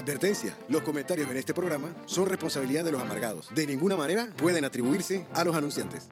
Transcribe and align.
Advertencia, 0.00 0.56
los 0.70 0.80
comentarios 0.80 1.30
en 1.30 1.36
este 1.36 1.52
programa 1.52 1.94
son 2.06 2.24
responsabilidad 2.24 2.82
de 2.86 2.90
los 2.90 3.02
amargados. 3.02 3.54
De 3.54 3.66
ninguna 3.66 3.98
manera 3.98 4.30
pueden 4.38 4.64
atribuirse 4.64 5.26
a 5.34 5.44
los 5.44 5.54
anunciantes. 5.54 6.08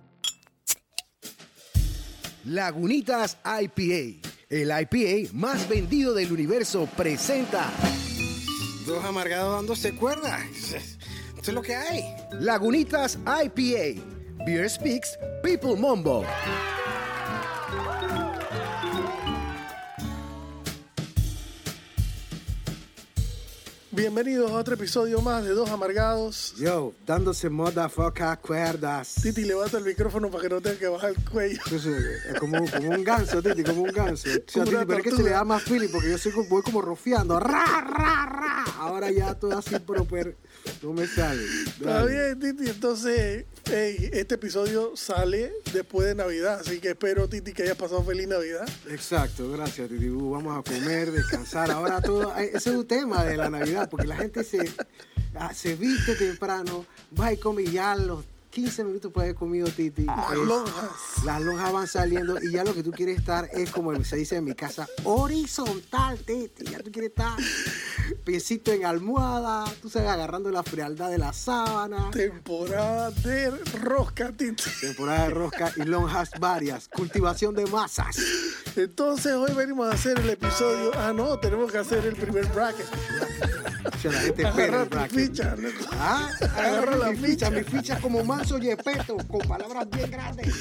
Lagunitas 2.44 3.38
IPA, 3.44 4.28
el 4.50 4.70
IPA 4.70 5.32
más 5.32 5.66
vendido 5.70 6.12
del 6.12 6.30
universo, 6.30 6.86
presenta 6.98 7.72
Dos 8.86 9.02
amargados 9.06 9.56
dándose 9.56 9.94
cuerda. 9.94 10.38
Eso 10.54 10.76
es 11.40 11.48
lo 11.48 11.62
que 11.62 11.74
hay. 11.74 12.04
Lagunitas 12.32 13.18
IPA, 13.24 14.02
Beer 14.44 14.68
Speaks, 14.68 15.18
People 15.42 15.76
Mombo. 15.76 16.26
Bienvenidos 23.98 24.52
a 24.52 24.54
otro 24.54 24.74
episodio 24.74 25.20
más 25.20 25.42
de 25.42 25.50
Dos 25.50 25.68
Amargados. 25.70 26.54
Yo, 26.56 26.92
dándose 27.04 27.50
motherfucker 27.50 28.38
cuerdas. 28.38 29.16
Titi, 29.20 29.42
levanta 29.42 29.78
el 29.78 29.84
micrófono 29.84 30.30
para 30.30 30.44
que 30.44 30.48
no 30.50 30.60
tenga 30.60 30.78
que 30.78 30.86
bajar 30.86 31.10
el 31.10 31.24
cuello. 31.28 31.60
Eso 31.66 31.76
Es, 31.96 32.26
es 32.26 32.38
como, 32.38 32.64
como 32.70 32.90
un 32.90 33.02
ganso, 33.02 33.42
Titi, 33.42 33.64
como 33.64 33.82
un 33.82 33.90
ganso. 33.90 34.28
O 34.28 34.32
sea, 34.52 34.64
Titi, 34.64 34.76
pero 34.86 34.98
es 34.98 35.02
que 35.02 35.10
se 35.10 35.22
le 35.24 35.30
da 35.30 35.42
más 35.42 35.64
feeling 35.64 35.88
porque 35.88 36.10
yo 36.10 36.16
soy 36.16 36.30
como, 36.30 36.48
voy 36.48 36.62
como 36.62 36.80
rofiando. 36.80 37.40
Ra, 37.40 37.80
ra, 37.80 38.26
ra. 38.26 38.64
Ahora 38.78 39.10
ya 39.10 39.34
todo 39.34 39.58
así, 39.58 39.74
pero, 39.84 40.04
pero 40.04 40.32
no 40.82 40.92
me 40.92 41.06
sale. 41.06 41.44
Está 41.66 42.04
bien, 42.04 42.38
Titi. 42.38 42.70
Entonces, 42.70 43.44
hey, 43.64 44.10
este 44.12 44.36
episodio 44.36 44.96
sale 44.96 45.52
después 45.72 46.06
de 46.08 46.14
Navidad. 46.14 46.60
Así 46.60 46.80
que 46.80 46.90
espero, 46.90 47.28
Titi, 47.28 47.52
que 47.52 47.64
hayas 47.64 47.76
pasado 47.76 48.02
feliz 48.04 48.28
Navidad. 48.28 48.68
Exacto, 48.88 49.50
gracias, 49.50 49.88
Titi. 49.88 50.08
Vamos 50.08 50.58
a 50.58 50.62
comer, 50.62 51.12
descansar. 51.12 51.70
Ahora 51.70 52.00
todo, 52.00 52.34
ese 52.36 52.56
es 52.56 52.76
un 52.76 52.86
tema 52.86 53.24
de 53.24 53.36
la 53.36 53.50
Navidad, 53.50 53.88
porque 53.90 54.06
la 54.06 54.16
gente 54.16 54.44
se, 54.44 54.70
ah, 55.34 55.52
se 55.52 55.74
viste 55.74 56.14
temprano, 56.14 56.86
va 57.18 57.32
y 57.32 57.36
come 57.36 57.62
y 57.62 57.72
ya 57.72 57.94
los 57.96 58.24
15 58.58 58.82
minutos 58.84 59.12
puede 59.12 59.28
haber 59.28 59.36
comido 59.36 59.68
Titi. 59.68 60.02
Las 60.04 60.32
Es- 60.32 60.38
lonjas. 60.38 60.90
Las 61.24 61.40
lonjas 61.42 61.72
van 61.72 61.86
saliendo 61.86 62.42
y 62.42 62.50
ya 62.50 62.64
lo 62.64 62.74
que 62.74 62.82
tú 62.82 62.90
quieres 62.90 63.18
estar 63.18 63.48
es 63.52 63.70
como 63.70 63.94
se 64.02 64.16
dice 64.16 64.34
en 64.36 64.44
mi 64.46 64.54
casa, 64.54 64.88
horizontal, 65.04 66.18
Titi. 66.18 66.64
Ya 66.64 66.80
tú 66.80 66.90
quieres 66.90 67.10
estar 67.10 67.36
piecito 68.24 68.72
en 68.72 68.84
almohada, 68.84 69.64
tú 69.80 69.88
sabes, 69.88 70.08
agarrando 70.08 70.50
la 70.50 70.64
frialdad 70.64 71.08
de 71.08 71.18
la 71.18 71.32
sábana. 71.32 72.10
Temporada 72.10 73.12
de 73.12 73.50
rosca, 73.80 74.32
Titi. 74.32 74.64
Temporada 74.80 75.28
de 75.28 75.30
rosca 75.34 75.72
y 75.76 75.82
lonjas 75.84 76.30
varias, 76.40 76.88
cultivación 76.88 77.54
de 77.54 77.64
masas. 77.66 78.16
Entonces, 78.74 79.34
hoy 79.34 79.52
venimos 79.54 79.86
a 79.88 79.92
hacer 79.94 80.18
el 80.18 80.30
episodio. 80.30 80.90
Ah, 80.96 81.12
no, 81.14 81.38
tenemos 81.38 81.70
que 81.70 81.78
hacer 81.78 82.04
el 82.06 82.16
primer 82.16 82.46
bracket. 82.46 82.86
O 83.98 84.00
sea, 84.00 84.12
la 84.12 84.20
gente 84.20 84.42
espera 84.44 84.82
el 84.82 84.88
bracket. 84.88 85.10
ficha. 85.10 85.56
Ah, 85.98 86.30
Agarra 86.56 86.96
la 86.96 87.10
mi 87.10 87.16
ficha, 87.16 87.46
ficha. 87.46 87.50
mi 87.50 87.64
ficha 87.64 88.00
como 88.00 88.22
manso 88.24 88.58
yepeto, 88.58 89.16
con 89.28 89.40
palabras 89.48 89.88
bien 89.90 90.10
grandes. 90.10 90.54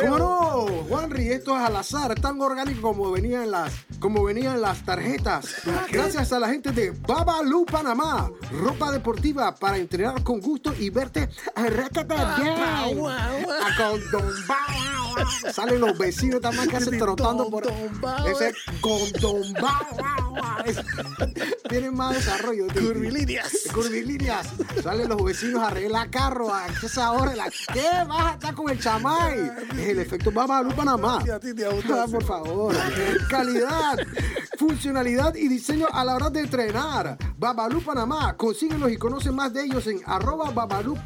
¿Cómo 0.00 0.18
no? 0.18 0.66
Juanri, 0.88 1.28
esto 1.28 1.54
es 1.56 1.62
al 1.62 1.76
azar, 1.76 2.14
tan 2.14 2.40
orgánico 2.40 2.80
como 2.80 3.10
venían 3.10 3.50
las, 3.50 3.72
como 4.00 4.24
venían 4.24 4.60
las 4.62 4.82
tarjetas. 4.84 5.46
Gracias 5.90 6.32
a 6.32 6.38
la 6.38 6.48
gente 6.48 6.72
de 6.72 6.90
Babalu 6.92 7.66
Panamá, 7.66 8.30
ropa 8.50 8.90
deportiva 8.90 9.54
para 9.54 9.76
entrenar 9.76 10.22
con 10.22 10.40
gusto 10.40 10.72
y 10.78 10.88
verte 10.90 11.28
arrécate 11.54 12.14
bien. 12.14 12.54
A 12.58 12.84
condón, 13.76 14.32
guau, 14.46 14.58
guau. 15.14 15.26
Salen 15.52 15.78
los 15.80 15.96
vecinos 15.98 16.40
también 16.40 16.68
que 16.70 16.76
hacen 16.78 16.98
trotando 16.98 17.50
por 17.50 17.64
Condón, 17.64 18.26
ese 18.30 18.52
condón, 18.80 19.52
guau, 19.60 20.32
guau. 20.32 20.64
Es- 20.64 20.80
Tienen 21.68 21.94
más 21.94 22.14
desarrollo. 22.14 22.61
Titi. 22.68 22.86
Curvilíneas. 22.86 23.52
Curvilíneas. 23.74 24.48
Salen 24.82 25.08
los 25.08 25.22
vecinos 25.22 25.62
a 25.62 25.68
arreglar 25.68 26.10
carro 26.10 26.52
a 26.52 26.66
esa 26.66 27.12
hora. 27.12 27.34
La, 27.34 27.50
¿Qué? 27.72 27.88
Vas 28.08 28.26
a 28.26 28.32
estar 28.32 28.54
con 28.54 28.70
el 28.70 28.78
chamay. 28.78 29.50
Es 29.78 29.88
el 29.88 29.98
efecto 29.98 30.30
Babalu 30.30 30.74
Panamá. 30.74 31.22
Ya, 31.26 31.38
Titi, 31.38 31.62
abundancia. 31.62 32.02
Ah, 32.02 32.06
por 32.10 32.24
favor. 32.24 32.74
Calidad, 33.28 33.98
funcionalidad 34.58 35.34
y 35.34 35.48
diseño 35.48 35.86
a 35.92 36.04
la 36.04 36.14
hora 36.14 36.30
de 36.30 36.40
entrenar. 36.40 37.18
Babalu 37.36 37.82
Panamá. 37.82 38.36
Consíguenos 38.36 38.90
y 38.90 38.96
conoce 38.96 39.30
más 39.30 39.52
de 39.52 39.64
ellos 39.64 39.86
en 39.86 40.00
arroba 40.06 40.50
Babalu. 40.50 40.96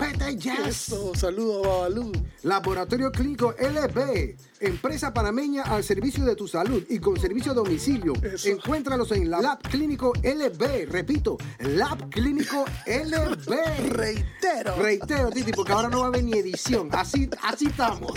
Eso, 0.66 1.14
saludos 1.14 1.66
a 1.66 1.68
Babalú. 1.68 2.12
Laboratorio 2.42 3.10
Clínico 3.10 3.54
LB, 3.58 4.36
empresa 4.60 5.12
panameña 5.12 5.62
al 5.62 5.82
servicio 5.82 6.24
de 6.24 6.36
tu 6.36 6.46
salud 6.46 6.82
y 6.88 6.98
con 6.98 7.18
servicio 7.18 7.52
a 7.52 7.54
domicilio. 7.54 8.12
Eso. 8.22 8.48
Encuéntralos 8.48 9.10
en 9.12 9.30
Lab 9.30 9.60
Clínico 9.62 10.12
LB, 10.22 10.90
repito, 10.90 11.38
Lab 11.60 12.10
Clínico 12.10 12.64
LB. 12.86 13.90
Reitero. 13.90 14.76
Reitero, 14.76 15.30
Titi, 15.30 15.52
porque 15.52 15.72
ahora 15.72 15.88
no 15.88 16.00
va 16.00 16.04
a 16.04 16.08
haber 16.08 16.24
ni 16.24 16.38
edición. 16.38 16.88
Así, 16.92 17.28
así 17.42 17.66
estamos. 17.66 18.12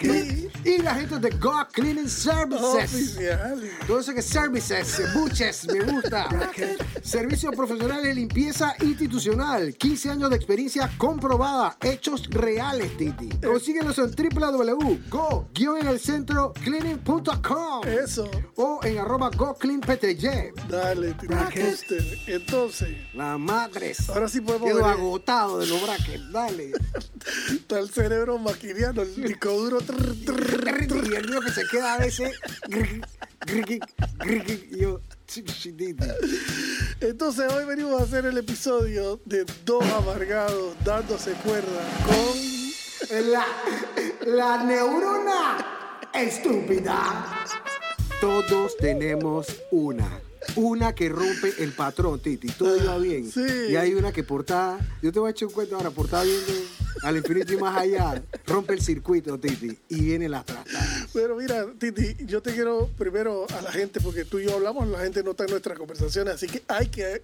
Y, 0.00 0.48
y 0.68 0.78
la 0.78 0.94
gente 0.94 1.18
de 1.18 1.30
God 1.30 1.66
Cleaning 1.72 2.08
Services. 2.08 3.16
Oficial. 3.16 3.70
Todo 3.86 4.00
eso 4.00 4.14
que 4.14 4.22
services, 4.22 5.02
buches, 5.14 5.66
me 5.66 5.80
gusta. 5.80 6.28
Servicio 7.02 7.50
profesional 7.52 8.02
de 8.02 8.14
limpieza 8.14 8.74
institucional. 8.80 9.74
15 9.74 10.10
años 10.10 10.30
de 10.30 10.36
experiencia 10.36 10.90
comprobada. 10.98 11.76
Hechos 11.80 12.28
reales, 12.30 12.96
Titi. 12.96 13.28
Consíguenos 13.44 13.98
en 13.98 14.10
www.go 14.10 15.48
en 15.80 15.86
el 15.86 16.00
centro 16.00 16.52
cleaning.com 16.64 17.86
Eso. 17.86 18.30
o 18.56 18.80
en 18.82 18.98
arroba 18.98 19.30
gocleanpty. 19.36 20.16
Dale, 20.68 21.14
Titi. 21.14 21.34
Entonces, 22.50 22.96
La 23.14 23.38
madres. 23.38 24.08
Ahora 24.10 24.28
sí 24.28 24.40
podemos 24.40 24.66
Quedo 24.68 24.78
ver. 24.82 24.92
agotado 24.92 25.60
de 25.60 25.66
los 25.68 25.80
brackets. 25.82 26.32
Dale. 26.32 26.72
está 27.52 27.78
el 27.78 27.88
cerebro 27.90 28.38
maquiniano, 28.38 29.02
el 29.02 29.14
disco 29.14 29.50
duro. 29.52 29.78
y 29.80 31.14
el 31.14 31.28
mío 31.30 31.40
que 31.40 31.52
se 31.52 31.62
queda 31.70 31.94
a 31.94 31.98
veces. 31.98 32.32
y 33.46 34.78
yo. 34.80 35.00
Entonces, 37.00 37.52
hoy 37.52 37.64
venimos 37.66 38.00
a 38.00 38.04
hacer 38.04 38.26
el 38.26 38.36
episodio 38.36 39.20
de 39.24 39.46
Dos 39.64 39.84
Amargados 39.92 40.74
dándose 40.84 41.34
cuerda 41.34 41.88
con. 42.04 43.30
La, 43.30 43.46
la 44.26 44.64
neurona 44.64 46.08
estúpida. 46.12 47.44
Todos 48.20 48.76
tenemos 48.76 49.46
una. 49.70 50.20
Una 50.56 50.94
que 50.94 51.08
rompe 51.08 51.52
el 51.58 51.72
patrón, 51.72 52.20
Titi. 52.20 52.48
Todo 52.48 52.76
iba 52.76 52.96
bien. 52.98 53.30
Sí. 53.30 53.44
Y 53.70 53.76
hay 53.76 53.94
una 53.94 54.12
que 54.12 54.24
portada. 54.24 54.78
Yo 55.02 55.12
te 55.12 55.18
voy 55.18 55.28
a 55.28 55.30
echar 55.32 55.48
un 55.48 55.54
cuento 55.54 55.76
ahora. 55.76 55.90
Portada 55.90 56.24
viendo 56.24 56.52
al 57.02 57.16
infinito 57.16 57.52
y 57.52 57.56
más 57.56 57.76
allá. 57.76 58.22
Rompe 58.46 58.74
el 58.74 58.80
circuito, 58.80 59.38
Titi. 59.38 59.78
Y 59.88 60.00
viene 60.00 60.28
la 60.28 60.44
trastada. 60.44 61.06
Pero 61.12 61.36
mira, 61.36 61.66
Titi, 61.78 62.16
yo 62.24 62.42
te 62.42 62.52
quiero 62.52 62.88
primero 62.98 63.46
a 63.56 63.62
la 63.62 63.70
gente, 63.70 64.00
porque 64.00 64.24
tú 64.24 64.38
y 64.38 64.44
yo 64.44 64.54
hablamos, 64.54 64.88
la 64.88 65.00
gente 65.00 65.22
no 65.22 65.32
está 65.32 65.44
en 65.44 65.50
nuestras 65.50 65.78
conversaciones, 65.78 66.34
así 66.34 66.46
que 66.46 66.62
hay 66.68 66.88
que 66.88 67.22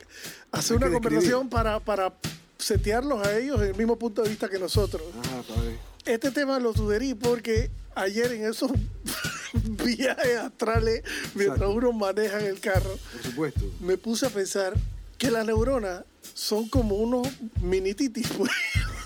hacer 0.52 0.76
Hay 0.76 0.76
una 0.76 0.86
que 0.86 0.92
conversación 0.94 1.48
para, 1.48 1.80
para 1.80 2.14
setearlos 2.58 3.26
a 3.26 3.38
ellos 3.38 3.60
en 3.60 3.68
el 3.68 3.76
mismo 3.76 3.98
punto 3.98 4.22
de 4.22 4.28
vista 4.28 4.48
que 4.48 4.58
nosotros. 4.58 5.02
Ajá, 5.20 5.42
padre. 5.42 5.78
Este 6.04 6.30
tema 6.30 6.58
lo 6.58 6.72
sugerí 6.72 7.14
porque 7.14 7.70
ayer 7.94 8.32
en 8.32 8.46
esos 8.46 8.70
viajes 9.84 10.36
astrales, 10.38 11.02
mientras 11.34 11.58
Exacto. 11.60 11.70
uno 11.74 11.92
maneja 11.92 12.40
en 12.40 12.46
el 12.46 12.60
carro, 12.60 12.96
Por 13.12 13.22
supuesto. 13.22 13.60
me 13.80 13.96
puse 13.96 14.26
a 14.26 14.30
pensar 14.30 14.74
que 15.18 15.30
las 15.30 15.46
neuronas 15.46 16.04
son 16.34 16.68
como 16.68 16.96
unos 16.96 17.26
mini 17.62 17.94
titis, 17.94 18.28
pues. 18.36 18.50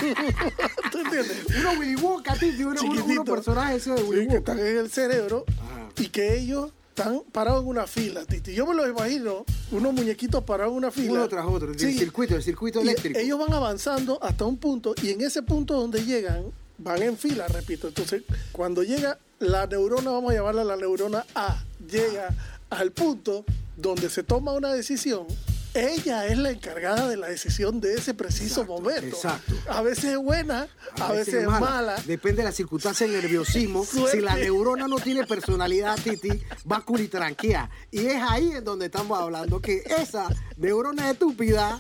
¿Tú 0.91 0.97
entiendes? 1.00 1.38
Uno 1.59 1.72
Willy 1.79 1.95
Wonka, 1.95 2.34
Titi. 2.35 2.63
Uno, 2.63 2.81
uno, 2.84 3.23
personaje 3.25 3.75
ese 3.78 3.91
de 3.91 3.97
Sí, 3.97 4.03
Willy 4.03 4.28
que 4.28 4.35
Wonka. 4.35 4.51
están 4.53 4.59
en 4.67 4.78
el 4.78 4.90
cerebro 4.91 5.45
Ajá. 5.47 5.90
y 5.97 6.07
que 6.09 6.38
ellos 6.38 6.72
están 6.90 7.22
parados 7.31 7.63
en 7.63 7.69
una 7.69 7.88
fila, 7.88 8.25
Titi. 8.25 8.53
Yo 8.53 8.67
me 8.67 8.75
lo 8.75 8.88
imagino, 8.88 9.46
unos 9.72 9.93
muñequitos 9.93 10.43
parados 10.43 10.72
en 10.73 10.78
una 10.78 10.91
fila. 10.91 11.14
Uno 11.14 11.28
tras 11.29 11.46
otro. 11.46 11.72
El 11.72 11.79
Sí. 11.79 11.97
circuito, 11.97 12.35
el 12.35 12.43
circuito 12.43 12.79
Y 12.79 12.84
eléctrico. 12.84 13.17
ellos 13.20 13.40
van 13.40 13.53
avanzando 13.53 14.22
hasta 14.22 14.46
un 14.46 14.58
punto 14.58 14.93
y 15.02 15.11
en 15.11 15.22
ese 15.22 15.41
punto 15.41 15.76
donde 15.79 16.03
llegan, 16.03 16.43
van 16.79 17.02
en 17.03 17.17
fila, 17.17 17.47
repito. 17.47 17.87
Entonces, 17.87 18.23
cuando 18.52 18.84
llega 18.84 19.20
la 19.40 19.67
neurona, 19.67 20.11
vamos 20.11 20.31
a 20.31 20.35
llamarla 20.35 20.64
la 20.64 20.76
neurona 20.76 21.26
A, 21.35 21.64
llega 21.90 22.29
al 22.70 22.91
punto 22.91 23.46
donde 23.78 24.09
se 24.09 24.23
toma 24.23 24.53
una 24.53 24.73
decisión, 24.73 25.26
ella 25.73 26.26
es 26.26 26.37
la 26.37 26.49
encargada 26.49 27.08
de 27.08 27.16
la 27.16 27.28
decisión 27.28 27.79
de 27.79 27.93
ese 27.93 28.16
preciso 28.16 28.61
Exacto, 28.61 28.73
momento. 28.73 29.16
exacto. 29.16 29.53
A 29.70 29.81
veces 29.81 30.05
es 30.05 30.17
buena, 30.17 30.67
a, 30.99 31.11
veces, 31.11 31.35
es 31.35 31.47
mala. 31.47 31.96
Depende 32.05 32.37
de 32.37 32.46
la 32.46 32.52
circunstancia 32.52 33.05
del 33.05 33.22
nerviosismo. 33.22 33.85
Suerte. 33.85 34.17
Si 34.17 34.23
la 34.23 34.35
neurona 34.35 34.87
no 34.87 34.97
tiene 34.97 35.26
personalidad, 35.26 35.97
Titi, 36.03 36.29
va 36.70 36.78
a 36.78 36.81
culitranquear. 36.81 37.70
Y 37.91 38.08
es 38.08 38.22
ahí 38.22 38.52
en 38.52 38.64
donde 38.64 38.87
estamos 38.87 39.20
hablando 39.20 39.61
que 39.61 39.84
esa 39.85 40.28
neurona 40.58 41.11
estúpida 41.11 41.79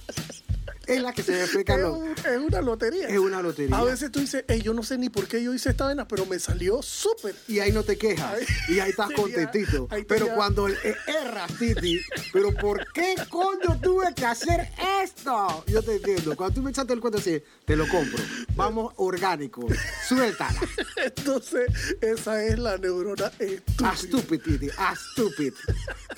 es 0.95 1.01
la 1.01 1.13
que 1.13 1.23
se 1.23 1.31
me 1.31 1.37
Es, 1.39 1.43
explica. 1.45 1.75
un- 1.89 2.09
es 2.09 2.37
una 2.37 2.61
lotería. 2.61 3.07
Es 3.07 3.17
una 3.17 3.41
lotería. 3.41 3.77
A 3.77 3.83
veces 3.83 4.11
tú 4.11 4.19
dices, 4.19 4.43
"Ey, 4.47 4.61
yo 4.61 4.73
no 4.73 4.83
sé 4.83 4.97
ni 4.97 5.09
por 5.09 5.27
qué 5.27 5.43
yo 5.43 5.53
hice 5.53 5.69
esta 5.69 5.85
vaina, 5.85 6.07
pero 6.07 6.25
me 6.25 6.39
salió 6.39 6.81
súper. 6.81 7.35
Y 7.47 7.59
ahí 7.59 7.71
no 7.71 7.83
te 7.83 7.97
quejas. 7.97 8.39
Y 8.69 8.79
ahí 8.79 8.89
estás 8.91 9.09
contentito. 9.15 9.87
ahí 9.91 10.03
pero 10.03 10.27
ya. 10.27 10.35
cuando 10.35 10.67
eh, 10.69 10.75
erras, 11.07 11.51
Titi, 11.59 11.99
pero 12.33 12.53
¿por 12.53 12.85
qué 12.93 13.15
coño 13.29 13.79
tuve 13.81 14.13
que 14.15 14.25
hacer 14.25 14.69
esto? 15.03 15.63
Yo 15.67 15.81
te 15.81 15.95
entiendo. 15.95 16.35
Cuando 16.35 16.55
tú 16.55 16.61
me 16.61 16.71
echaste 16.71 16.93
el 16.93 16.99
cuento 16.99 17.19
así, 17.19 17.41
te 17.65 17.75
lo 17.75 17.87
compro. 17.87 18.23
Vamos 18.55 18.93
orgánico. 18.97 19.67
Suéltala. 20.07 20.59
Entonces, 20.97 21.67
esa 22.01 22.43
es 22.43 22.59
la 22.59 22.77
neurona 22.77 23.31
estúpida. 23.39 23.89
A 23.89 23.95
stupid, 23.95 24.41
Titi. 24.41 24.69
A 24.77 24.95
stupid. 24.95 25.53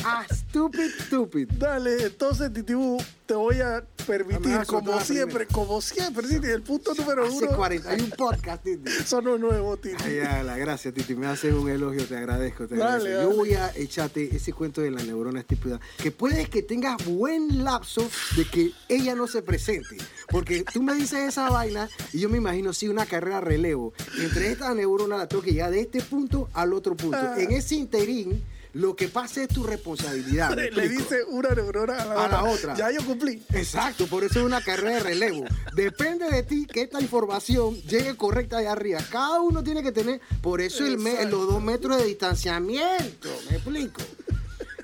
A 0.03 0.25
stupid, 0.33 0.89
stupid. 1.07 1.47
Dale, 1.57 2.03
entonces, 2.03 2.51
Titibu, 2.53 2.97
te 3.25 3.33
voy 3.33 3.59
a 3.61 3.83
permitir, 4.07 4.60
Como 4.67 4.99
siempre, 5.01 5.47
como 5.47 5.81
siempre, 5.81 6.27
Titi, 6.27 6.47
el 6.47 6.61
punto 6.61 6.93
número 6.93 7.25
Hace 7.25 7.45
uno. 7.45 7.57
41 7.57 8.15
podcast, 8.17 8.63
Titi. 8.63 8.89
Son 9.05 9.23
los 9.25 9.39
nuevos, 9.39 9.79
Titi. 9.81 10.03
Ay, 10.03 10.19
ala, 10.19 10.57
gracias, 10.57 10.93
Titi. 10.93 11.15
Me 11.15 11.27
haces 11.27 11.53
un 11.53 11.69
elogio, 11.69 12.05
te 12.05 12.17
agradezco. 12.17 12.67
Te 12.67 12.75
Dale, 12.75 12.93
agradezco. 12.93 13.17
dale. 13.17 13.29
Yo 13.31 13.35
voy 13.37 13.53
a 13.53 13.71
echarte 13.75 14.35
ese 14.35 14.53
cuento 14.53 14.81
de 14.81 14.91
la 14.91 15.03
neurona 15.03 15.39
estúpida. 15.39 15.79
Que 15.97 16.11
puede 16.11 16.45
que 16.45 16.61
tengas 16.63 17.03
buen 17.05 17.63
lapso 17.63 18.09
de 18.35 18.45
que 18.45 18.71
ella 18.89 19.15
no 19.15 19.27
se 19.27 19.41
presente. 19.41 19.97
Porque 20.29 20.63
tú 20.71 20.81
me 20.83 20.93
dices 20.95 21.19
esa 21.29 21.49
vaina 21.49 21.89
y 22.13 22.19
yo 22.19 22.29
me 22.29 22.37
imagino, 22.37 22.73
sí, 22.73 22.87
una 22.87 23.05
carrera 23.05 23.41
relevo. 23.41 23.93
Entre 24.19 24.51
esta 24.51 24.73
neurona 24.73 25.17
la 25.17 25.27
tengo 25.27 25.43
que 25.43 25.51
llegar 25.51 25.71
de 25.71 25.81
este 25.81 26.01
punto 26.01 26.49
al 26.53 26.73
otro 26.73 26.95
punto. 26.95 27.17
Ah. 27.17 27.35
En 27.37 27.51
ese 27.51 27.75
interín, 27.75 28.43
lo 28.73 28.95
que 28.95 29.07
pasa 29.09 29.43
es 29.43 29.49
tu 29.49 29.63
responsabilidad. 29.63 30.55
¿me 30.55 30.71
Le, 30.71 30.87
dice 30.89 31.23
una 31.27 31.49
neurona 31.49 32.01
a 32.01 32.05
la, 32.05 32.25
A 32.25 32.27
la 32.29 32.43
otra. 32.45 32.73
Ya 32.75 32.89
yo 32.91 33.03
cumplí. 33.05 33.43
Exacto, 33.53 34.07
por 34.07 34.23
eso 34.23 34.39
es 34.39 34.45
una 34.45 34.61
carrera 34.61 34.95
de 34.95 34.99
relevo. 35.01 35.45
Depende 35.75 36.29
de 36.29 36.43
ti 36.43 36.65
que 36.71 36.83
esta 36.83 37.01
información 37.01 37.75
llegue 37.83 38.15
correcta 38.15 38.57
allá 38.59 38.71
arriba. 38.71 38.99
Cada 39.11 39.41
uno 39.41 39.63
tiene 39.63 39.83
que 39.83 39.91
tener, 39.91 40.21
por 40.41 40.61
eso 40.61 40.85
el 40.85 40.97
me- 40.97 41.23
los 41.25 41.47
dos 41.47 41.61
metros 41.61 41.97
de 41.97 42.05
distanciamiento. 42.05 43.29
¿Me 43.49 43.57
explico? 43.57 44.01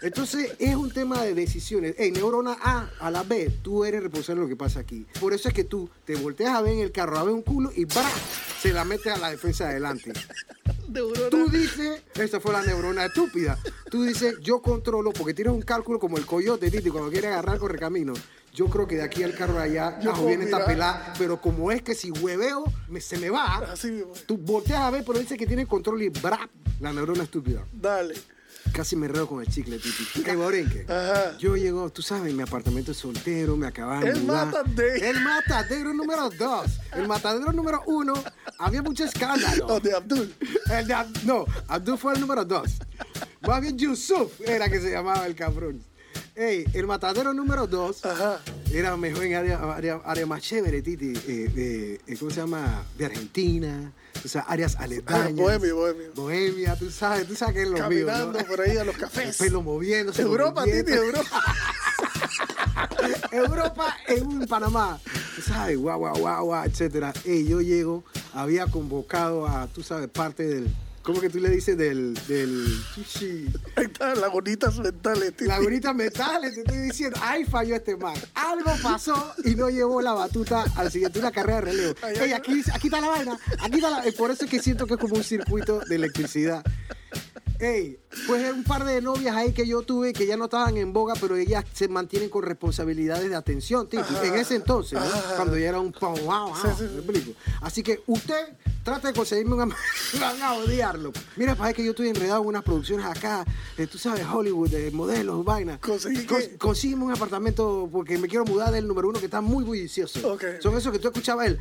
Entonces 0.02 0.52
es 0.60 0.76
un 0.76 0.92
tema 0.92 1.24
de 1.24 1.34
decisiones. 1.34 1.96
Hey, 1.98 2.12
neurona 2.12 2.56
A 2.62 2.90
a 3.00 3.10
la 3.10 3.24
B, 3.24 3.52
tú 3.64 3.84
eres 3.84 4.04
responsable 4.04 4.42
de 4.42 4.46
lo 4.46 4.50
que 4.50 4.56
pasa 4.56 4.80
aquí. 4.82 5.08
Por 5.20 5.34
eso 5.34 5.48
es 5.48 5.56
que 5.56 5.64
tú 5.64 5.90
te 6.06 6.16
volteas 6.16 6.54
a 6.56 6.62
ver 6.62 6.74
en 6.74 6.80
el 6.82 6.92
carro, 6.92 7.18
a 7.18 7.24
ver 7.24 7.34
un 7.34 7.42
culo 7.42 7.72
y 7.76 7.86
¡bra! 7.86 8.08
se 8.62 8.74
la 8.74 8.86
metes 8.86 9.12
a 9.12 9.18
la 9.18 9.32
defensa 9.32 9.64
de 9.66 9.72
adelante. 9.72 10.14
Neurona. 10.88 11.30
Tú 11.30 11.50
dices, 11.50 12.02
esa 12.16 12.40
fue 12.40 12.54
la 12.54 12.62
neurona 12.62 13.06
estúpida. 13.06 13.58
Tú 13.90 14.04
dices, 14.04 14.36
yo 14.42 14.62
controlo, 14.62 15.12
porque 15.14 15.34
tienes 15.34 15.54
un 15.54 15.62
cálculo 15.62 16.00
como 16.00 16.18
el 16.18 16.26
coyote, 16.26 16.70
Titi, 16.70 16.90
cuando 16.90 17.10
quiere 17.10 17.28
agarrar 17.28 17.58
corre 17.58 17.78
camino. 17.80 18.14
Yo 18.54 18.66
creo 18.68 18.88
que 18.88 18.96
de 18.96 19.04
aquí 19.04 19.24
al 19.24 19.36
carro 19.36 19.54
de 19.54 19.62
allá, 19.64 20.00
Yo 20.02 20.12
puedo 20.14 20.28
viene 20.28 20.46
esta 20.46 20.58
mirar. 20.58 20.72
pelada, 20.74 21.14
pero 21.18 21.40
como 21.40 21.72
es 21.72 21.82
que 21.84 21.94
si 21.96 22.12
hueveo, 22.12 22.64
me- 22.90 23.00
se 23.02 23.18
me 23.18 23.30
va. 23.30 23.58
Así 23.58 23.92
mismo. 23.92 24.12
Tú 24.26 24.38
volteas 24.38 24.80
a 24.82 24.90
ver, 24.90 25.04
pero 25.06 25.20
dice 25.20 25.38
que 25.38 25.46
tiene 25.46 25.66
control 25.68 26.02
y 26.02 26.10
¡brap! 26.10 26.50
La 26.80 26.92
neurona 26.92 27.24
estúpida. 27.24 27.66
Dale. 27.72 28.16
Casi 28.74 28.96
me 28.96 29.08
reo 29.08 29.28
con 29.28 29.42
el 29.42 29.48
chicle, 29.48 29.78
Titi. 29.80 30.22
¿Qué 30.24 30.36
borenque? 30.36 30.86
Ajá. 30.88 31.38
Yo 31.38 31.56
llego, 31.58 31.90
tú 31.90 32.02
sabes, 32.02 32.34
mi 32.34 32.44
apartamento 32.44 32.92
es 32.92 32.98
soltero, 32.98 33.56
me 33.58 33.68
acaban 33.68 34.02
de 34.02 34.12
El 34.12 34.22
mudar. 34.22 34.46
matadero. 34.48 35.06
El 35.06 35.20
matadero 35.22 35.94
número 35.94 36.30
dos. 36.30 36.66
El 36.94 37.08
matadero 37.08 37.52
número 37.52 37.82
uno, 37.88 38.14
había 38.60 38.82
mucho 38.82 39.04
escándalo. 39.04 39.66
O 39.68 39.80
de 39.80 39.94
Abdul. 39.96 40.34
El 40.72 40.88
de 40.88 40.94
Ab- 40.94 41.24
no, 41.24 41.46
Abdul 41.68 41.98
fue 41.98 42.14
el 42.14 42.20
número 42.22 42.46
dos. 42.46 42.74
Más 43.42 43.62
bien 43.62 43.78
Yusuf 43.78 44.42
era 44.42 44.70
que 44.70 44.80
se 44.80 44.92
llamaba 44.92 45.26
el 45.26 45.36
cabrón. 45.36 45.82
Ey, 46.36 46.66
el 46.74 46.86
matadero 46.86 47.34
número 47.34 47.66
dos 47.68 48.06
Ajá. 48.06 48.40
era 48.72 48.96
mejor 48.96 49.24
en 49.24 49.36
área, 49.36 49.58
área, 49.74 50.00
área 50.06 50.26
más 50.26 50.42
chévere, 50.44 50.82
Titi. 50.82 51.14
Eh, 51.28 51.52
eh, 51.56 52.00
eh, 52.06 52.18
¿Cómo 52.20 52.30
se 52.32 52.42
llama? 52.42 52.84
De 52.98 53.06
Argentina. 53.06 53.92
O 54.24 54.28
sea, 54.28 54.42
áreas 54.42 54.76
aledañas. 54.76 55.36
Bohemia, 55.36 55.74
bohemia. 55.74 56.08
Bohemia, 56.16 56.76
tú 56.76 56.90
sabes, 56.92 57.28
tú 57.28 57.36
sabes 57.36 57.56
que 57.56 57.62
es 57.64 57.68
lo 57.70 57.76
mío, 57.90 58.06
Caminando 58.08 58.40
¿no? 58.40 58.46
por 58.46 58.62
ahí 58.62 58.78
a 58.78 58.84
los 58.84 58.96
El 58.96 59.02
cafés. 59.02 59.38
pelo 59.38 59.62
moviéndose. 59.62 60.22
Europa, 60.22 60.64
el 60.66 60.86
Titi. 60.86 60.98
Europa. 60.98 61.44
Europa 63.32 63.98
en 64.08 64.48
Panamá. 64.48 65.00
Tú 65.36 65.42
sabes, 65.42 65.78
guau, 65.78 66.00
guau, 66.00 66.16
guau, 66.18 66.46
guau, 66.46 66.64
etcétera. 66.66 67.14
Ey, 67.26 67.48
yo 67.48 67.62
llego, 67.62 68.04
había 68.34 68.66
convocado 68.68 69.48
a, 69.48 69.68
tú 69.68 69.84
sabes, 69.84 70.10
parte 70.10 70.44
del. 70.44 70.76
¿Cómo 71.08 71.22
que 71.22 71.30
tú 71.30 71.40
le 71.40 71.50
dices? 71.50 71.78
Del. 71.78 72.14
del 72.28 72.68
Ahí 73.78 73.86
están 73.86 74.20
las 74.20 74.30
bonitas 74.30 74.78
mentales, 74.78 75.30
Titi. 75.38 75.46
Lagunitas 75.46 75.96
metales, 75.96 76.54
te 76.54 76.60
estoy 76.60 76.78
diciendo. 76.80 77.18
Ahí 77.22 77.46
falló 77.46 77.78
este 77.78 77.96
man. 77.96 78.14
Algo 78.34 78.72
pasó 78.84 79.34
y 79.46 79.56
no 79.56 79.70
llevó 79.70 80.02
la 80.02 80.12
batuta 80.12 80.66
al 80.76 80.92
siguiente, 80.92 81.20
una 81.20 81.32
carrera 81.32 81.62
de 81.62 81.62
relevo. 81.62 81.96
Ey, 82.22 82.34
aquí, 82.34 82.62
aquí 82.74 82.88
está 82.88 83.00
la 83.00 83.08
vaina. 83.08 83.40
Aquí 83.62 83.76
está 83.76 83.90
la. 83.90 84.06
eh, 84.06 84.12
Por 84.12 84.32
eso 84.32 84.44
es 84.44 84.52
que 84.52 84.60
siento 84.62 84.86
que 84.86 84.96
es 84.96 85.00
como 85.00 85.16
un 85.16 85.24
circuito 85.24 85.80
de 85.80 85.96
electricidad. 85.96 86.62
Ey, 87.60 88.00
pues 88.28 88.54
un 88.54 88.64
par 88.64 88.86
de 88.86 89.02
novias 89.02 89.36
ahí 89.36 89.52
que 89.52 89.66
yo 89.66 89.82
tuve 89.82 90.14
que 90.14 90.28
ya 90.28 90.38
no 90.38 90.46
estaban 90.46 90.78
en 90.78 90.94
boga, 90.94 91.16
pero 91.20 91.36
ellas 91.36 91.66
se 91.74 91.88
mantienen 91.88 92.30
con 92.30 92.44
responsabilidades 92.44 93.30
de 93.30 93.36
atención, 93.36 93.88
Titi. 93.90 94.04
En 94.24 94.36
ese 94.36 94.56
entonces, 94.56 95.00
cuando 95.36 95.58
ya 95.58 95.70
era 95.70 95.80
un 95.80 95.92
pau, 95.92 96.16
wow, 96.20 96.50
wow, 96.50 96.56
Sí, 96.56 96.86
sí. 97.24 97.36
Así 97.62 97.82
que 97.82 98.04
usted 98.06 98.50
trata 98.84 99.08
de 99.08 99.14
conseguirme 99.16 99.56
un 99.56 99.70
van 100.22 100.42
a 100.42 100.54
odiarlo. 100.54 101.12
Mira, 101.36 101.56
para 101.56 101.74
que 101.74 101.84
yo 101.84 101.92
estoy 101.92 102.10
enredado 102.10 102.42
en 102.44 102.48
unas 102.48 102.64
producciones 102.64 103.06
acá, 103.06 103.44
eh, 103.78 103.88
tú 103.88 103.98
sabes, 103.98 104.24
Hollywood, 104.32 104.70
de 104.70 104.92
modelos, 104.92 105.44
vainas. 105.44 105.80
¿Conseguí 105.80 106.26
Cons- 106.28 106.50
qué? 106.50 106.58
consígueme 106.58 107.06
un 107.06 107.12
apartamento 107.12 107.90
porque 107.92 108.18
me 108.20 108.28
quiero 108.28 108.46
mudar 108.46 108.72
del 108.72 108.88
número 108.88 109.10
uno 109.10 109.20
que 109.20 109.26
está 109.26 109.42
muy 109.42 109.64
bullicioso. 109.64 110.38
Son 110.62 110.78
esos 110.78 110.92
que 110.92 111.00
tú 111.00 111.08
escuchabas 111.08 111.48
el 111.48 111.60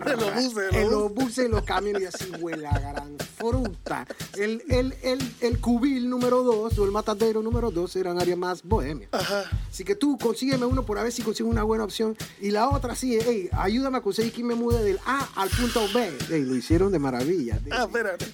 De 0.00 0.16
los 0.16 0.34
buses, 0.34 0.72
en 0.72 0.90
los 0.90 1.14
buses 1.14 1.46
y 1.46 1.48
los 1.48 1.62
camiones 1.64 2.02
y 2.02 2.06
así 2.06 2.30
huele 2.40 2.66
a 2.66 2.78
gran 2.78 3.16
fruta. 3.36 4.06
El, 4.36 4.62
el, 4.68 4.94
el, 5.02 5.34
el 5.40 5.60
cubil 5.60 6.08
número 6.08 6.42
dos 6.42 6.78
o 6.78 6.84
el 6.84 6.90
matadero 6.90 7.42
número 7.42 7.70
dos 7.70 7.94
eran 7.96 8.20
áreas 8.20 8.38
más 8.38 8.62
bohemias. 8.62 9.08
Ajá. 9.12 9.44
Así 9.70 9.84
que 9.84 9.94
tú 9.94 10.16
consígueme 10.18 10.64
uno 10.66 10.84
por 10.84 10.98
a 10.98 11.02
ver 11.02 11.12
si 11.12 11.22
consigo 11.22 11.48
una 11.48 11.62
buena 11.62 11.84
opción. 11.84 12.16
Y 12.40 12.50
la 12.50 12.68
otra 12.68 12.94
sí, 12.94 13.18
hey, 13.24 13.48
ayúdame 13.52 13.98
a 13.98 14.00
conseguir 14.00 14.32
que 14.32 14.42
me 14.44 14.54
mude 14.54 14.82
del 14.82 14.98
A 15.06 15.28
al 15.36 15.48
punto 15.50 15.82
B. 15.94 16.16
Ey, 16.30 16.42
lo 16.44 16.54
hicieron 16.56 16.92
de 16.92 16.98
maravilla. 16.98 17.58
Ah, 17.70 17.84
espérate. 17.84 18.26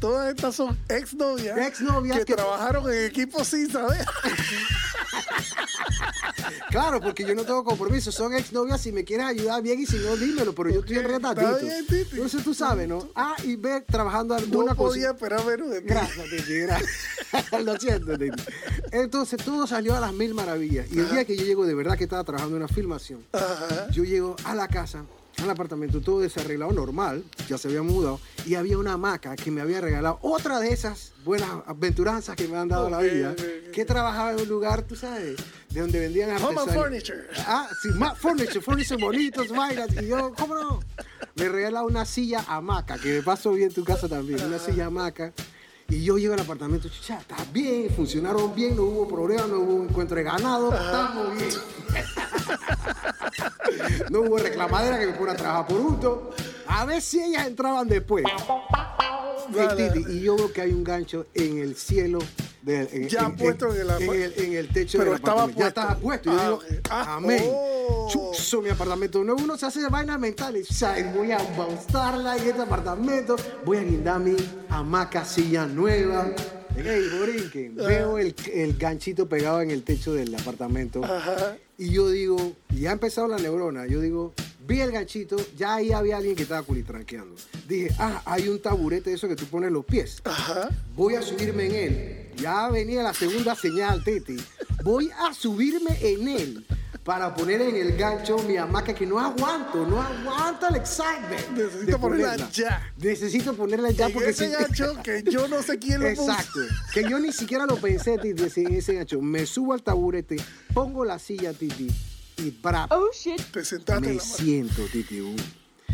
Todas 0.00 0.34
estas 0.34 0.54
son 0.54 0.78
exnovias. 0.88 1.58
Exnovias 1.58 2.18
que, 2.18 2.24
que- 2.24 2.34
trabajaron 2.34 2.90
en 2.92 3.04
equipo 3.06 3.44
sin 3.44 3.70
saber. 3.70 4.04
Claro, 6.70 7.00
porque 7.00 7.24
yo 7.24 7.34
no 7.34 7.44
tengo 7.44 7.64
compromiso. 7.64 8.12
Son 8.12 8.32
exnovias. 8.34 8.80
Si 8.80 8.92
me 8.92 9.04
quieres 9.04 9.26
ayudar 9.26 9.62
bien 9.62 9.80
y 9.80 9.86
si 9.86 9.98
no, 9.98 10.16
dímelo. 10.16 10.54
Pero 10.54 10.70
yo 10.70 10.80
estoy 10.80 10.98
bien, 10.98 11.86
Titi. 11.86 12.06
Entonces 12.12 12.44
tú 12.44 12.54
sabes, 12.54 12.88
¿no? 12.88 13.08
A 13.14 13.34
y 13.44 13.56
B 13.56 13.80
trabajando 13.82 14.34
alguna 14.34 14.70
No 14.72 14.76
cosa. 14.76 14.88
podía 14.88 15.10
esperar 15.10 15.44
menos 15.44 15.70
de 15.70 15.80
ti. 15.80 15.88
Gracias, 15.88 16.26
Titi, 16.30 16.58
gracias. 16.60 16.90
Lo 17.64 17.76
siento, 17.78 18.16
Titi. 18.18 18.42
Entonces 18.92 19.42
todo 19.44 19.66
salió 19.66 19.96
a 19.96 20.00
las 20.00 20.12
mil 20.12 20.34
maravillas. 20.34 20.86
Y 20.92 20.98
el 21.00 21.10
día 21.10 21.24
que 21.24 21.36
yo 21.36 21.44
llego, 21.44 21.66
de 21.66 21.74
verdad 21.74 21.96
que 21.98 22.04
estaba 22.04 22.24
trabajando 22.24 22.56
en 22.56 22.62
una 22.62 22.72
filmación, 22.72 23.24
Ajá. 23.32 23.88
yo 23.90 24.04
llego 24.04 24.36
a 24.44 24.54
la 24.54 24.68
casa, 24.68 25.04
al 25.42 25.50
apartamento, 25.50 26.00
todo 26.00 26.20
desarreglado 26.20 26.72
normal, 26.72 27.24
ya 27.48 27.58
se 27.58 27.68
había 27.68 27.82
mudado, 27.82 28.20
y 28.46 28.54
había 28.54 28.78
una 28.78 28.94
hamaca 28.94 29.36
que 29.36 29.50
me 29.50 29.60
había 29.60 29.80
regalado 29.80 30.18
otra 30.22 30.60
de 30.60 30.72
esas 30.72 31.12
buenas 31.24 31.48
aventuranzas 31.66 32.36
que 32.36 32.48
me 32.48 32.56
han 32.56 32.68
dado 32.68 32.90
la 32.90 32.98
vida, 32.98 33.34
que 33.72 33.84
trabajaba 33.84 34.32
en 34.32 34.40
un 34.40 34.48
lugar, 34.48 34.82
tú 34.82 34.96
sabes, 34.96 35.36
de 35.70 35.80
donde 35.80 36.00
vendían 36.00 36.30
Home 36.30 36.48
and 36.48 36.58
artesanía. 36.58 36.82
Furniture. 36.82 37.26
Ah, 37.46 37.68
sí, 37.82 37.88
más 37.90 38.18
furniture, 38.18 38.60
furniture 38.60 39.02
bonitos, 39.02 39.48
vainas. 39.48 39.88
Y 40.02 40.08
yo, 40.08 40.32
¿cómo 40.36 40.54
no? 40.54 40.80
Me 41.36 41.48
regala 41.48 41.82
una 41.82 42.04
silla 42.04 42.44
hamaca, 42.48 42.98
que 42.98 43.14
me 43.14 43.22
pasó 43.22 43.52
bien 43.52 43.68
en 43.68 43.74
tu 43.74 43.84
casa 43.84 44.08
también, 44.08 44.44
una 44.44 44.58
silla 44.58 44.86
hamaca. 44.86 45.32
Y 45.88 46.04
yo 46.04 46.18
llego 46.18 46.34
al 46.34 46.40
apartamento, 46.40 46.88
chucha, 46.88 47.18
está 47.18 47.36
bien, 47.52 47.90
funcionaron 47.90 48.54
bien, 48.54 48.76
no 48.76 48.82
hubo 48.84 49.08
problema, 49.08 49.48
no 49.48 49.58
hubo 49.58 49.82
encuentro 49.82 50.16
de 50.16 50.22
ganado, 50.22 50.72
estamos 50.72 51.36
bien. 51.36 51.50
No 54.10 54.20
hubo 54.20 54.38
reclamadera 54.38 54.98
que 54.98 55.06
me 55.06 55.12
fuera 55.14 55.32
a 55.32 55.36
trabajar 55.36 55.66
por 55.66 55.80
hurto. 55.80 56.30
A 56.66 56.84
ver 56.84 57.00
si 57.02 57.20
ellas 57.22 57.46
entraban 57.46 57.88
después. 57.88 58.24
Titi, 59.76 60.04
y 60.12 60.20
yo 60.20 60.36
veo 60.36 60.52
que 60.52 60.60
hay 60.62 60.72
un 60.72 60.84
gancho 60.84 61.26
en 61.34 61.58
el 61.58 61.74
cielo. 61.76 62.18
del- 62.62 62.88
en, 62.92 63.08
Ya 63.08 63.28
puesto 63.30 63.74
en 63.74 63.80
el 63.80 63.90
en 64.02 64.10
el, 64.22 64.34
en 64.36 64.52
el 64.52 64.68
techo 64.68 64.98
Pero 64.98 65.12
del 65.12 65.18
estaba 65.20 65.44
apartamento. 65.44 65.58
Ya 65.58 65.64
puesto. 65.64 65.80
estaba 65.80 66.00
puesto. 66.00 66.30
Yo 66.30 66.38
Ah, 66.38 66.44
digo, 66.44 66.54
ok. 66.56 66.86
Ah, 66.90 67.14
amén. 67.16 67.42
oh. 67.48 68.08
Chuzo, 68.10 68.60
mi 68.60 68.68
apartamento 68.68 69.24
nuevo. 69.24 69.40
Uno 69.42 69.56
se 69.56 69.64
hace 69.66 69.80
de 69.80 69.88
vainas 69.88 70.20
mentales. 70.20 70.70
O 70.70 70.74
sea, 70.74 70.94
voy 71.16 71.32
a 71.32 71.38
baustarla 71.56 72.36
en 72.36 72.48
este 72.48 72.60
apartamento. 72.62 73.34
Voy 73.64 73.78
a 73.78 73.82
guindar 73.82 74.20
mi 74.20 74.36
hamaca 74.68 75.24
silla 75.24 75.64
nueva. 75.66 76.26
Ey, 76.76 77.08
Borinquen, 77.18 77.76
veo 77.76 78.18
el, 78.18 78.34
el 78.52 78.76
ganchito 78.76 79.28
pegado 79.28 79.60
en 79.60 79.70
el 79.70 79.82
techo 79.82 80.14
del 80.14 80.34
apartamento. 80.34 81.04
Ajá. 81.04 81.56
Y 81.76 81.90
yo 81.90 82.10
digo, 82.10 82.56
ya 82.70 82.90
ha 82.90 82.92
empezado 82.92 83.28
la 83.28 83.38
neurona. 83.38 83.86
Yo 83.86 84.00
digo, 84.00 84.32
vi 84.66 84.80
el 84.80 84.92
ganchito, 84.92 85.36
ya 85.56 85.76
ahí 85.76 85.92
había 85.92 86.16
alguien 86.16 86.36
que 86.36 86.44
estaba 86.44 86.62
culitranqueando. 86.62 87.34
Dije, 87.68 87.90
ah, 87.98 88.22
hay 88.24 88.48
un 88.48 88.60
taburete 88.60 89.10
de 89.10 89.16
eso 89.16 89.28
que 89.28 89.36
tú 89.36 89.46
pones 89.46 89.72
los 89.72 89.84
pies. 89.84 90.20
Ajá. 90.24 90.70
Voy 90.94 91.14
a 91.14 91.22
subirme 91.22 91.66
en 91.66 91.74
él. 91.74 92.30
Ya 92.36 92.68
venía 92.70 93.02
la 93.02 93.14
segunda 93.14 93.54
señal, 93.54 94.02
Titi. 94.04 94.36
Voy 94.82 95.10
a 95.18 95.34
subirme 95.34 95.96
en 96.00 96.28
él. 96.28 96.66
Para 97.04 97.34
poner 97.34 97.62
en 97.62 97.76
el 97.76 97.96
gancho 97.96 98.38
mi 98.40 98.56
hamaca 98.56 98.94
que 98.94 99.06
no 99.06 99.18
aguanto, 99.18 99.86
no 99.86 100.00
aguanto 100.02 100.68
el 100.68 100.76
excitement. 100.76 101.48
Necesito 101.52 101.86
de 101.86 101.98
ponerla 101.98 102.32
ponerla. 102.32 102.50
ya. 102.50 102.92
Necesito 102.98 103.54
ponerla 103.54 103.90
ya 103.90 104.06
En 104.06 104.12
porque 104.12 104.30
ese 104.30 104.46
si- 104.46 104.52
gancho 104.52 105.02
que 105.02 105.22
yo 105.24 105.48
no 105.48 105.62
sé 105.62 105.78
quién 105.78 106.00
lo 106.02 106.08
puso. 106.14 106.30
Exacto. 106.30 106.60
Que 106.92 107.08
yo 107.08 107.18
ni 107.18 107.32
siquiera 107.32 107.64
lo 107.66 107.76
pensé, 107.76 108.18
Titi, 108.18 108.44
ese- 108.44 108.62
en 108.62 108.74
ese 108.74 108.94
gancho. 108.94 109.20
Me 109.20 109.46
subo 109.46 109.72
al 109.72 109.82
taburete, 109.82 110.36
pongo 110.74 111.04
la 111.04 111.18
silla, 111.18 111.52
Titi, 111.54 111.88
y 112.36 112.50
para 112.50 112.84
Oh 112.90 113.08
shit. 113.12 113.40
Te 113.50 113.64
sentaste 113.64 114.04
en 114.06 114.10
me 114.16 114.16
la 114.18 114.22
siento, 114.22 114.82
Titi. 114.92 115.20
uh. 115.22 115.36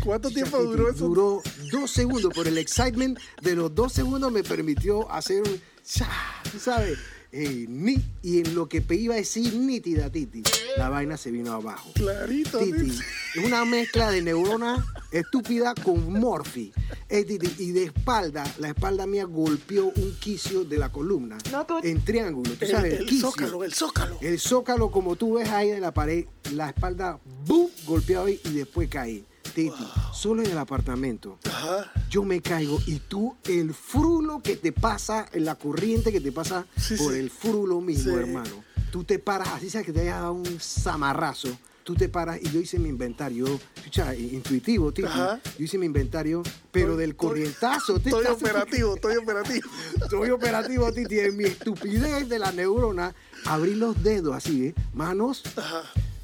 ¿Cuánto 0.03 0.29
tiempo 0.29 0.57
Titi, 0.57 0.69
duró 0.71 0.89
eso? 0.91 1.05
Duró 1.07 1.41
dos 1.71 1.89
segundos, 1.89 2.31
pero 2.35 2.49
el 2.49 2.57
excitement 2.57 3.17
de 3.41 3.55
los 3.55 3.73
dos 3.73 3.93
segundos 3.93 4.31
me 4.31 4.43
permitió 4.43 5.09
hacer 5.11 5.41
un... 5.41 5.59
cha, 5.83 6.07
¿tú 6.51 6.59
¿Sabes? 6.59 6.99
Ni- 7.69 8.03
y 8.23 8.39
en 8.39 8.55
lo 8.55 8.67
que 8.67 8.83
iba 8.95 9.13
a 9.13 9.17
decir 9.17 9.53
nítida, 9.55 10.09
Titi, 10.11 10.43
la 10.77 10.89
vaina 10.89 11.17
se 11.17 11.29
vino 11.31 11.51
abajo. 11.53 11.91
Clarito, 11.93 12.59
Titi, 12.59 12.71
Titi. 12.83 12.99
es 13.35 13.43
una 13.45 13.63
mezcla 13.65 14.09
de 14.11 14.21
neurona 14.21 14.83
estúpida 15.11 15.73
con 15.75 16.11
morfi. 16.19 16.71
Eh, 17.09 17.23
Titi, 17.25 17.47
y 17.63 17.71
de 17.71 17.83
espalda, 17.85 18.43
la 18.59 18.69
espalda 18.69 19.05
mía 19.05 19.25
golpeó 19.25 19.85
un 19.95 20.15
quicio 20.19 20.63
de 20.65 20.77
la 20.77 20.91
columna 20.91 21.37
No, 21.51 21.65
tú- 21.65 21.79
en 21.83 22.03
triángulo. 22.03 22.51
¿Tú 22.53 22.65
El, 22.65 22.71
sabes? 22.71 22.93
el 22.99 23.05
quicio. 23.05 23.29
zócalo, 23.31 23.63
el 23.63 23.73
zócalo. 23.73 24.17
El 24.21 24.39
zócalo, 24.39 24.91
como 24.91 25.15
tú 25.15 25.35
ves 25.35 25.49
ahí 25.49 25.69
en 25.69 25.81
la 25.81 25.93
pared, 25.93 26.25
la 26.53 26.69
espalda, 26.69 27.19
¡bum! 27.45 27.69
golpeado 27.85 28.25
ahí 28.25 28.39
y 28.45 28.49
después 28.49 28.89
caí. 28.89 29.25
Titi, 29.57 29.87
solo 30.13 30.43
en 30.43 30.51
el 30.51 30.57
apartamento. 30.59 31.39
Ajá. 31.49 31.91
Yo 32.11 32.23
me 32.23 32.43
caigo 32.43 32.79
y 32.85 32.99
tú, 32.99 33.35
el 33.45 33.73
frulo 33.73 34.39
que 34.43 34.55
te 34.55 34.71
pasa, 34.71 35.25
la 35.33 35.55
corriente 35.55 36.11
que 36.11 36.21
te 36.21 36.31
pasa 36.31 36.67
Sí, 36.79 36.93
por 36.95 37.13
sí. 37.13 37.17
el 37.19 37.31
frulo 37.31 37.81
mismo, 37.81 38.13
Sí. 38.13 38.19
hermano. 38.19 38.63
Tú 38.91 39.03
te 39.03 39.17
paras, 39.17 39.47
así 39.47 39.71
sabes 39.71 39.87
que 39.87 39.93
te 39.93 40.01
haya 40.01 40.17
dado 40.19 40.33
un 40.33 40.59
zamarrazo. 40.59 41.57
Tú 41.83 41.95
te 41.95 42.07
paras 42.07 42.37
y 42.39 42.51
yo 42.51 42.59
hice 42.59 42.77
mi 42.77 42.89
inventario, 42.89 43.47
escucha, 43.77 44.13
intuitivo, 44.13 44.91
Titi. 44.91 45.07
Ajá. 45.07 45.39
Yo 45.57 45.65
hice 45.65 45.79
mi 45.79 45.87
inventario, 45.87 46.43
pero 46.71 46.89
Estoy- 46.91 46.97
del 47.01 47.15
corrientazo. 47.15 47.95
Estoy 47.97 48.11
estás- 48.21 48.33
operativo, 48.37 48.93
estoy 48.93 49.15
operativo. 49.23 49.69
Estoy 50.03 50.29
operativo, 50.29 50.93
Titi. 50.93 51.17
En 51.17 51.35
mi 51.35 51.45
estupidez 51.45 52.29
de 52.29 52.37
la 52.37 52.51
neurona, 52.51 53.15
abrí 53.45 53.73
los 53.73 54.03
dedos 54.03 54.35
así, 54.35 54.67
¿eh? 54.67 54.75
Manos. 54.93 55.41
Ajá. 55.55 55.81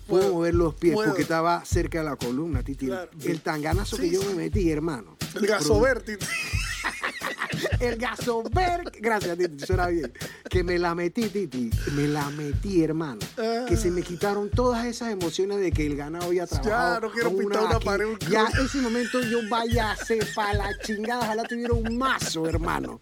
Puedo 0.08 0.34
mover 0.34 0.54
los 0.54 0.76
pies 0.76 0.96
porque 0.96 1.22
estaba 1.22 1.64
cerca 1.66 2.00
de 2.00 2.06
la 2.06 2.16
columna, 2.16 2.64
Titi. 2.64 2.88
Claro. 2.88 3.10
El 3.24 3.42
tanganazo 3.42 3.98
que 3.98 4.10
yo 4.10 4.22
sí. 4.22 4.28
me 4.30 4.36
metí, 4.36 4.70
hermano. 4.70 5.18
El 5.36 5.48
gasover, 5.48 6.02
Titi. 6.02 6.26
El 7.80 7.96
gasover. 7.98 8.92
Gracias, 9.00 9.38
Titi. 9.38 9.66
Suena 9.66 9.88
bien. 9.88 10.12
Que 10.50 10.64
me 10.64 10.78
la 10.78 10.96
metí, 10.96 11.30
Titi. 11.30 11.70
Me 11.94 12.08
la 12.08 12.30
metí, 12.32 12.84
hermano. 12.84 13.20
Ah. 13.38 13.66
Que 13.68 13.78
se 13.78 13.92
me 13.92 14.02
quitaron 14.02 14.50
todas 14.50 14.86
esas 14.86 15.12
emociones 15.12 15.60
de 15.60 15.72
que 15.72 15.86
el 15.86 15.96
ganado 15.96 16.26
había 16.26 16.48
trabajado. 16.48 17.02
no 17.02 17.12
quiero 17.12 17.36
pintar 17.38 17.64
una 17.64 17.80
pared, 17.80 18.06
un 18.06 18.20
Ya, 18.30 18.48
ese 18.64 18.80
momento 18.80 19.22
yo 19.22 19.40
vaya 19.50 19.92
a 19.92 19.98
para 20.36 20.54
la 20.54 20.70
chingada. 20.84 21.24
Ojalá 21.24 21.44
tuviera 21.44 21.74
un 21.74 21.98
mazo, 21.98 22.48
hermano. 22.48 23.00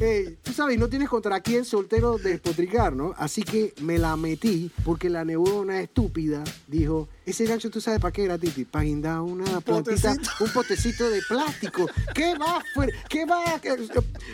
Ey, 0.00 0.38
tú 0.44 0.52
sabes, 0.52 0.78
no 0.78 0.88
tienes 0.88 1.08
contra 1.08 1.40
quién 1.40 1.64
soltero 1.64 2.18
despotricar, 2.18 2.94
¿no? 2.94 3.14
Así 3.16 3.42
que 3.42 3.74
me 3.80 3.98
la 3.98 4.16
metí 4.16 4.70
porque 4.84 5.10
la 5.10 5.24
neurona 5.24 5.80
estúpida 5.80 6.44
dijo, 6.68 7.08
ese 7.30 7.44
gancho 7.46 7.70
tú 7.70 7.80
sabes 7.80 8.00
para 8.00 8.12
qué 8.12 8.24
era, 8.24 8.38
Titi, 8.38 8.64
para 8.64 8.84
guindar 8.84 9.20
una 9.20 9.60
plantita, 9.60 10.12
potecito. 10.14 10.44
un 10.44 10.50
potecito 10.52 11.10
de 11.10 11.20
plástico. 11.28 11.86
¿Qué 12.14 12.34
va, 12.38 12.62
qué 13.08 13.24
va, 13.24 13.44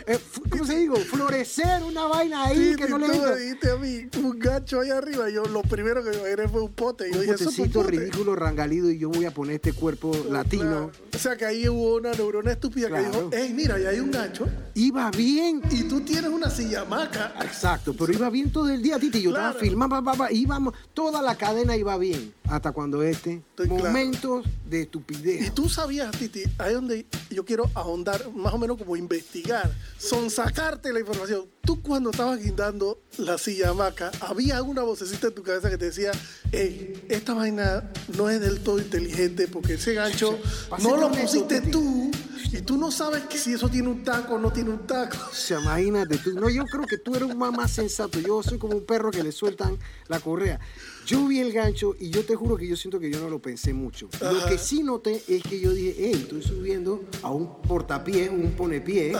eh, 0.07 0.19
¿cómo 0.49 0.65
se 0.65 0.77
digo? 0.77 0.95
Florecer 0.97 1.83
una 1.83 2.05
vaina 2.07 2.45
ahí 2.45 2.71
Titi, 2.71 2.75
que 2.83 2.89
no 2.89 2.97
le 2.97 3.07
tú 3.07 3.21
me 3.21 3.35
dijiste 3.35 3.71
a 3.71 3.75
mí 3.77 4.07
un 4.23 4.39
gancho 4.39 4.79
ahí 4.81 4.89
arriba. 4.89 5.29
Yo 5.29 5.45
lo 5.45 5.61
primero 5.61 6.03
que 6.03 6.09
me 6.11 6.17
imaginé 6.17 6.47
fue 6.47 6.61
un 6.61 6.73
pote. 6.73 7.09
Yo 7.11 7.15
Un 7.19 7.21
dije, 7.21 7.33
potecito 7.37 7.81
pote. 7.81 7.91
ridículo, 7.91 8.35
rangalido, 8.35 8.89
y 8.89 8.97
yo 8.97 9.09
voy 9.09 9.25
a 9.25 9.31
poner 9.31 9.55
este 9.55 9.73
cuerpo 9.73 10.11
latino. 10.29 10.63
Claro. 10.63 10.91
O 11.13 11.17
sea 11.17 11.35
que 11.35 11.45
ahí 11.45 11.67
hubo 11.67 11.95
una 11.97 12.11
neurona 12.13 12.51
estúpida 12.51 12.87
Claro. 12.87 13.03
que 13.03 13.09
dijo, 13.17 13.29
hey, 13.33 13.53
mira, 13.55 13.75
ahí 13.75 13.85
hay 13.85 13.99
un 13.99 14.11
gancho. 14.11 14.47
Iba 14.75 15.09
bien, 15.11 15.61
Y 15.71 15.83
tú 15.83 16.01
tienes 16.01 16.29
una 16.31 16.49
silla 16.49 16.81
hamaca. 16.81 17.33
Exacto, 17.41 17.93
pero 17.97 18.11
iba 18.13 18.29
bien 18.29 18.51
todo 18.51 18.69
el 18.69 18.81
día, 18.81 18.99
Titi. 18.99 19.21
Yo 19.21 19.29
estaba 19.29 19.51
Claro. 19.51 19.65
filmando, 19.65 20.03
pa, 20.03 20.13
pa, 20.13 20.31
íbamos, 20.31 20.73
toda 20.93 21.21
la 21.21 21.35
cadena 21.35 21.75
iba 21.75 21.97
bien. 21.97 22.33
Hasta 22.49 22.71
cuando 22.71 23.01
este, 23.01 23.41
Estoy 23.49 23.67
claro. 23.69 23.85
momentos 23.85 24.45
de 24.69 24.79
Y 24.79 24.81
estupidez. 24.81 25.53
tú 25.53 25.67
sabías, 25.69 26.11
Titi, 26.11 26.43
ahí 26.59 26.73
donde 26.73 27.05
yo 27.31 27.43
quiero 27.43 27.69
ahondar, 27.73 28.31
más 28.33 28.53
o 28.53 28.57
menos 28.57 28.77
como 28.77 28.95
investigar, 28.95 29.71
son 29.97 30.29
sacarte 30.29 30.93
la 30.93 30.99
información. 30.99 31.45
Tú 31.61 31.81
cuando 31.81 32.11
estabas 32.11 32.39
guindando 32.41 32.99
la 33.17 33.37
silla 33.37 33.69
hamaca, 33.69 34.11
había 34.21 34.61
una 34.61 34.83
vocecita 34.83 35.27
en 35.27 35.33
tu 35.35 35.41
cabeza 35.43 35.69
que 35.69 35.77
te 35.77 35.85
decía, 35.85 36.11
hey, 36.51 37.03
esta 37.09 37.33
vaina 37.33 37.91
no 38.17 38.29
es 38.29 38.39
del 38.39 38.59
todo 38.61 38.77
inteligente 38.79 39.47
porque 39.47 39.73
ese 39.73 39.93
gancho 39.93 40.37
no 40.83 40.97
lo 40.97 41.11
pusiste 41.11 41.59
Titi. 41.61 41.71
tú 41.71 42.11
y 42.51 42.61
tú 42.61 42.77
no 42.77 42.89
sabes 42.91 43.23
que 43.23 43.37
si 43.37 43.53
eso 43.53 43.67
tiene 43.67 43.89
un 43.89 44.03
taco 44.03 44.35
o 44.35 44.39
no 44.39 44.53
tiene 44.53 44.69
un 44.69 44.85
taco. 44.87 45.17
O 45.29 45.33
sea, 45.33 45.59
imagínate 45.59 46.17
tú. 46.19 46.39
No, 46.39 46.49
yo 46.49 46.63
creo 46.65 46.85
que 46.85 46.97
tú 46.97 47.15
eres 47.15 47.29
un 47.29 47.37
más, 47.37 47.51
más 47.51 47.71
sensato. 47.71 48.19
Yo 48.19 48.41
soy 48.43 48.57
como 48.59 48.77
un 48.77 48.85
perro 48.85 49.11
que 49.11 49.23
le 49.23 49.31
sueltan 49.33 49.77
la 50.07 50.19
correa. 50.21 50.59
Yo 51.05 51.27
vi 51.27 51.39
el 51.39 51.51
gancho 51.53 51.95
y 51.99 52.09
yo 52.09 52.25
te 52.25 52.35
juro 52.35 52.57
que 52.57 52.67
yo 52.67 52.75
siento 52.75 52.99
que 52.99 53.11
yo 53.11 53.19
no 53.19 53.29
lo 53.29 53.39
pensé 53.39 53.73
mucho. 53.73 54.09
Lo 54.19 54.27
Ajá. 54.29 54.49
que 54.49 54.57
sí 54.57 54.81
noté 54.81 55.21
es 55.27 55.43
que 55.43 55.59
yo 55.59 55.71
dije, 55.71 55.95
hey, 55.97 56.11
estoy 56.23 56.41
subiendo 56.41 57.03
a 57.21 57.29
un 57.31 57.61
portapié, 57.61 58.29
un 58.29 58.51
ponepié, 58.53 59.13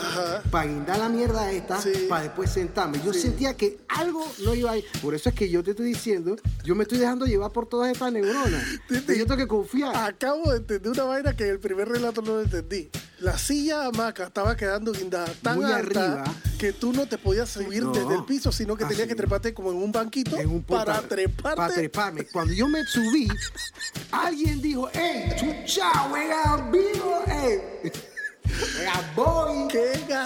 para 0.50 0.66
guindar 0.68 0.98
la 0.98 1.08
mierda 1.08 1.50
esta, 1.52 1.80
Sí. 1.80 1.92
para 2.08 2.24
después 2.24 2.50
sentarme. 2.50 3.00
Yo 3.04 3.12
Sí. 3.12 3.20
sentía 3.20 3.56
que 3.56 3.78
algo 3.88 4.26
no 4.44 4.54
iba 4.54 4.72
ahí. 4.72 4.84
Por 5.00 5.14
eso 5.14 5.28
es 5.28 5.34
que 5.34 5.48
yo 5.48 5.62
te 5.62 5.70
estoy 5.72 5.86
diciendo, 5.86 6.36
yo 6.64 6.74
me 6.74 6.82
estoy 6.82 6.98
dejando 6.98 7.24
llevar 7.26 7.52
por 7.52 7.68
todas 7.68 7.92
estas 7.92 8.12
neuronas. 8.12 8.64
Y 9.08 9.18
yo 9.18 9.24
tengo 9.26 9.36
que 9.36 9.46
confiar. 9.46 9.94
Acabo 9.94 10.50
de 10.50 10.58
entender 10.58 10.90
una 10.90 11.04
vaina 11.04 11.36
que 11.36 11.44
en 11.44 11.50
el 11.50 11.60
primer 11.60 11.88
relato 11.88 12.20
no 12.22 12.32
lo 12.36 12.42
entendí. 12.42 12.88
La 13.20 13.38
silla 13.38 13.86
hamaca 13.86 14.24
estaba 14.24 14.56
quedando 14.56 14.92
guindada 14.92 15.32
tan 15.40 15.56
Muy 15.60 15.72
alta 15.72 16.12
arriba. 16.22 16.24
que 16.58 16.72
tú 16.74 16.92
no 16.92 17.06
te 17.06 17.16
podías 17.16 17.48
subir 17.48 17.82
No. 17.82 17.92
desde 17.92 18.14
el 18.14 18.24
piso, 18.24 18.52
sino 18.52 18.76
que 18.76 18.84
tenías 18.84 19.00
Así. 19.02 19.08
que 19.08 19.14
treparte 19.14 19.54
como 19.54 19.70
en 19.70 19.78
un 19.78 19.90
banquito 19.90 20.36
en 20.36 20.50
un 20.50 20.62
para 20.62 21.00
treparte. 21.00 21.75
Cuando 22.32 22.54
yo 22.54 22.68
me 22.68 22.82
subí, 22.84 23.28
alguien 24.10 24.62
dijo, 24.62 24.88
¡Ey, 24.94 25.30
chucha, 25.36 26.08
wea, 26.10 26.56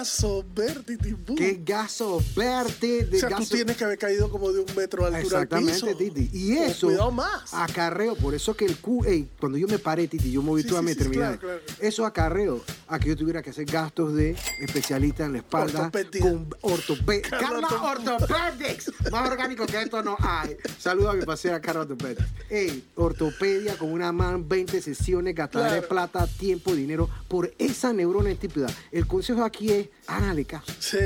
gaso 0.01 0.45
verde, 0.55 0.97
Titi! 0.97 1.15
¡Qué 1.37 1.61
gaso 1.65 2.23
verde! 2.35 3.05
De 3.05 3.17
O 3.19 3.21
sea, 3.21 3.37
tú 3.37 3.45
tienes 3.45 3.77
que 3.77 3.85
haber 3.85 3.99
caído 3.99 4.31
como 4.31 4.51
de 4.51 4.61
un 4.61 4.75
metro 4.75 5.03
de 5.11 5.17
altura 5.19 5.39
al 5.39 5.45
Exactamente, 5.45 5.73
piso. 5.73 5.97
Titi. 5.97 6.31
Y 6.33 6.57
Con 6.57 6.65
eso, 6.65 6.87
Cuidado 6.87 7.11
más. 7.11 7.53
acarreo, 7.53 8.15
por 8.17 8.35
eso 8.35 8.55
que 8.57 8.65
el 8.65 8.79
ey, 9.07 9.29
cuando 9.39 9.59
yo 9.59 9.69
me 9.69 9.79
paré, 9.79 10.09
Titi, 10.09 10.31
yo 10.33 10.41
moví 10.43 10.63
Sí, 10.63 10.69
toda 10.69 10.81
sí, 10.81 10.87
mi 10.87 10.95
sí, 10.95 11.11
claro, 11.11 11.39
claro. 11.39 11.61
Eso 11.81 12.07
acarreo 12.07 12.63
a 12.89 12.99
que 12.99 13.09
yo 13.11 13.17
tuviera 13.17 13.43
que 13.43 13.51
hacer 13.51 13.67
gastos 13.67 14.15
de 14.15 14.35
especialista 14.61 15.25
en 15.27 15.33
la 15.33 15.39
espalda 15.39 15.81
Ortopédica. 15.81 16.25
con 16.25 16.49
ortope 16.63 17.21
Carla 17.23 17.69
Orthopedics. 17.69 18.93
Más 19.13 19.29
orgánico 19.29 19.67
que 19.67 19.83
esto 19.83 20.03
no 20.03 20.17
hay. 20.19 20.57
Saludos 20.79 21.11
a 21.11 21.17
mi 21.19 21.25
pasera 21.27 21.61
Carla 21.61 21.83
Orthopedics. 21.83 22.25
Ey, 22.49 22.85
ortopedia 22.97 23.77
con 23.77 23.93
una 23.93 24.13
man, 24.13 24.49
20 24.49 24.81
sesiones, 24.81 25.35
gastaré 25.35 25.69
Claro. 25.81 25.89
plata, 25.89 26.27
tiempo, 26.27 26.75
dinero 26.75 27.09
por 27.29 27.53
esa 27.59 27.93
neurona 27.93 28.31
estúpida. 28.31 28.67
El 28.91 29.07
consejo 29.07 29.45
aquí 29.45 29.71
es, 29.71 29.89
hágale 30.07 30.45
caso. 30.45 30.73
Sí, 30.79 30.99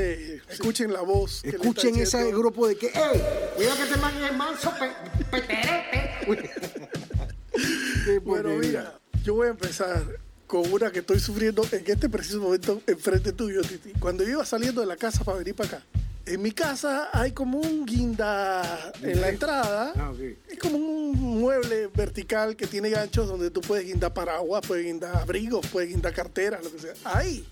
escuchen 0.49 0.91
la 0.91 1.01
voz. 1.01 1.43
Escuchen 1.43 1.95
ese 1.95 2.31
grupo 2.31 2.67
de 2.67 2.75
que, 2.75 2.87
¡ey! 2.87 3.23
Cuidado 3.55 3.77
que 3.77 3.83
este 3.83 3.97
man 3.97 4.23
es 4.23 4.35
manso 4.35 4.73
Bueno, 8.23 8.49
mira, 8.49 8.99
yo 9.23 9.35
voy 9.35 9.47
a 9.47 9.51
empezar 9.51 10.03
con 10.47 10.71
una 10.71 10.91
que 10.91 10.99
estoy 10.99 11.19
sufriendo 11.19 11.65
en 11.71 11.83
este 11.85 12.09
preciso 12.09 12.39
momento 12.39 12.81
enfrente 12.85 13.31
tuyo, 13.31 13.61
Titi. 13.61 13.93
Cuando 13.99 14.23
yo 14.23 14.31
iba 14.31 14.45
saliendo 14.45 14.81
de 14.81 14.87
la 14.87 14.97
casa 14.97 15.23
para 15.23 15.37
venir 15.37 15.55
para 15.55 15.69
acá, 15.69 15.81
en 16.25 16.41
mi 16.41 16.51
casa 16.51 17.09
hay 17.13 17.31
como 17.31 17.59
un 17.59 17.85
guinda 17.85 18.91
en 19.01 19.21
la 19.21 19.29
entrada. 19.29 19.93
Ah, 19.95 20.11
ok. 20.11 20.19
Es 20.49 20.59
como 20.59 20.77
un 20.77 21.39
mueble 21.39 21.87
vertical 21.87 22.55
que 22.55 22.67
tiene 22.67 22.89
ganchos 22.89 23.27
donde 23.27 23.51
tú 23.51 23.61
puedes 23.61 23.85
guindar 23.85 24.13
paraguas, 24.13 24.65
puedes 24.65 24.85
guindar 24.85 25.15
abrigos, 25.15 25.65
puedes 25.67 25.89
guindar 25.89 26.13
carteras, 26.13 26.63
lo 26.63 26.71
que 26.71 26.79
sea. 26.79 26.93
Ahí 27.03 27.45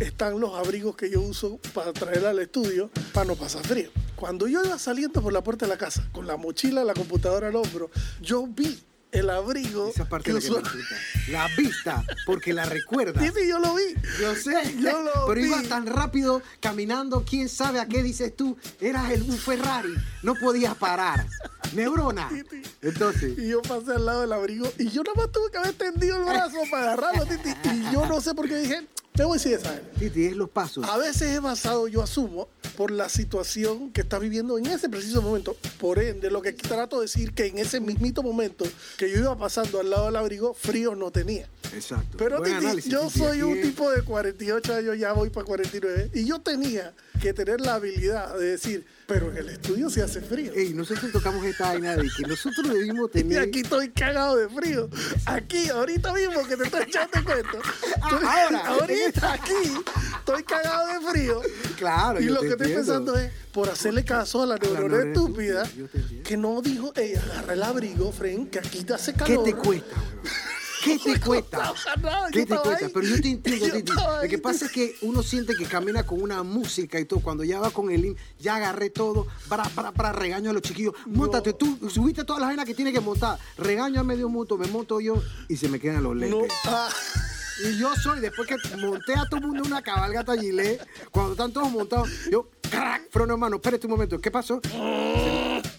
están 0.00 0.40
los 0.40 0.54
abrigos 0.54 0.96
que 0.96 1.10
yo 1.10 1.20
uso 1.20 1.58
para 1.74 1.92
traer 1.92 2.26
al 2.26 2.38
estudio 2.38 2.90
para 3.12 3.26
no 3.26 3.36
pasar 3.36 3.66
frío. 3.66 3.90
Cuando 4.14 4.48
yo 4.48 4.64
iba 4.64 4.78
saliendo 4.78 5.22
por 5.22 5.32
la 5.32 5.42
puerta 5.42 5.66
de 5.66 5.70
la 5.70 5.78
casa 5.78 6.08
con 6.12 6.26
la 6.26 6.36
mochila, 6.36 6.84
la 6.84 6.94
computadora 6.94 7.48
al 7.48 7.56
hombro, 7.56 7.90
yo 8.20 8.46
vi 8.46 8.78
el 9.12 9.30
abrigo 9.30 9.88
Esa 9.88 10.08
parte 10.08 10.24
que 10.30 10.32
la 10.34 10.40
que 10.40 10.50
me. 10.50 11.32
La 11.32 11.48
vista, 11.56 12.04
porque 12.26 12.52
la 12.52 12.64
recuerda. 12.64 13.20
Titi, 13.20 13.48
yo 13.48 13.58
lo 13.58 13.74
vi. 13.74 13.94
Yo 14.20 14.34
sé, 14.34 14.76
Yo 14.78 15.02
lo 15.02 15.26
pero 15.26 15.40
vi. 15.40 15.46
iba 15.46 15.62
tan 15.62 15.86
rápido 15.86 16.42
caminando, 16.60 17.24
quién 17.28 17.48
sabe 17.48 17.80
a 17.80 17.86
qué 17.86 18.02
dices 18.02 18.34
tú. 18.36 18.56
Eras 18.80 19.10
el, 19.12 19.22
un 19.22 19.36
Ferrari, 19.36 19.94
no 20.22 20.34
podías 20.34 20.74
parar. 20.76 21.26
Neurona. 21.74 22.28
Titi. 22.32 22.62
Entonces, 22.82 23.38
Y 23.38 23.48
yo 23.48 23.62
pasé 23.62 23.92
al 23.92 24.06
lado 24.06 24.20
del 24.22 24.32
abrigo 24.32 24.70
y 24.78 24.88
yo 24.90 25.02
nada 25.02 25.14
más 25.16 25.32
tuve 25.32 25.50
que 25.50 25.58
haber 25.58 25.74
tendido 25.74 26.18
el 26.18 26.24
brazo 26.24 26.56
para 26.70 26.92
agarrarlo, 26.92 27.26
Titi. 27.26 27.50
Y 27.70 27.92
yo 27.92 28.06
no 28.06 28.20
sé 28.20 28.34
por 28.34 28.48
qué 28.48 28.56
dije, 28.56 28.86
te 29.16 29.24
voy 29.24 29.38
a 29.38 29.42
decir 29.42 29.54
esa. 29.54 29.80
Titi, 29.98 30.26
es 30.26 30.36
los 30.36 30.50
pasos. 30.50 30.84
A 30.88 30.98
veces 30.98 31.34
he 31.34 31.40
basado, 31.40 31.88
yo 31.88 32.02
asumo, 32.02 32.48
por 32.76 32.90
la 32.90 33.08
situación 33.08 33.90
que 33.90 34.02
estás 34.02 34.20
viviendo 34.20 34.58
en 34.58 34.66
ese 34.66 34.88
preciso 34.88 35.22
momento. 35.22 35.56
Por 35.80 35.98
ende, 35.98 36.30
lo 36.30 36.42
que 36.42 36.52
trato 36.52 36.96
de 36.96 37.02
decir 37.02 37.32
que 37.32 37.46
en 37.46 37.58
ese 37.58 37.80
mismito 37.80 38.22
momento 38.22 38.66
que 38.98 39.10
yo 39.10 39.18
iba 39.18 39.36
pasando 39.38 39.80
al 39.80 39.90
lado 39.90 40.06
del 40.06 40.16
abrigo, 40.16 40.52
frío 40.52 40.94
no 40.94 41.10
tenía. 41.10 41.48
Exacto. 41.74 42.18
Pero 42.18 42.38
Buen 42.38 42.52
Titi, 42.52 42.66
análisis, 42.66 42.92
yo 42.92 43.06
Titi. 43.06 43.18
soy 43.18 43.42
un 43.42 43.60
tipo 43.62 43.90
de 43.90 44.02
48 44.02 44.74
años, 44.74 44.98
ya 44.98 45.12
voy 45.12 45.30
para 45.30 45.46
49, 45.46 46.10
y 46.14 46.24
yo 46.26 46.40
tenía 46.40 46.94
que 47.18 47.32
tener 47.32 47.60
la 47.60 47.74
habilidad 47.74 48.36
de 48.36 48.46
decir, 48.52 48.86
pero 49.06 49.30
en 49.30 49.36
el 49.38 49.48
estudio 49.50 49.88
se 49.90 50.02
hace 50.02 50.20
frío. 50.20 50.52
Ey, 50.54 50.72
nosotros 50.74 51.10
tocamos 51.12 51.44
esta 51.44 51.68
vaina 51.72 51.96
de 51.96 52.08
que 52.16 52.22
nosotros 52.26 52.68
debimos 52.68 53.08
Y 53.14 53.18
tener. 53.22 53.40
aquí 53.40 53.60
estoy 53.60 53.90
cagado 53.90 54.36
de 54.36 54.48
frío. 54.48 54.88
Aquí, 55.26 55.68
ahorita 55.68 56.12
mismo 56.12 56.46
que 56.46 56.56
te 56.56 56.64
estoy 56.64 56.82
echando 56.84 57.24
cuento. 57.24 57.58
Ah, 58.02 58.44
ahora. 58.44 58.66
Ahorita 58.66 59.32
aquí 59.32 59.52
estoy 60.18 60.42
cagado 60.44 60.86
de 61.00 61.10
frío. 61.10 61.40
Claro, 61.76 62.20
Y 62.20 62.26
lo 62.26 62.40
que 62.40 62.48
estoy 62.48 62.72
pensando 62.72 63.18
es, 63.18 63.32
por 63.52 63.68
hacerle 63.68 64.04
caso 64.04 64.42
a 64.42 64.46
la 64.46 64.56
neurona 64.58 65.02
estúpida, 65.02 65.68
que 66.22 66.36
no 66.36 66.60
dijo, 66.62 66.92
ey, 66.94 67.14
agarra 67.14 67.54
el 67.54 67.62
abrigo, 67.62 68.12
Fren, 68.12 68.46
que 68.46 68.58
aquí 68.60 68.84
te 68.84 68.94
hace 68.94 69.12
¿Qué 69.12 69.18
calor. 69.18 69.44
te 69.44 69.54
cuesta? 69.54 69.96
¿Qué 70.86 70.98
te 71.04 71.20
cuesta? 71.20 71.74
nada, 72.00 72.28
¿Qué 72.30 72.46
te 72.46 72.56
cuesta? 72.56 72.86
ahí. 72.86 72.92
Pero 72.94 73.06
yo 73.06 73.20
te 73.20 73.28
entiendo, 73.28 73.66
Yo 73.66 73.72
Titi. 73.74 73.90
estaba 73.90 74.22
Lo 74.22 74.28
que 74.28 74.38
pasa 74.38 74.66
es 74.66 74.72
que 74.72 74.96
uno 75.02 75.22
siente 75.22 75.54
que 75.56 75.64
camina 75.64 76.04
con 76.04 76.22
una 76.22 76.42
música 76.44 77.00
y 77.00 77.04
todo. 77.04 77.20
Cuando 77.20 77.42
ya 77.44 77.58
va 77.58 77.70
con 77.70 77.90
el 77.90 78.04
in, 78.04 78.16
ya 78.38 78.56
agarré 78.56 78.90
todo, 78.90 79.26
para, 79.48 79.64
para, 79.64 79.90
para, 79.92 80.12
regaño 80.12 80.50
a 80.50 80.52
los 80.52 80.62
chiquillos. 80.62 80.94
Móntate 81.06 81.52
tú, 81.52 81.78
subiste 81.90 82.24
todas 82.24 82.40
las 82.40 82.48
vainas 82.50 82.64
que 82.66 82.74
tienes 82.74 82.94
que 82.94 83.00
montar. 83.00 83.38
Regaño 83.58 84.00
a 84.00 84.04
medio 84.04 84.28
mundo, 84.28 84.56
me 84.56 84.66
monto 84.68 85.00
yo 85.00 85.22
y 85.48 85.56
se 85.56 85.68
me 85.68 85.80
quedan 85.80 86.02
los 86.04 86.14
lentes. 86.16 86.48
No, 86.48 86.54
ah, 86.70 86.88
Y 87.66 87.78
yo 87.78 87.94
soy, 87.96 88.20
después 88.20 88.48
que 88.48 88.56
monté 88.76 89.14
a 89.14 89.24
todo 89.24 89.40
el 89.40 89.46
mundo 89.46 89.62
una 89.64 89.82
cabalgata 89.82 90.36
gilet, 90.36 90.86
cuando 91.10 91.32
están 91.32 91.52
todos 91.52 91.70
montados, 91.70 92.08
yo, 92.30 92.48
crack, 92.70 93.10
freno 93.10 93.32
hermano, 93.32 93.56
espérate 93.56 93.86
un 93.86 93.92
momento, 93.92 94.18
¿qué 94.20 94.30
pasó? 94.30 94.60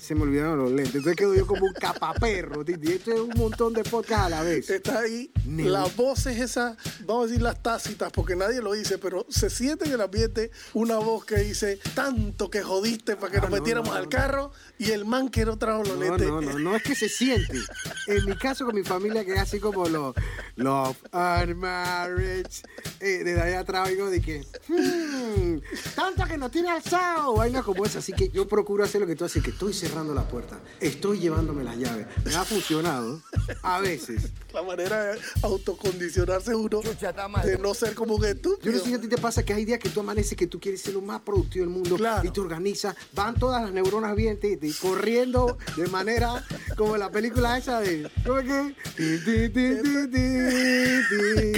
Se 0.07 0.15
me 0.15 0.21
olvidaron 0.21 0.57
los 0.57 0.71
lentes, 0.71 0.95
entonces 0.95 1.17
quedo 1.17 1.35
yo 1.35 1.45
como 1.45 1.65
un 1.65 1.73
capaperro, 1.73 2.63
Titi. 2.63 2.93
Esto 2.93 3.11
es 3.11 3.19
un 3.19 3.33
montón 3.35 3.73
de 3.73 3.83
podcast 3.83 4.21
a 4.27 4.29
la 4.29 4.41
vez. 4.43 4.69
está 4.69 4.99
ahí. 4.99 5.29
Neo. 5.45 5.69
Las 5.69 5.93
voces 5.97 6.39
esas, 6.39 6.77
vamos 7.05 7.25
a 7.25 7.27
decir 7.27 7.41
las 7.41 7.61
tácitas, 7.61 8.09
porque 8.13 8.35
nadie 8.37 8.61
lo 8.61 8.71
dice, 8.71 8.97
pero 8.99 9.25
se 9.29 9.49
siente 9.49 9.83
en 9.85 9.91
el 9.91 9.99
ambiente 10.01 10.49
una 10.73 10.95
voz 10.97 11.25
que 11.25 11.35
dice, 11.39 11.77
tanto 11.93 12.49
que 12.49 12.61
jodiste 12.63 13.17
para 13.17 13.31
que 13.31 13.37
Ah, 13.39 13.41
nos 13.41 13.49
no, 13.49 13.55
metiéramos 13.57 13.89
no, 13.89 13.95
al 13.95 14.03
no. 14.03 14.09
carro 14.09 14.51
y 14.77 14.91
el 14.91 15.03
man 15.03 15.27
que 15.27 15.45
no 15.45 15.57
trajo 15.57 15.83
los 15.83 15.97
lentes. 15.99 16.27
no, 16.27 16.39
no, 16.41 16.57
no 16.57 16.75
es 16.77 16.83
que 16.83 16.95
se 16.95 17.09
siente. 17.09 17.59
En 18.07 18.25
mi 18.25 18.37
caso 18.37 18.65
con 18.65 18.75
mi 18.75 18.83
familia 18.83 19.25
que 19.25 19.33
es 19.33 19.39
así 19.39 19.59
como 19.59 19.89
los 19.89 20.15
Love 20.55 20.97
and 21.11 21.53
Marriage. 21.55 22.61
Eh, 23.01 23.23
desde 23.25 23.41
ahí 23.41 23.53
atrás 23.53 23.89
oigo 23.89 24.09
de 24.09 24.21
que 24.21 24.45
hmm, 24.69 25.57
tanto 25.95 26.25
que 26.25 26.37
no 26.37 26.49
tiene 26.49 26.69
alzado, 26.69 27.33
vainas 27.35 27.63
como 27.65 27.85
esa. 27.85 27.99
Así 27.99 28.13
que 28.13 28.29
yo 28.29 28.47
procuro 28.47 28.83
hacer 28.85 29.01
lo 29.01 29.07
que 29.07 29.15
tú 29.15 29.25
haces, 29.25 29.43
que 29.43 29.49
estoy 29.51 29.73
cerrando 29.97 30.13
la 30.13 30.27
puerta, 30.27 30.59
estoy 30.79 31.17
llevándome 31.19 31.63
las 31.63 31.75
llaves. 31.77 32.05
Me 32.23 32.35
ha 32.35 32.43
funcionado 32.45 33.19
a 33.63 33.79
veces. 33.79 34.31
La 34.53 34.63
manera 34.63 35.03
de 35.13 35.19
autocondicionarse 35.43 36.55
uno 36.55 36.81
de 36.81 37.57
no 37.59 37.73
ser 37.75 37.93
como 37.93 38.15
un 38.15 38.21
Yo 38.21 38.27
estúpido. 38.29 38.71
no 38.73 38.79
sé 38.79 38.85
si 38.85 38.93
a 38.95 38.99
ti 39.01 39.07
te 39.07 39.17
pasa 39.17 39.43
que 39.45 39.53
hay 39.53 39.65
días 39.65 39.77
que 39.77 39.89
tú 39.89 39.99
amaneces 39.99 40.35
que 40.35 40.47
tú 40.47 40.59
quieres 40.59 40.81
ser 40.81 40.95
lo 40.95 41.01
más 41.01 41.21
productivo 41.21 41.65
del 41.65 41.73
mundo 41.73 41.95
Claro. 41.95 42.27
y 42.27 42.31
te 42.31 42.39
organizas, 42.39 42.95
van 43.13 43.35
todas 43.35 43.61
las 43.61 43.71
neuronas 43.71 44.15
bien, 44.15 44.39
Titi, 44.39 44.73
corriendo 44.73 45.57
de 45.75 45.85
manera 45.87 46.43
como 46.75 46.95
en 46.95 47.01
la 47.01 47.11
película 47.11 47.55
esa 47.57 47.81
de 47.81 48.09
¿cómo 48.25 48.39
es 48.39 48.45
que? 48.47 48.75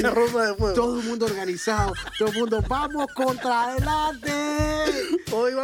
Carroza 0.01 0.43
de 0.47 0.55
fuego. 0.55 0.73
Todo 0.73 0.99
el 0.99 1.05
mundo 1.05 1.25
organizado, 1.25 1.93
todo 2.17 2.29
el 2.29 2.39
mundo 2.39 2.61
vamos 2.67 3.05
contra 3.15 3.69
adelante. 3.71 4.31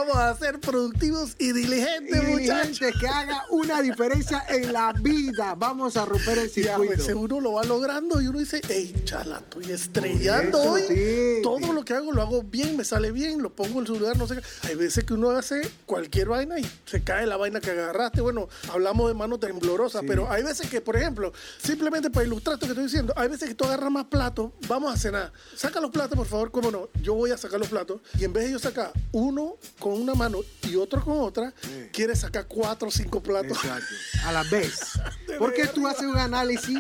Vamos 0.08 0.18
a 0.22 0.36
ser 0.38 0.60
productivos 0.60 1.36
y 1.40 1.46
Y 1.50 1.52
diligentes, 1.54 2.16
muchachos. 2.24 2.38
dirigentes 2.38 2.94
que 3.00 3.08
haga 3.08 3.44
una 3.50 3.82
diferencia 3.82 4.44
en 4.50 4.72
la 4.72 4.94
vida. 4.94 5.56
Vamos 5.56 5.98
a 5.98 6.06
romper 6.06 6.38
el 6.38 6.52
Y 6.56 6.68
a 6.68 6.78
veces 6.78 7.06
circuito. 7.06 7.18
uno 7.38 7.42
lo 7.42 7.54
va 7.54 7.64
logrando 7.64 8.22
y 8.22 8.28
uno 8.28 8.38
dice, 8.38 8.62
hey, 8.70 8.94
chala, 9.04 9.40
estoy 9.40 9.72
estrellando 9.72 10.62
hoy. 10.62 10.84
sí. 10.88 11.40
Todo 11.42 11.74
lo 11.74 11.84
que 11.84 11.94
hago 11.94 12.12
lo 12.12 12.22
hago 12.22 12.44
bien, 12.44 12.78
me 12.78 12.84
sale 12.84 13.12
bien, 13.12 13.42
lo 13.42 13.52
pongo 13.56 13.80
en 13.80 13.88
su 13.88 13.98
lugar, 14.00 14.16
no 14.18 14.28
sé 14.28 14.36
qué. 14.36 14.68
Hay 14.68 14.76
veces 14.76 15.04
que 15.06 15.14
uno 15.16 15.32
hace 15.32 15.62
cualquier 15.88 16.28
vaina 16.30 16.60
y 16.60 16.70
se 16.86 17.04
cae 17.04 17.26
la 17.26 17.38
vaina 17.38 17.60
que 17.60 17.72
agarraste. 17.72 18.22
Bueno, 18.22 18.48
hablamos 18.72 19.08
de 19.08 19.16
mano 19.16 19.40
temblorosa, 19.40 20.02
Sí. 20.02 20.06
pero 20.08 20.32
hay 20.32 20.44
veces 20.44 20.70
que, 20.70 20.82
por 20.82 20.96
ejemplo, 20.98 21.34
simplemente 21.62 22.12
para 22.12 22.26
ilustrar 22.28 22.56
esto 22.56 22.68
que 22.68 22.74
estoy 22.74 22.86
diciendo, 22.86 23.12
hay 23.16 23.28
veces 23.30 23.50
que 23.50 23.56
tú 23.56 23.66
agarras 23.66 23.92
más 23.92 24.06
platos, 24.06 24.52
vamos 24.68 24.94
a 24.94 24.98
cenar. 24.98 25.32
Saca 25.56 25.80
los 25.80 25.90
platos, 25.90 26.16
por 26.16 26.28
favor, 26.28 26.52
cómo 26.52 26.70
no. 26.70 26.90
Yo 27.02 27.16
voy 27.16 27.32
a 27.32 27.38
sacar 27.38 27.60
los 27.60 27.70
platos 27.70 28.02
y 28.20 28.24
en 28.24 28.34
vez 28.34 28.46
de 28.46 28.52
yo 28.52 28.60
sacar 28.60 28.92
uno 29.12 29.56
con 29.80 29.95
una 29.96 30.16
mano 30.16 30.40
y 30.64 30.76
otro 30.76 31.04
con 31.04 31.20
otra, 31.20 31.54
quieres 31.92 32.20
sacar 32.20 32.48
cuatro 32.48 32.88
o 32.88 32.92
cinco 32.92 33.22
platos. 33.22 33.58
Exacto. 33.58 33.94
A 34.26 34.32
la 34.32 34.44
vez. 34.44 35.00
Porque 35.38 35.68
tú 35.68 35.88
haces 35.88 36.04
un 36.04 36.18
análisis 36.18 36.80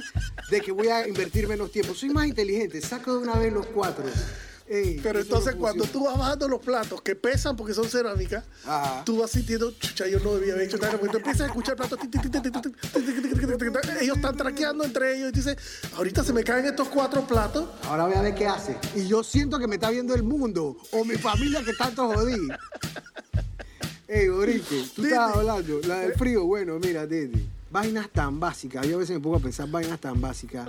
de 0.49 0.61
que 0.61 0.71
voy 0.71 0.87
a 0.87 1.07
invertir 1.07 1.47
menos 1.47 1.71
tiempo. 1.71 1.93
Soy 1.93 2.09
más 2.09 2.27
inteligente. 2.27 2.81
Saco 2.81 3.13
de 3.13 3.19
una 3.19 3.35
vez 3.35 3.53
los 3.53 3.65
cuatro. 3.67 4.05
Pero 4.67 5.19
entonces 5.19 5.55
cuando 5.55 5.83
tú 5.85 6.05
vas 6.05 6.17
bajando 6.17 6.47
los 6.47 6.59
platos 6.59 7.01
que 7.01 7.15
pesan 7.15 7.55
porque 7.55 7.73
son 7.73 7.87
cerámica, 7.87 8.43
tú 9.05 9.19
vas 9.19 9.29
sintiendo, 9.31 9.71
chucha, 9.71 10.07
yo 10.07 10.19
no 10.19 10.33
debía 10.35 10.53
haber 10.53 10.67
hecho 10.67 10.77
nada. 10.77 10.97
Cuando 10.97 11.17
empiezas 11.19 11.41
a 11.41 11.45
escuchar 11.45 11.75
platos, 11.75 11.99
ellos 14.01 14.15
están 14.15 14.35
traqueando 14.35 14.83
entre 14.83 15.17
ellos 15.17 15.29
y 15.29 15.31
dicen, 15.33 15.55
ahorita 15.95 16.23
se 16.23 16.33
me 16.33 16.43
caen 16.43 16.65
estos 16.65 16.89
cuatro 16.89 17.21
platos. 17.27 17.69
Ahora 17.83 18.05
voy 18.05 18.15
a 18.15 18.21
ver 18.21 18.33
qué 18.33 18.47
hace. 18.47 18.77
Y 18.95 19.07
yo 19.07 19.23
siento 19.23 19.59
que 19.59 19.67
me 19.67 19.75
está 19.75 19.91
viendo 19.91 20.15
el 20.15 20.23
mundo 20.23 20.77
o 20.91 21.05
mi 21.05 21.15
familia 21.15 21.63
que 21.63 21.73
tanto 21.73 22.07
jodí. 22.11 22.47
Ey, 24.07 24.29
Borico, 24.29 24.67
tú 24.95 25.01
Didi. 25.01 25.13
estabas 25.13 25.37
hablando, 25.37 25.79
la 25.87 25.99
del 25.99 26.13
frío, 26.13 26.45
bueno, 26.45 26.77
mira, 26.79 27.07
Didi, 27.07 27.49
vainas 27.71 28.09
tan 28.11 28.39
básicas, 28.39 28.85
yo 28.87 28.97
a 28.97 28.99
veces 28.99 29.15
me 29.15 29.21
pongo 29.21 29.37
a 29.37 29.39
pensar 29.39 29.67
vainas 29.67 29.99
tan 29.99 30.21
básicas. 30.21 30.67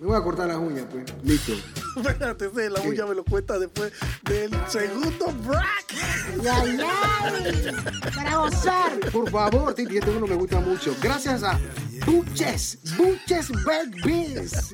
Me 0.00 0.06
voy 0.06 0.16
a 0.16 0.22
cortar 0.22 0.48
las 0.48 0.56
uñas, 0.56 0.86
pues. 0.90 1.04
Listo. 1.22 1.52
Espérate, 1.96 2.50
la 2.70 2.80
¿Qué? 2.80 2.88
uña 2.88 3.04
me 3.06 3.14
lo 3.14 3.24
cuenta 3.24 3.58
después 3.58 3.92
del 4.22 4.50
segundo 4.68 5.26
break. 5.46 6.42
¡Para 8.14 8.36
gozar! 8.38 8.98
Por 9.12 9.30
favor, 9.30 9.74
Titi, 9.74 9.98
este 9.98 10.10
uno 10.10 10.26
me 10.26 10.34
gusta 10.34 10.60
mucho. 10.60 10.96
Gracias 11.02 11.42
a 11.42 11.58
Buches, 12.08 12.78
Buches 12.96 13.50
Baked 13.66 14.02
Beans. 14.02 14.72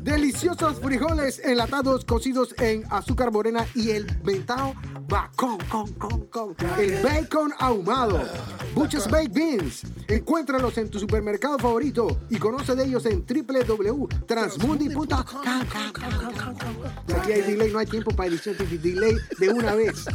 Deliciosos 0.00 0.80
frijoles 0.80 1.38
enlatados 1.44 2.06
cocidos 2.06 2.54
en 2.58 2.84
azúcar 2.90 3.30
morena 3.30 3.66
y 3.74 3.90
el 3.90 4.06
mentado 4.22 4.74
bacon, 5.06 5.58
con, 5.68 5.92
con, 5.92 6.24
con. 6.26 6.56
El 6.78 7.02
bacon 7.02 7.52
ahumado. 7.58 8.22
Buches 8.74 9.10
Baked 9.10 9.32
Beans. 9.32 9.82
Encuéntralos 10.08 10.78
en 10.78 10.88
tu 10.88 10.98
supermercado 10.98 11.58
favorito 11.58 12.20
y 12.30 12.38
conoce 12.38 12.74
de 12.74 12.84
ellos 12.84 13.04
en 13.06 13.26
www.transmundi.com. 13.26 15.14
Aquí 17.16 17.32
hay 17.32 17.42
delay, 17.42 17.70
no 17.72 17.78
hay 17.78 17.86
tiempo 17.86 18.10
para 18.10 18.30
edición. 18.30 18.56
Delay 18.58 19.16
de 19.38 19.50
una 19.50 19.74
vez. 19.74 20.06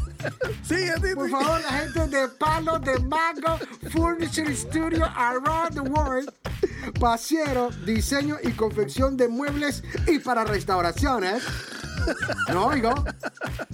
Por 1.15 1.29
favor, 1.29 1.62
la 1.62 1.71
gente 1.71 2.07
de 2.07 2.27
Palo 2.27 2.79
de 2.79 2.99
Mango 2.99 3.59
Furniture 3.91 4.55
Studio 4.55 5.05
around 5.15 5.75
the 5.75 5.81
world. 5.81 6.29
Pasiero, 6.99 7.69
diseño 7.86 8.38
y 8.43 8.52
confección 8.52 9.17
de 9.17 9.28
muebles 9.28 9.84
y 10.08 10.19
para 10.19 10.43
restauraciones. 10.43 11.43
No 12.51 12.67
oigo. 12.67 12.93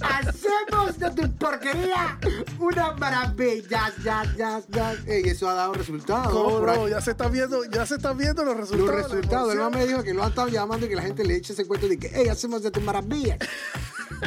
Hacemos 0.02 1.00
de 1.00 1.10
tu 1.12 1.32
porquería 1.38 2.18
una 2.60 2.92
maravilla. 2.94 3.92
Ya, 4.04 4.24
ya, 4.38 4.62
ya. 4.70 4.94
Ey, 5.08 5.24
eso 5.30 5.50
ha 5.50 5.54
dado 5.54 5.74
resultados. 5.74 6.32
¿Cómo 6.34 6.60
Por 6.60 6.66
no? 6.76 6.84
aquí- 6.84 6.92
Ya 6.92 7.02
se 7.02 7.12
están 7.12 7.32
viendo, 7.32 7.64
ya 7.66 7.86
se 7.86 7.96
están 7.96 8.18
viendo 8.18 8.44
los 8.44 8.56
Los 8.58 8.70
resultados. 8.70 8.96
la 9.12 9.16
resultados. 9.16 9.54
El 9.54 9.72
me 9.72 9.88
dijo 9.88 10.04
que 10.04 10.14
lo 10.14 10.24
han 10.24 10.30
estado 10.30 10.48
llamando 10.48 10.86
y 10.86 10.90
que 10.90 10.96
la 10.96 11.02
gente 11.02 11.24
le 11.24 11.36
eche 11.36 11.54
ese 11.54 11.66
cuento 11.66 11.88
de 11.88 11.98
que, 11.98 12.12
hey, 12.14 12.28
hacemos 12.28 12.62
de 12.64 12.72
tu 12.72 12.82
maravilla. 12.82 13.38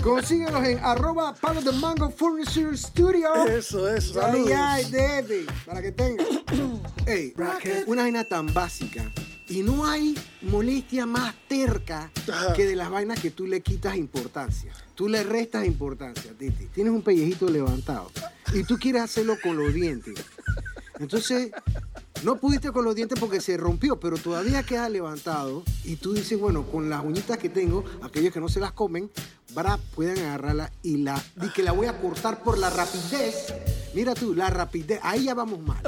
Consíguelos 0.02 0.64
en 0.64 0.78
arroba 0.80 1.34
palo 1.34 1.60
de 1.62 1.72
mango 1.72 2.10
furniture 2.10 2.76
studio. 2.76 3.46
Eso, 3.46 3.88
eso. 3.88 4.20
Ay, 4.22 4.32
Saludos. 4.32 4.52
ay, 4.56 4.90
Debbie, 4.90 5.46
para 5.64 5.80
que 5.82 5.92
tenga. 5.92 6.24
Ey, 7.06 7.34
una 7.86 8.02
vaina 8.02 8.24
tan 8.24 8.52
básica. 8.52 9.04
Y 9.48 9.62
no 9.62 9.86
hay 9.86 10.14
molestia 10.42 11.06
más 11.06 11.34
terca 11.48 12.10
Ajá. 12.30 12.52
que 12.52 12.66
de 12.66 12.76
las 12.76 12.90
vainas 12.90 13.18
que 13.18 13.30
tú 13.30 13.46
le 13.46 13.60
quitas 13.62 13.96
importancia. 13.96 14.72
Tú 14.94 15.08
le 15.08 15.22
restas 15.22 15.64
importancia, 15.66 16.32
Titi. 16.38 16.66
Tienes 16.66 16.92
un 16.92 17.02
pellejito 17.02 17.48
levantado 17.48 18.10
y 18.52 18.64
tú 18.64 18.78
quieres 18.78 19.02
hacerlo 19.02 19.36
con 19.42 19.56
los 19.56 19.72
dientes. 19.72 20.14
Entonces, 20.98 21.50
no 22.24 22.36
pudiste 22.36 22.72
con 22.72 22.84
los 22.84 22.94
dientes 22.94 23.18
porque 23.18 23.40
se 23.40 23.56
rompió, 23.56 24.00
pero 24.00 24.18
todavía 24.18 24.64
queda 24.64 24.88
levantado. 24.88 25.62
Y 25.84 25.96
tú 25.96 26.12
dices, 26.12 26.38
bueno, 26.38 26.64
con 26.64 26.90
las 26.90 27.04
uñitas 27.04 27.38
que 27.38 27.48
tengo, 27.48 27.84
aquellos 28.02 28.32
que 28.32 28.40
no 28.40 28.48
se 28.48 28.60
las 28.60 28.72
comen, 28.72 29.10
bra, 29.54 29.78
pueden 29.94 30.18
agarrarla 30.18 30.72
y 30.82 30.98
la, 30.98 31.22
y 31.40 31.48
que 31.50 31.62
la 31.62 31.72
voy 31.72 31.86
a 31.86 32.00
cortar 32.00 32.42
por 32.42 32.58
la 32.58 32.70
rapidez. 32.70 33.46
Mira 33.94 34.14
tú, 34.14 34.34
la 34.34 34.50
rapidez, 34.50 35.00
ahí 35.02 35.24
ya 35.24 35.34
vamos 35.34 35.60
mal. 35.60 35.80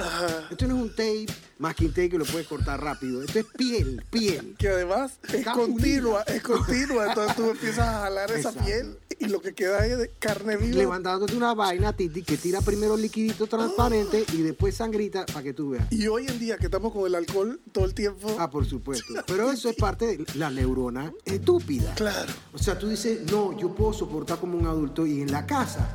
Esto 0.51 0.67
no 0.67 0.77
es 0.77 0.83
un 0.83 0.91
tape, 0.91 1.27
más 1.59 1.75
que 1.75 1.85
un 1.87 1.91
tape 1.91 2.11
que 2.11 2.19
lo 2.19 2.25
puedes 2.25 2.47
cortar 2.49 2.83
rápido. 2.83 3.23
Esto 3.23 3.39
es 3.41 3.47
piel, 3.57 4.03
piel. 4.11 4.55
Que 4.59 4.69
además 4.69 5.19
es 5.29 5.35
Está 5.35 5.53
continua, 5.53 6.25
unida. 6.27 6.37
es 6.37 6.43
continua. 6.43 7.07
Entonces 7.09 7.37
tú 7.37 7.51
empiezas 7.51 7.87
a 7.89 8.01
jalar 8.01 8.31
esa 8.33 8.53
piel 8.53 8.99
y 9.21 9.27
lo 9.27 9.41
que 9.41 9.53
queda 9.53 9.87
es 9.87 9.99
de 9.99 10.09
carne 10.19 10.57
viva. 10.57 10.79
Levantándote 10.79 11.37
una 11.37 11.55
vaina, 11.55 11.93
Titi, 11.93 12.23
que 12.23 12.39
tira 12.39 12.61
primero 12.63 12.97
liquidito 12.97 13.47
transparente 13.47 14.25
y 14.33 14.39
después 14.39 14.75
sangrita 14.75 15.27
para 15.27 15.43
que 15.43 15.53
tú 15.53 15.71
veas. 15.71 15.93
Y 15.93 16.09
hoy 16.09 16.27
en 16.27 16.39
día 16.39 16.57
que 16.57 16.65
estamos 16.65 16.93
con 16.93 17.07
el 17.07 17.15
alcohol 17.15 17.61
todo 17.71 17.85
el 17.85 17.95
tiempo. 17.95 18.35
Ah, 18.39 18.51
por 18.51 18.65
supuesto. 18.65 19.15
Pero 19.27 19.53
eso 19.53 19.69
es 19.69 19.77
parte 19.77 20.17
de 20.17 20.27
la 20.35 20.51
neurona 20.51 21.13
estúpida. 21.25 21.95
Claro. 21.95 22.33
O 22.55 22.59
sea, 22.59 22.79
tú 22.79 22.89
dices, 22.89 23.31
no, 23.31 23.57
yo 23.59 23.75
puedo 23.75 23.93
soportar 23.93 24.39
como 24.39 24.57
un 24.57 24.67
adulto 24.67 25.07
y 25.07 25.21
en 25.21 25.31
la 25.31 25.47
casa, 25.47 25.95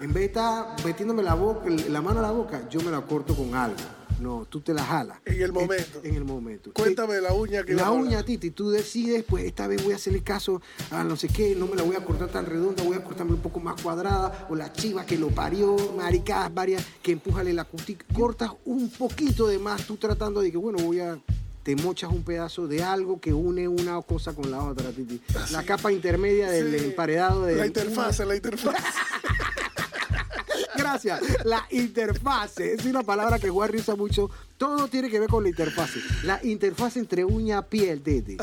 en 0.00 0.12
vez 0.12 0.22
de 0.22 0.26
estar 0.26 0.76
metiéndome 0.84 1.24
la, 1.24 1.34
boca, 1.34 1.68
la 1.68 2.00
mano 2.00 2.20
a 2.20 2.22
la 2.22 2.30
boca, 2.30 2.68
yo 2.68 2.80
me 2.82 2.92
la 2.92 3.00
corto 3.00 3.34
con 3.34 3.54
algo. 3.54 3.76
No, 4.20 4.46
tú 4.48 4.60
te 4.60 4.74
la 4.74 4.84
jalas. 4.84 5.18
En 5.24 5.40
el 5.40 5.50
momento. 5.50 6.00
En, 6.04 6.14
el 6.14 6.24
momento. 6.24 6.72
Cuéntame 6.74 7.20
la 7.20 7.32
uña 7.32 7.64
que 7.64 7.72
La 7.72 7.90
uña. 7.90 8.22
Titi, 8.22 8.50
tú 8.50 8.70
decides, 8.70 9.24
pues 9.24 9.44
esta 9.44 9.66
vez 9.66 9.82
voy 9.82 9.94
a 9.94 9.96
hacerle 9.96 10.22
caso 10.22 10.60
a 10.90 11.02
no 11.04 11.16
sé 11.16 11.28
qué, 11.28 11.54
no 11.54 11.66
me 11.66 11.74
la 11.74 11.82
voy 11.82 11.96
a 11.96 12.04
cortar 12.04 12.28
tan 12.28 12.44
redonda, 12.44 12.59
voy 12.60 12.96
a 12.96 13.04
cortarme 13.04 13.32
un 13.34 13.40
poco 13.40 13.60
más 13.60 13.80
cuadrada, 13.80 14.46
o 14.48 14.54
la 14.54 14.72
chiva 14.72 15.04
que 15.04 15.18
lo 15.18 15.28
parió, 15.28 15.76
maricadas 15.96 16.52
varias, 16.52 16.84
que 17.02 17.12
empújale 17.12 17.52
la 17.52 17.64
cutica, 17.64 18.04
cortas 18.14 18.50
un 18.64 18.90
poquito 18.90 19.46
de 19.46 19.58
más, 19.58 19.82
tú 19.86 19.96
tratando 19.96 20.40
de 20.40 20.50
que, 20.50 20.56
bueno, 20.58 20.78
voy 20.82 21.00
a 21.00 21.18
te 21.62 21.76
mochas 21.76 22.10
un 22.10 22.22
pedazo 22.22 22.66
de 22.66 22.82
algo 22.82 23.20
que 23.20 23.34
une 23.34 23.68
una 23.68 24.00
cosa 24.00 24.32
con 24.32 24.50
la 24.50 24.62
otra, 24.64 24.90
Titi. 24.92 25.20
La 25.52 25.62
capa 25.62 25.92
intermedia 25.92 26.50
del 26.50 26.78
Sí. 26.78 26.86
emparedado 26.86 27.44
de 27.44 27.54
La 27.56 27.66
interfase, 27.66 28.24
la 28.24 28.34
interfase. 28.34 28.78
Gracias. 30.76 31.20
La 31.44 31.66
interfase 31.70 32.72
es 32.72 32.84
una 32.86 33.02
palabra 33.02 33.38
que 33.38 33.50
Warri 33.50 33.78
usa 33.78 33.94
mucho. 33.94 34.30
Todo 34.56 34.88
tiene 34.88 35.10
que 35.10 35.20
ver 35.20 35.28
con 35.28 35.42
la 35.42 35.50
interfase. 35.50 36.00
La 36.24 36.40
interfase 36.42 36.98
entre 36.98 37.24
uña 37.26 37.60
piel, 37.62 38.00
Tete. 38.00 38.38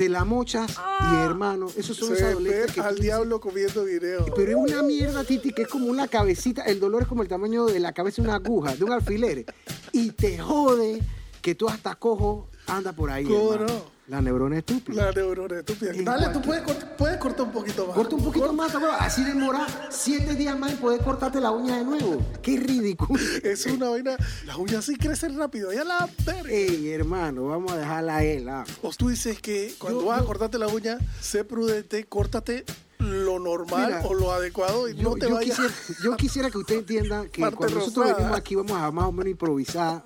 Te 0.00 0.08
la 0.08 0.24
mochas 0.24 0.80
y 1.12 1.14
hermano, 1.26 1.66
esos 1.76 1.94
son 1.94 2.08
los 2.12 2.22
adolescentes 2.22 2.72
que 2.72 2.80
al 2.80 2.96
tú 2.96 3.02
diablo 3.02 3.38
comiendo 3.38 3.84
video. 3.84 4.24
Pero 4.34 4.52
es 4.52 4.72
una 4.72 4.82
mierda, 4.82 5.24
Titi, 5.24 5.52
que 5.52 5.60
es 5.60 5.68
como 5.68 5.88
una 5.88 6.08
cabecita. 6.08 6.62
El 6.62 6.80
dolor 6.80 7.02
es 7.02 7.08
como 7.08 7.20
el 7.20 7.28
tamaño 7.28 7.66
de 7.66 7.80
la 7.80 7.92
cabeza 7.92 8.22
de 8.22 8.28
una 8.28 8.36
aguja, 8.36 8.74
de 8.74 8.82
un 8.82 8.92
alfiler. 8.92 9.44
Y 9.92 10.12
te 10.12 10.38
jode 10.38 11.02
que 11.42 11.54
tú 11.54 11.68
hasta 11.68 11.96
cojo 11.96 12.48
anda 12.66 12.94
por 12.94 13.10
ahí. 13.10 13.26
¿Cómo 13.26 13.52
hermano. 13.52 13.66
no? 13.74 13.99
La 14.10 14.20
neurona 14.20 14.58
estúpida. 14.58 15.04
La 15.06 15.12
neurona 15.12 15.58
estúpida. 15.60 15.92
En 15.92 16.04
Dale, 16.04 16.28
tú 16.30 16.42
puedes, 16.42 16.64
cort- 16.64 16.96
puedes 16.96 17.16
cortar 17.18 17.46
un 17.46 17.52
poquito 17.52 17.86
más. 17.86 17.94
Corta 17.94 18.16
un 18.16 18.24
poquito 18.24 18.52
más, 18.52 18.72
cabrón. 18.72 18.90
Así 18.98 19.22
demora 19.22 19.64
siete 19.88 20.34
días 20.34 20.58
más 20.58 20.72
en 20.72 20.78
poder 20.78 21.00
cortarte 21.00 21.40
la 21.40 21.52
uña 21.52 21.76
de 21.78 21.84
nuevo. 21.84 22.20
Qué 22.42 22.56
ridículo. 22.58 23.20
Es 23.44 23.64
una 23.66 23.88
vaina. 23.88 24.16
Las 24.46 24.56
uñas 24.56 24.84
sí 24.84 24.96
crecen 24.96 25.38
rápido. 25.38 25.72
Ya 25.72 25.84
la 25.84 26.08
verga. 26.26 26.50
Ey, 26.50 26.90
hermano, 26.90 27.46
vamos 27.46 27.70
a 27.70 27.76
dejarla 27.78 28.16
a 28.16 28.24
él. 28.24 28.48
ah. 28.48 28.64
O 28.82 28.90
tú 28.90 29.10
dices 29.10 29.40
que 29.40 29.74
cuando 29.78 30.00
Yo- 30.00 30.06
vas 30.08 30.18
a 30.18 30.22
yo- 30.22 30.26
cortarte 30.26 30.58
la 30.58 30.66
uña, 30.66 30.98
sé 31.20 31.44
prudente, 31.44 32.04
córtate 32.06 32.64
lo 32.98 33.38
normal 33.38 33.86
Mira, 33.86 34.02
o 34.06 34.12
lo 34.14 34.32
adecuado 34.32 34.88
y 34.88 34.96
Yo, 34.96 35.02
no 35.10 35.14
te 35.14 35.28
yo 35.28 35.36
vayas. 35.36 35.56
quisiera, 35.56 35.74
yo 36.04 36.16
quisiera 36.16 36.50
que 36.50 36.58
usted 36.58 36.74
entienda 36.78 37.26
que 37.28 37.40
Parte 37.42 37.56
cuando 37.56 37.76
nosotros 37.76 38.04
rosada. 38.06 38.18
venimos 38.18 38.38
aquí 38.38 38.54
vamos 38.56 38.72
a 38.76 38.90
más 38.90 39.04
o 39.06 39.12
menos 39.12 39.30
improvisar 39.30 40.02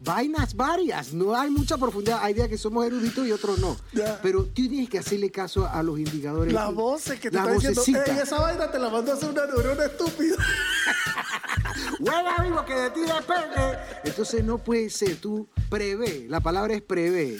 vainas 0.00 0.54
varias. 0.54 1.12
No 1.12 1.34
hay 1.34 1.50
mucha 1.50 1.76
profundidad. 1.76 2.20
Hay 2.22 2.34
días 2.34 2.48
que 2.48 2.58
somos 2.58 2.84
eruditos 2.86 3.26
y 3.26 3.32
otros 3.32 3.58
no. 3.58 3.76
Pero 4.22 4.44
tú 4.44 4.52
tienes 4.68 4.88
que 4.88 4.98
hacerle 4.98 5.30
caso 5.30 5.66
a 5.66 5.82
los 5.82 5.98
indicadores. 5.98 6.52
Las 6.52 6.74
voces 6.74 7.18
que 7.20 7.30
te 7.30 7.36
están 7.38 7.54
diciendo. 7.54 7.82
"Ey, 8.06 8.18
esa 8.22 8.40
vaina 8.40 8.70
te 8.70 8.78
la 8.78 8.88
mandó 8.90 9.12
a 9.12 9.14
hacer 9.14 9.30
una 9.30 9.46
neurona 9.46 9.84
estúpida. 9.84 10.36
Huele 12.00 12.28
amigo 12.36 12.64
que 12.64 12.74
de 12.74 12.90
ti 12.90 13.00
depende. 13.00 13.78
Entonces 14.04 14.44
no 14.44 14.58
puede 14.58 14.90
ser. 14.90 15.16
Tú 15.16 15.46
prevé. 15.68 16.26
La 16.28 16.40
palabra 16.40 16.74
es 16.74 16.82
prevé. 16.82 17.38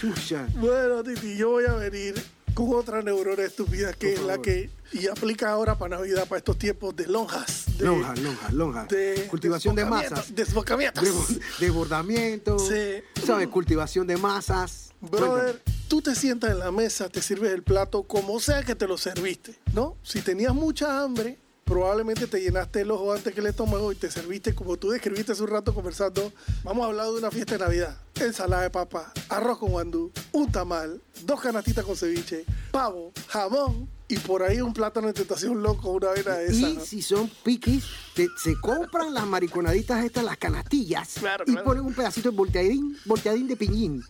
Chucha. 0.00 0.46
bueno, 0.54 1.02
Titi, 1.02 1.36
yo 1.36 1.50
voy 1.50 1.64
a 1.66 1.74
venir 1.74 2.14
con 2.54 2.72
otra 2.74 3.02
neurona 3.02 3.42
estúpida 3.42 3.92
que 3.92 4.14
es 4.14 4.22
la 4.22 4.38
que 4.38 4.70
y 4.92 5.06
aplica 5.08 5.50
ahora 5.50 5.76
para 5.78 5.96
Navidad, 5.96 6.26
para 6.28 6.38
estos 6.38 6.58
tiempos 6.58 6.94
de 6.96 7.06
lonjas. 7.06 7.57
De, 7.78 7.84
Lonjas, 7.86 8.18
lonjas, 8.18 8.52
lonjas. 8.52 8.88
de 8.88 9.26
Cultivación 9.30 9.74
de 9.76 9.84
masas. 9.84 10.34
Desbocamientos. 10.34 11.04
Desbor- 11.04 11.40
Desbordamiento. 11.60 12.58
Sí. 12.58 13.02
¿Sabes? 13.24 13.48
Cultivación 13.48 14.06
de 14.06 14.16
masas. 14.16 14.90
Brother, 15.00 15.62
tú 15.86 16.02
te 16.02 16.14
sientas 16.16 16.50
en 16.50 16.58
la 16.58 16.72
mesa, 16.72 17.08
te 17.08 17.22
sirves 17.22 17.52
el 17.52 17.62
plato 17.62 18.02
como 18.02 18.40
sea 18.40 18.64
que 18.64 18.74
te 18.74 18.88
lo 18.88 18.98
serviste, 18.98 19.56
¿no? 19.72 19.96
Si 20.02 20.20
tenías 20.22 20.52
mucha 20.54 21.00
hambre, 21.02 21.38
probablemente 21.68 22.26
te 22.26 22.40
llenaste 22.40 22.80
el 22.80 22.90
ojo 22.90 23.12
antes 23.12 23.34
que 23.34 23.40
el 23.40 23.46
estómago 23.46 23.92
y 23.92 23.94
te 23.94 24.10
serviste 24.10 24.54
como 24.54 24.78
tú 24.78 24.88
describiste 24.90 25.32
hace 25.32 25.42
un 25.42 25.48
rato 25.50 25.74
conversando. 25.74 26.32
Vamos 26.64 26.84
a 26.84 26.88
hablar 26.88 27.06
de 27.06 27.12
una 27.18 27.30
fiesta 27.30 27.58
de 27.58 27.64
Navidad. 27.64 27.96
Ensalada 28.18 28.62
de 28.62 28.70
papa, 28.70 29.12
arroz 29.28 29.58
con 29.58 29.70
guandú, 29.70 30.10
un 30.32 30.50
tamal, 30.50 31.00
dos 31.24 31.40
canastitas 31.40 31.84
con 31.84 31.94
ceviche, 31.96 32.44
pavo, 32.72 33.12
jamón 33.28 33.88
y 34.08 34.16
por 34.18 34.42
ahí 34.42 34.60
un 34.62 34.72
plátano 34.72 35.08
de 35.08 35.12
tentación 35.12 35.62
loco, 35.62 35.90
una 35.90 36.08
vaina 36.08 36.36
de 36.38 36.46
esa. 36.46 36.68
Y 36.70 36.74
¿no? 36.74 36.80
si 36.80 37.02
son 37.02 37.30
piquis, 37.44 37.84
te- 38.14 38.28
se 38.42 38.58
compran 38.60 39.12
las 39.12 39.26
mariconaditas 39.26 40.02
estas, 40.04 40.24
las 40.24 40.38
canastillas, 40.38 41.14
Claro, 41.20 41.44
y 41.46 41.52
claro. 41.52 41.64
ponen 41.66 41.84
un 41.84 41.92
pedacito 41.94 42.30
de 42.30 42.36
volteadín, 42.36 42.96
volteadín 43.04 43.46
de 43.46 43.56
piñín. 43.56 44.02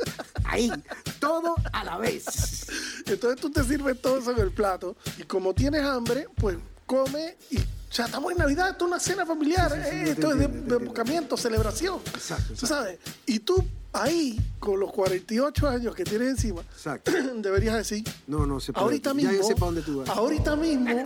Ahí, 0.45 0.71
todo 1.19 1.57
a 1.73 1.83
la 1.85 1.99
vez. 1.99 2.69
Entonces 3.07 3.41
tú 3.41 3.51
te 3.51 3.65
sirves 3.65 4.01
todo 4.01 4.19
eso 4.19 4.31
en 4.31 4.39
el 4.39 4.53
plato 4.53 4.97
y 5.19 5.25
como 5.25 5.53
tienes 5.55 5.83
hambre, 5.83 6.29
pues 6.37 6.57
come 6.89 7.37
y 7.51 7.59
ya 7.93 8.07
estamos 8.07 8.33
en 8.33 8.39
Navidad, 8.39 8.71
esto 8.71 8.85
es 8.87 8.91
una 8.91 8.99
cena 9.01 9.25
familiar, 9.27 9.71
Sí, 9.71 9.79
sí, 9.85 9.91
sí, 9.91 9.97
eh, 9.97 10.11
esto 10.11 10.31
es 10.33 10.39
de, 10.39 10.39
de 10.39 10.45
entiendo. 10.47 10.77
abocamiento, 10.77 11.37
celebración. 11.37 12.01
Exacto, 12.15 12.45
¿Tú 12.49 12.53
exacto. 12.55 12.67
sabes? 12.75 12.99
Y 13.27 13.39
tú 13.41 13.65
ahí, 13.93 14.39
con 14.59 14.79
los 14.81 14.93
48 14.93 15.69
años 15.69 15.95
que 15.95 16.05
tienes 16.05 16.29
encima, 16.29 16.61
Exacto. 16.61 17.11
deberías 17.37 17.77
decir, 17.77 18.05
No, 18.27 18.47
no 18.47 18.61
se 18.61 18.73
puede. 18.73 18.85
ahorita 18.85 19.11
ya 19.11 19.15
mismo, 19.15 19.33
yo 19.33 19.43
sé 19.43 19.55
para 19.55 19.67
dónde 19.67 19.83
tú 19.83 19.99
vas. 19.99 20.09
ahorita 20.09 20.57
mismo, 20.57 21.03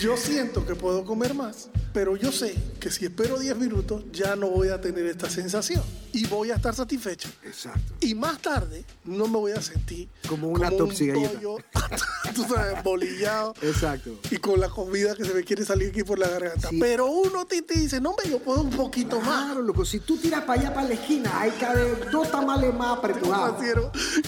yo 0.00 0.16
siento 0.16 0.64
que 0.66 0.74
puedo 0.74 1.04
comer 1.04 1.34
más, 1.34 1.68
pero 1.92 2.16
yo 2.16 2.30
sé 2.32 2.54
que 2.80 2.90
si 2.90 3.06
espero 3.06 3.38
10 3.38 3.56
minutos 3.56 4.04
ya 4.12 4.36
no 4.36 4.48
voy 4.50 4.68
a 4.68 4.80
tener 4.80 5.06
esta 5.06 5.30
sensación 5.30 5.82
y 6.12 6.26
voy 6.26 6.50
a 6.50 6.56
estar 6.56 6.74
satisfecho. 6.74 7.28
Exacto. 7.42 7.94
Y 8.00 8.14
más 8.14 8.40
tarde 8.40 8.84
no 9.04 9.26
me 9.28 9.38
voy 9.38 9.52
a 9.52 9.60
sentir 9.62 10.08
Como 10.28 10.48
una 10.48 10.70
un 10.70 10.76
toxigalleta. 10.78 11.34
pollo, 11.34 11.56
tú 12.34 12.44
sabes, 12.44 12.82
bolillado. 12.82 13.54
Exacto. 13.62 14.18
Y 14.30 14.36
con 14.36 14.60
la 14.60 14.68
comida 14.68 15.14
que 15.14 15.24
se 15.24 15.32
me 15.34 15.42
quiere 15.44 15.64
salir 15.64 15.90
aquí 15.90 16.02
por 16.04 16.18
la 16.18 16.28
garganta. 16.28 16.68
Sí. 16.70 16.78
Pero 16.80 17.06
uno 17.06 17.46
te, 17.46 17.62
te 17.62 17.78
dice, 17.78 18.00
no, 18.00 18.10
hombre, 18.10 18.28
yo 18.30 18.38
puedo 18.40 18.60
un 18.62 18.70
poquito 18.70 19.20
más. 19.20 19.46
Claro, 19.46 19.62
loco, 19.62 19.84
si 19.84 20.00
tú 20.00 20.16
tiras 20.18 20.44
para 20.44 20.60
allá, 20.60 20.74
para 20.74 20.88
la 20.88 20.94
esquina, 20.94 21.40
hay 21.40 21.50
cabe 21.52 21.95
dos 22.10 22.30
tamales 22.30 22.74
más 22.74 22.98
apretujados. 22.98 23.56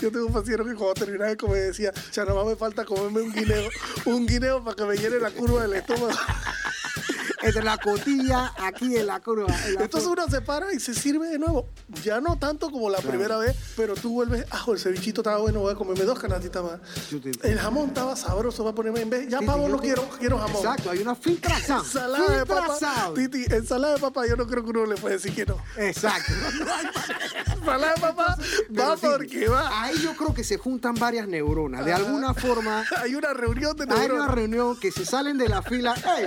yo 0.01 0.11
tengo 0.11 0.27
un 0.27 0.33
faciero 0.33 0.65
que 0.65 0.75
cuando 0.75 0.95
terminaba 0.95 1.31
de 1.31 1.37
comer 1.37 1.63
decía, 1.65 1.93
ya 2.13 2.25
nada 2.25 2.37
más 2.37 2.47
me 2.47 2.57
falta 2.57 2.85
comerme 2.85 3.23
un 3.23 3.33
guineo, 3.33 3.69
un 4.05 4.27
guineo 4.27 4.63
para 4.65 4.77
que 4.77 4.85
me 4.85 4.97
llene 4.97 5.19
la 5.19 5.31
curva 5.31 5.63
del 5.63 5.75
estómago. 5.75 6.11
Entre 7.42 7.62
la 7.62 7.79
cotilla, 7.79 8.53
aquí 8.59 8.96
en 8.96 9.07
la 9.07 9.20
curva. 9.20 9.46
en 9.66 9.74
la 9.74 9.83
Entonces 9.83 10.09
curva. 10.09 10.24
uno 10.24 10.33
se 10.35 10.40
para 10.40 10.72
y 10.72 10.81
se 10.81 10.92
sirve 10.94 11.29
de 11.29 11.38
nuevo. 11.38 11.68
Ya 12.03 12.20
no 12.20 12.38
tanto 12.38 12.70
como 12.70 12.90
la 12.90 12.98
primera 12.98 13.37
vez, 13.38 13.57
pero 13.77 13.94
tú 13.94 14.11
vuelves, 14.14 14.44
ah, 14.51 14.64
el 14.68 14.79
cevichito 14.79 15.20
estaba 15.20 15.38
bueno, 15.38 15.61
voy 15.61 15.72
a 15.72 15.77
comerme 15.77 16.05
dos 16.05 16.18
canastitas 16.18 16.62
más. 16.64 16.81
Te. 17.40 17.51
El 17.53 17.59
jamón 17.59 17.88
estaba 17.88 18.16
sabroso, 18.16 18.62
voy 18.64 18.72
a 18.72 18.74
ponerme 18.74 19.01
en 19.03 19.11
vez, 19.11 19.29
ya 19.29 19.38
Sí, 19.38 19.46
pavo 19.46 19.66
sí, 19.66 19.72
no 19.72 19.79
te- 19.79 19.87
quiero, 19.87 20.09
quiero 20.18 20.38
jamón. 20.38 20.57
Exacto, 20.57 20.90
hay 20.90 20.98
una 20.98 21.14
filtración. 21.14 21.79
Ensalada 21.85 22.38
de 22.38 22.46
papa. 22.46 22.79
Titi, 23.14 23.44
ensalada 23.55 23.94
de 23.94 24.01
papa, 24.01 24.27
yo 24.27 24.37
no 24.37 24.46
creo 24.46 24.64
que 24.64 24.70
uno 24.70 24.87
le 24.87 24.96
pueda 24.96 25.14
decir 25.14 25.35
que 25.35 25.46
no. 25.46 25.57
Exacto. 25.77 26.33
Ensalada 27.55 27.94
de 27.94 28.01
papa 28.01 28.37
Pero 28.74 28.88
va 28.88 28.96
sí, 28.96 29.07
porque 29.07 29.48
va. 29.48 29.83
Ahí 29.83 29.98
yo 30.03 30.14
creo 30.16 30.35
que 30.35 30.44
se 30.44 30.57
juntan 30.59 30.94
varias 30.94 31.29
neuronas. 31.29 31.85
De 31.85 31.92
alguna 31.92 32.35
forma, 32.35 32.85
Hay 33.03 33.14
una 33.14 33.33
reunión 33.33 33.77
de 33.77 33.85
hay 33.85 33.88
una 33.90 33.98
neuronas. 34.01 34.35
reunión 34.35 34.77
que 34.81 34.90
se 34.92 35.05
salen 35.05 35.38
de 35.38 35.48
la 35.48 35.62
fila. 35.62 35.94
¡Ey! 35.94 36.27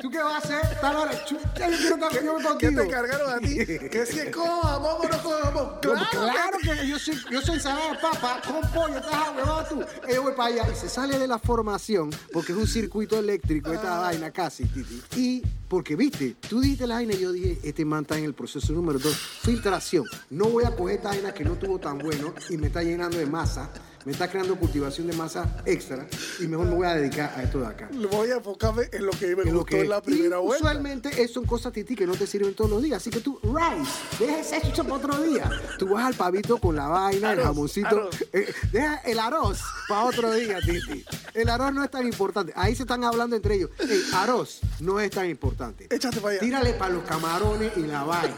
¿Tú 0.00 0.10
qué 0.10 0.18
vas 0.18 0.43
a 0.50 0.58
hacer? 0.60 0.72
Está 0.72 0.92
la 0.92 1.12
yo 1.26 1.38
quiero 1.54 2.08
que 2.08 2.24
yo 2.24 2.32
voy 2.34 2.42
¿Qué 2.42 2.48
contigo. 2.66 2.82
te 2.82 2.88
cargaron 2.88 3.32
a 3.32 3.38
ti? 3.38 3.56
Que 3.66 4.06
si 4.06 4.20
es 4.20 4.36
o 4.36 5.08
no 5.10 5.22
con 5.22 5.40
jamón. 5.42 5.68
Claro, 5.80 6.06
Claro, 6.10 6.58
que 6.62 6.86
yo 6.88 6.98
soy, 6.98 7.18
yo 7.30 7.40
soy 7.42 7.54
ensalada 7.56 7.92
de 7.92 7.98
papa 7.98 8.40
con 8.46 8.60
pollo, 8.72 8.96
estás 8.98 9.28
huevado 9.36 9.64
tú. 9.68 9.82
Eh, 9.82 10.14
Yo 10.14 10.22
voy 10.22 10.32
para 10.34 10.48
allá 10.62 10.72
y 10.72 10.76
se 10.76 10.88
sale 10.88 11.18
de 11.18 11.26
la 11.26 11.38
formación 11.38 12.10
porque 12.32 12.52
es 12.52 12.58
un 12.58 12.66
circuito 12.66 13.18
eléctrico 13.18 13.72
esta 13.72 13.98
vaina 13.98 14.30
casi, 14.30 14.64
Titi. 14.66 15.02
Y 15.16 15.42
porque, 15.68 15.96
viste, 15.96 16.36
tú 16.48 16.60
dijiste 16.60 16.86
la 16.86 16.96
vaina 16.96 17.14
y 17.14 17.18
yo 17.20 17.32
dije, 17.32 17.58
este 17.64 17.84
man 17.84 18.02
está 18.02 18.16
en 18.18 18.24
el 18.24 18.34
proceso 18.34 18.72
número 18.72 18.98
dos, 18.98 19.16
filtración. 19.42 20.04
No 20.30 20.46
voy 20.46 20.64
a 20.64 20.74
coger 20.76 20.96
esta 20.96 21.08
vaina 21.08 21.32
que 21.32 21.44
no 21.44 21.54
tuvo 21.56 21.78
tan 21.78 21.98
bueno 21.98 22.34
y 22.50 22.56
me 22.56 22.68
está 22.68 22.82
llenando 22.82 23.18
de 23.18 23.26
masa, 23.26 23.70
me 24.04 24.12
está 24.12 24.28
creando 24.30 24.56
cultivación 24.56 25.06
de 25.06 25.14
masa 25.14 25.62
extra 25.64 26.06
y 26.40 26.46
mejor 26.46 26.66
me 26.66 26.74
voy 26.74 26.86
a 26.86 26.94
dedicar 26.94 27.32
a 27.36 27.42
esto 27.42 27.60
de 27.60 27.66
acá. 27.66 27.88
Voy 28.10 28.30
a 28.30 28.36
enfocarme 28.36 28.88
en 28.92 29.06
lo 29.06 29.12
que 29.12 29.34
me 29.34 29.42
En 29.42 29.48
lo 29.52 29.60
gustó 29.60 29.64
que- 29.76 29.80
en 29.80 29.88
la 29.88 30.02
primera 30.02 30.38
y 30.38 30.42
vuelta. 30.42 30.64
Usualmente 30.66 31.22
eso 31.22 31.34
son 31.34 31.44
cosas 31.46 31.72
titi 31.72 31.94
que 31.96 32.06
no 32.06 32.14
te 32.14 32.26
sirven 32.26 32.54
todos 32.54 32.70
los 32.70 32.82
días. 32.82 32.98
Así 32.98 33.10
que 33.10 33.20
tú, 33.20 33.38
rice, 33.42 33.90
deja 34.24 34.40
ese 34.40 34.60
chucho 34.62 34.84
para 34.84 34.94
otro 34.96 35.22
día. 35.22 35.50
Tú 35.78 35.88
vas 35.88 36.04
al 36.04 36.14
pavito 36.14 36.58
con 36.58 36.76
la 36.76 36.86
vaina, 36.88 37.32
el 37.32 37.40
jamoncito. 37.40 37.86
arroz. 37.88 38.24
eh, 38.32 38.52
deja 38.72 38.96
el 38.98 39.18
arroz 39.18 39.60
para 39.88 40.04
otro 40.04 40.32
día, 40.32 40.58
titi. 40.60 41.04
El 41.34 41.48
arroz 41.48 41.72
no 41.72 41.82
es 41.82 41.90
tan 41.90 42.06
importante. 42.06 42.52
Ahí 42.56 42.76
se 42.76 42.82
están 42.82 43.02
hablando 43.04 43.34
entre 43.36 43.56
ellos. 43.56 43.70
El 43.78 44.02
arroz 44.14 44.60
no 44.80 45.00
es 45.00 45.10
tan 45.10 45.28
importante. 45.28 45.86
Échate 45.90 46.20
para 46.20 46.32
allá. 46.32 46.40
Tírale 46.40 46.74
para 46.74 46.92
los 46.94 47.04
camarones 47.04 47.72
y 47.76 47.80
la 47.80 48.04
vaina. 48.04 48.36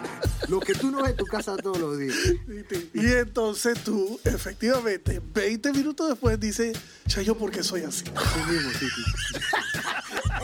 Lo 0.49 0.61
que 0.61 0.75
tú 0.75 0.91
no 0.91 1.03
ves 1.03 1.11
en 1.11 1.17
tu 1.17 1.25
casa 1.27 1.57
todos 1.57 1.79
los 1.79 1.99
días. 1.99 2.17
Y 2.95 3.07
entonces 3.13 3.79
tú, 3.85 4.19
efectivamente, 4.25 5.21
ve 5.35 5.51
y 5.51 5.56
20 5.57 5.73
minutos 5.73 6.09
después 6.11 6.39
dice, 6.39 6.73
ya 7.07 7.23
yo 7.23 7.37
porque 7.37 7.63
soy 7.63 7.83
así. 7.83 8.05
Así 8.15 8.41
mismo, 8.53 8.71
Titi. 8.73 9.03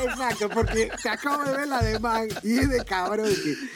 Exacto, 0.07 0.49
porque 0.49 0.91
te 1.03 1.09
acabo 1.09 1.45
de 1.45 1.53
ver 1.53 1.69
la 1.69 1.83
de 1.83 1.99
man 1.99 2.29
y 2.43 2.59
es 2.59 2.71
de 2.71 2.83
cabrón. 2.85 3.29
y 3.31 3.35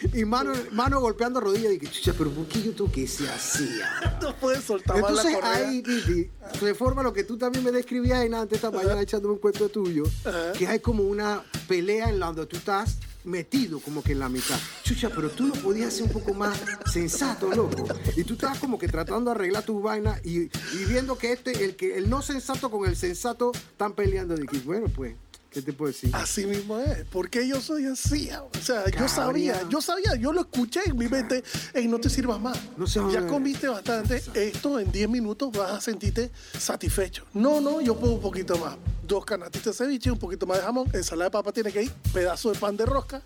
que- 0.09 0.19
Y 0.21 0.25
mano, 0.25 0.53
mano 0.73 0.99
golpeando 1.01 1.41
rodillas 1.41 1.73
y 1.75 1.79
que, 1.79 1.89
chucha, 1.89 2.15
pero 2.17 2.31
¿por 2.31 2.47
qué 2.49 2.63
yo 2.63 2.73
tengo 2.75 2.91
que 2.91 3.07
ser 3.07 3.29
así? 3.31 3.69
ah?" 3.85 4.19
No 4.23 4.35
puedes 4.37 4.65
soltar 4.65 4.99
más 5.01 5.13
la 5.13 5.21
Entonces 5.23 5.35
correa. 5.35 5.69
ahí, 5.69 5.83
Titi, 5.83 6.31
se 6.59 6.75
forma 6.75 7.03
lo 7.03 7.13
que 7.13 7.25
tú 7.25 7.37
también 7.37 7.63
me 7.65 7.71
describías 7.71 8.25
en 8.25 8.33
antes 8.35 8.57
esta 8.57 8.71
mañana 8.71 9.01
echándome 9.03 9.35
un 9.35 9.41
cuento 9.41 9.69
tuyo, 9.69 10.05
Ajá. 10.25 10.53
que 10.53 10.67
hay 10.67 10.81
como 10.81 11.03
una 11.03 11.43
pelea 11.69 12.09
en 12.09 12.19
la 12.19 12.27
donde 12.27 12.47
tú 12.47 12.57
estás 12.57 12.97
metido 13.27 13.81
como 13.81 14.03
que 14.03 14.13
en 14.13 14.21
la 14.21 14.29
mitad. 14.29 14.59
Chucha, 14.83 15.11
pero 15.15 15.31
tú 15.31 15.47
no 15.47 15.55
podías 15.55 15.93
ser 15.93 16.05
un 16.05 16.13
poco 16.13 16.33
más 16.33 16.59
sensato, 16.91 17.51
loco. 17.51 17.87
Y 18.17 18.25
tú 18.25 18.35
estás 18.35 18.59
como 18.59 18.79
que 18.79 18.89
tratando 18.89 19.31
de 19.31 19.37
arreglar 19.37 19.65
tu 19.65 19.81
vaina 19.83 20.21
y, 20.25 20.45
y 20.45 20.85
viendo 20.89 21.19
que 21.19 21.33
este, 21.33 21.65
el 21.65 21.77
que 21.77 21.99
el 21.99 22.09
no 22.09 22.23
sensato 22.23 22.71
con 22.71 22.89
el 22.89 22.97
sensato 22.97 23.53
están 23.53 23.93
peleando. 23.93 24.35
Que, 24.37 24.59
bueno, 24.61 24.87
pues, 24.89 25.15
¿qué 25.57 25.63
te 25.63 25.73
puedo 25.73 25.91
decir? 25.91 26.11
Así 26.13 26.45
mismo 26.45 26.79
es, 26.79 27.07
porque 27.11 27.49
yo 27.49 27.63
soy 27.63 27.87
así. 27.87 28.29
O 28.31 28.61
sea, 28.63 28.85
yo 28.91 29.09
sabía, 29.09 29.67
yo 29.71 29.81
sabía, 29.81 30.15
yo 30.17 30.31
lo 30.31 30.43
escuché 30.43 30.81
en 30.85 30.99
mi 30.99 31.09
mente, 31.09 31.43
Ey, 31.73 31.89
no 31.89 31.99
te 31.99 32.11
sirvas 32.11 32.39
más. 32.39 32.59
No 32.77 32.85
ya 33.11 33.27
comiste 33.27 33.67
bastante, 33.67 34.23
esto 34.35 34.79
en 34.79 34.93
10 34.93 35.09
minutos 35.09 35.51
vas 35.53 35.73
a 35.73 35.81
sentirte 35.81 36.31
satisfecho. 36.59 37.25
No, 37.33 37.63
no, 37.63 37.81
yo 37.81 37.97
puedo 37.99 38.13
un 38.13 38.21
poquito 38.21 38.59
más. 38.59 38.77
Dos 39.03 39.25
canatitas 39.25 39.65
de 39.79 39.85
ceviche, 39.87 40.11
un 40.11 40.19
poquito 40.19 40.47
más 40.47 40.59
de 40.59 40.65
jamón, 40.65 40.91
ensalada 40.93 41.31
de 41.31 41.33
papa 41.33 41.53
tiene 41.53 41.73
que 41.73 41.85
ir, 41.85 41.93
pedazo 42.13 42.53
de 42.53 42.59
pan 42.59 42.77
de 42.77 42.85
rosca. 42.85 43.23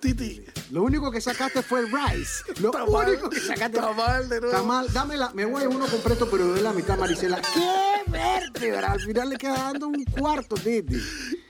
Titi, 0.00 0.44
Lo 0.70 0.84
único 0.84 1.10
que 1.10 1.20
sacaste 1.20 1.60
fue 1.62 1.80
el 1.80 1.86
rice. 1.90 2.44
Lo 2.60 2.70
Tamal, 2.70 3.08
único 3.08 3.28
que 3.28 3.40
sacaste 3.40 3.78
tamal 3.78 4.28
de 4.28 4.40
nuevo. 4.40 4.56
Tamal, 4.56 4.92
dámela. 4.92 5.32
Me 5.34 5.44
voy 5.44 5.64
a 5.64 5.68
uno 5.68 5.86
completo, 5.86 6.28
pero 6.30 6.52
de 6.52 6.62
la 6.62 6.72
mitad, 6.72 6.96
Maricela. 6.96 7.40
¡Qué 7.52 8.08
vértebra! 8.08 8.92
Al 8.92 9.00
final 9.00 9.30
le 9.30 9.36
queda 9.36 9.56
dando 9.56 9.88
un 9.88 10.04
cuarto, 10.04 10.54
Titi. 10.54 11.00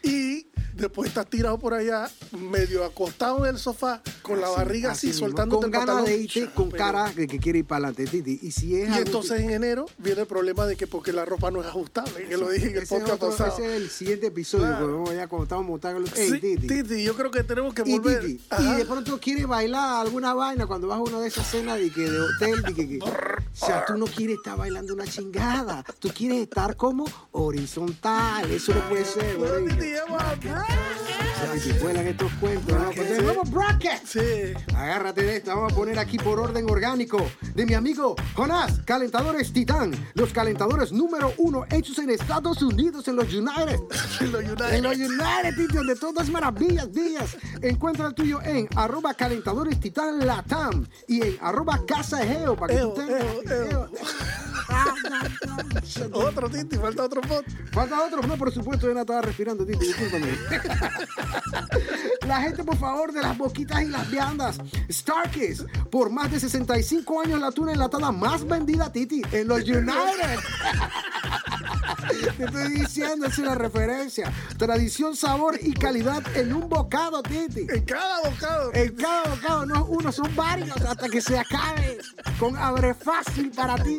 Y 0.08 0.47
después 0.74 1.08
estás 1.08 1.26
tirado 1.28 1.58
por 1.58 1.74
allá, 1.74 2.10
medio 2.38 2.84
acostado 2.84 3.44
en 3.46 3.54
el 3.54 3.58
sofá, 3.58 4.02
con 4.22 4.40
la 4.40 4.48
barriga 4.48 4.92
así, 4.92 5.08
mismo, 5.08 5.26
soltándote 5.26 5.62
Con 5.62 5.70
ganas 5.70 6.04
de 6.04 6.16
irte, 6.16 6.50
con 6.54 6.70
Pero- 6.70 6.84
cara 6.84 7.12
de 7.12 7.26
que 7.26 7.38
quiere 7.38 7.60
ir 7.60 7.64
para 7.66 7.88
adelante, 7.88 8.06
Titi. 8.10 8.38
Y 8.46 8.50
si 8.52 8.76
es 8.76 8.88
Y 8.90 8.98
entonces 8.98 9.40
en 9.40 9.50
enero 9.50 9.86
viene 9.98 10.20
el 10.22 10.26
problema 10.26 10.66
de 10.66 10.76
que 10.76 10.86
porque 10.86 11.12
la 11.12 11.24
ropa 11.24 11.50
no 11.50 11.60
es 11.60 11.66
ajustable, 11.66 12.26
que 12.26 12.36
lo 12.36 12.48
dije 12.50 12.70
en 12.70 12.76
el 12.78 12.86
podcast 12.86 13.12
otro- 13.14 13.30
pasado. 13.30 13.52
ese 13.54 13.66
es 13.76 13.82
el 13.82 13.90
siguiente 13.90 14.26
episodio, 14.28 14.66
Claro. 14.66 15.04
ya 15.14 15.26
cuando 15.28 15.44
estamos 15.44 15.66
montando 15.66 16.00
los... 16.00 16.12
Ey, 16.16 16.30
Sí, 16.30 16.40
Titi. 16.40 16.66
Titi, 16.66 17.02
yo 17.02 17.14
creo 17.16 17.30
que 17.30 17.42
tenemos 17.42 17.72
que 17.74 17.82
Y, 17.86 17.98
volver. 17.98 18.24
Y 18.28 18.40
Ajá. 18.50 18.76
de 18.76 18.84
pronto 18.84 19.18
quieres 19.18 19.46
bailar 19.46 20.06
alguna 20.06 20.34
vaina 20.34 20.66
cuando 20.66 20.86
vas 20.88 20.98
a 20.98 21.02
una 21.02 21.20
de 21.20 21.28
esas 21.28 21.46
cenas 21.50 21.78
de, 21.78 21.90
que, 21.90 22.02
de 22.08 22.20
hotel. 22.20 22.62
De 22.62 22.74
que, 22.74 22.88
que- 22.88 22.98
o 23.02 23.66
sea, 23.66 23.84
tú 23.86 23.94
no 23.96 24.06
quieres 24.06 24.36
estar 24.36 24.56
bailando 24.56 24.94
una 24.94 25.06
chingada. 25.06 25.84
Tú 25.98 26.10
quieres 26.14 26.38
estar 26.42 26.76
como 26.76 27.04
horizontal. 27.32 28.50
Eso 28.50 28.74
no 28.74 28.88
puede 28.88 29.04
ser, 29.04 29.36
güey. 29.36 29.50
Te 31.64 31.72
vuelan 31.80 32.06
estos 32.06 32.32
cuentos, 32.34 32.78
¿no? 32.78 32.90
Pues, 32.92 33.24
¡Vamos, 33.26 33.50
bracket! 33.50 34.06
Sí. 34.06 34.20
Agárrate 34.74 35.22
de 35.22 35.36
esto, 35.36 35.54
vamos 35.54 35.72
a 35.72 35.76
poner 35.76 35.98
aquí 35.98 36.16
por 36.16 36.38
orden 36.38 36.68
orgánico 36.70 37.18
de 37.54 37.66
mi 37.66 37.74
amigo 37.74 38.14
Jonás, 38.34 38.80
calentadores 38.84 39.52
Titán, 39.52 39.92
los 40.14 40.32
calentadores 40.32 40.92
número 40.92 41.34
uno 41.38 41.64
hechos 41.70 41.98
en 41.98 42.10
Estados 42.10 42.62
Unidos, 42.62 43.08
en 43.08 43.16
los 43.16 43.32
United. 43.32 43.78
Lo 44.30 44.38
United. 44.38 44.72
En 44.74 44.82
los 44.82 44.96
United, 44.96 45.56
Titi, 45.56 45.76
donde 45.76 45.96
todas 45.96 46.30
maravillas, 46.30 46.92
días. 46.92 47.36
Encuentra 47.60 48.06
el 48.06 48.14
tuyo 48.14 48.40
en 48.42 48.68
arroba 48.76 49.14
calentadores 49.14 49.80
titán 49.80 50.24
latam 50.26 50.86
y 51.08 51.22
en 51.22 51.38
arroba 51.40 51.80
casa 51.86 52.22
Egeo 52.22 52.56
para 52.56 52.72
que 52.74 52.80
Eo, 52.80 52.88
tú 52.90 53.00
tengas. 53.00 53.22
eo, 53.22 53.70
eo. 53.70 53.90
Otro 56.12 56.48
Titi, 56.48 56.76
falta 56.76 57.04
otro 57.04 57.20
pot. 57.20 57.44
Falta 57.72 58.04
otro, 58.04 58.22
no, 58.22 58.36
por 58.36 58.52
supuesto, 58.52 58.86
yo 58.86 58.94
no 58.94 59.00
estaba 59.00 59.22
respirando, 59.22 59.64
Titi, 59.64 59.86
discúlpame. 59.86 60.26
La 62.26 62.42
gente, 62.42 62.62
por 62.62 62.76
favor, 62.76 63.12
de 63.12 63.22
las 63.22 63.36
boquitas 63.38 63.82
y 63.82 63.86
las 63.86 64.10
viandas. 64.10 64.58
Starkist, 64.90 65.62
por 65.90 66.10
más 66.10 66.30
de 66.30 66.40
65 66.40 67.22
años, 67.22 67.40
la 67.40 67.50
tuna 67.50 67.72
enlatada 67.72 68.12
más 68.12 68.46
vendida, 68.46 68.92
Titi, 68.92 69.22
en 69.32 69.48
los 69.48 69.62
United. 69.62 70.38
Te 72.36 72.44
estoy 72.44 72.68
diciendo, 72.74 73.26
es 73.26 73.38
la 73.38 73.54
referencia. 73.54 74.32
Tradición, 74.56 75.16
sabor 75.16 75.58
y 75.60 75.72
calidad 75.72 76.22
en 76.36 76.52
un 76.52 76.68
bocado, 76.68 77.22
Titi. 77.22 77.66
En 77.68 77.84
cada 77.84 78.28
bocado. 78.28 78.70
En 78.74 78.94
cada 78.96 79.28
bocado 79.30 79.66
no 79.66 79.74
es 79.76 79.82
uno, 79.88 80.12
son 80.12 80.34
varios 80.36 80.76
hasta 80.82 81.08
que 81.08 81.20
se 81.20 81.38
acabe. 81.38 81.98
Con 82.38 82.56
abre 82.56 82.94
fácil 82.94 83.50
para 83.50 83.76
ti. 83.82 83.98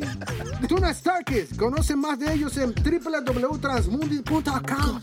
Tuna 0.68 0.94
Starkist. 0.94 1.56
Conoce 1.58 1.96
más 1.96 2.20
de 2.20 2.34
ellos 2.34 2.56
en 2.58 2.74
www.transmundi.com. 2.74 5.00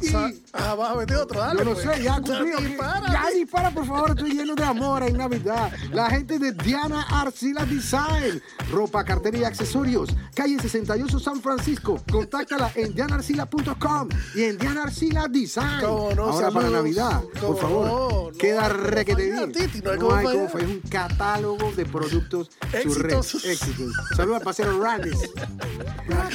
Y- 0.00 0.12
Ah, 0.52 0.74
vas 0.74 0.92
a 0.92 0.94
meter 0.96 1.16
otro, 1.16 1.40
dale. 1.40 1.58
Yo 1.58 1.64
no 1.64 1.72
pues. 1.74 1.84
sé, 1.96 2.02
ya 2.02 2.14
cumplió. 2.20 2.58
Dispara, 2.58 3.12
Ya 3.12 3.30
dispara, 3.34 3.70
por 3.70 3.86
favor, 3.86 4.10
estoy 4.10 4.32
lleno 4.32 4.54
de 4.54 4.64
amor 4.64 5.02
en 5.02 5.16
Navidad. 5.16 5.72
La 5.92 6.08
gente 6.10 6.38
de 6.38 6.52
Diana 6.52 7.02
Arcila 7.10 7.64
Design. 7.64 8.40
Ropa, 8.70 9.04
cartera 9.04 9.38
y 9.38 9.44
accesorios. 9.44 10.10
Calle 10.34 10.58
68 10.58 11.07
San 11.18 11.40
Francisco. 11.40 12.02
Contáctala 12.10 12.70
en 12.74 12.94
dianarcila.com 12.94 14.08
y 14.34 14.42
en 14.42 14.58
Diana 14.58 14.82
Arcila 14.82 15.26
Design. 15.28 15.80
No, 15.80 16.10
Ahora 16.22 16.50
para. 16.50 16.68
Navidad, 16.68 17.22
por 17.40 17.58
favor. 17.58 18.36
queda 18.36 18.68
requete 18.68 19.24
bien. 19.30 19.52
No 19.98 20.14
hay 20.14 20.26
fallar. 20.26 20.50
Es 20.60 20.68
un 20.68 20.80
catálogo 20.90 21.72
de 21.72 21.86
productos 21.86 22.50
Exitosos. 22.72 23.44
Éxitos. 23.44 23.92
Saludos 24.14 24.38
al 24.38 24.44
pasero 24.44 24.80
Randis. 24.80 25.18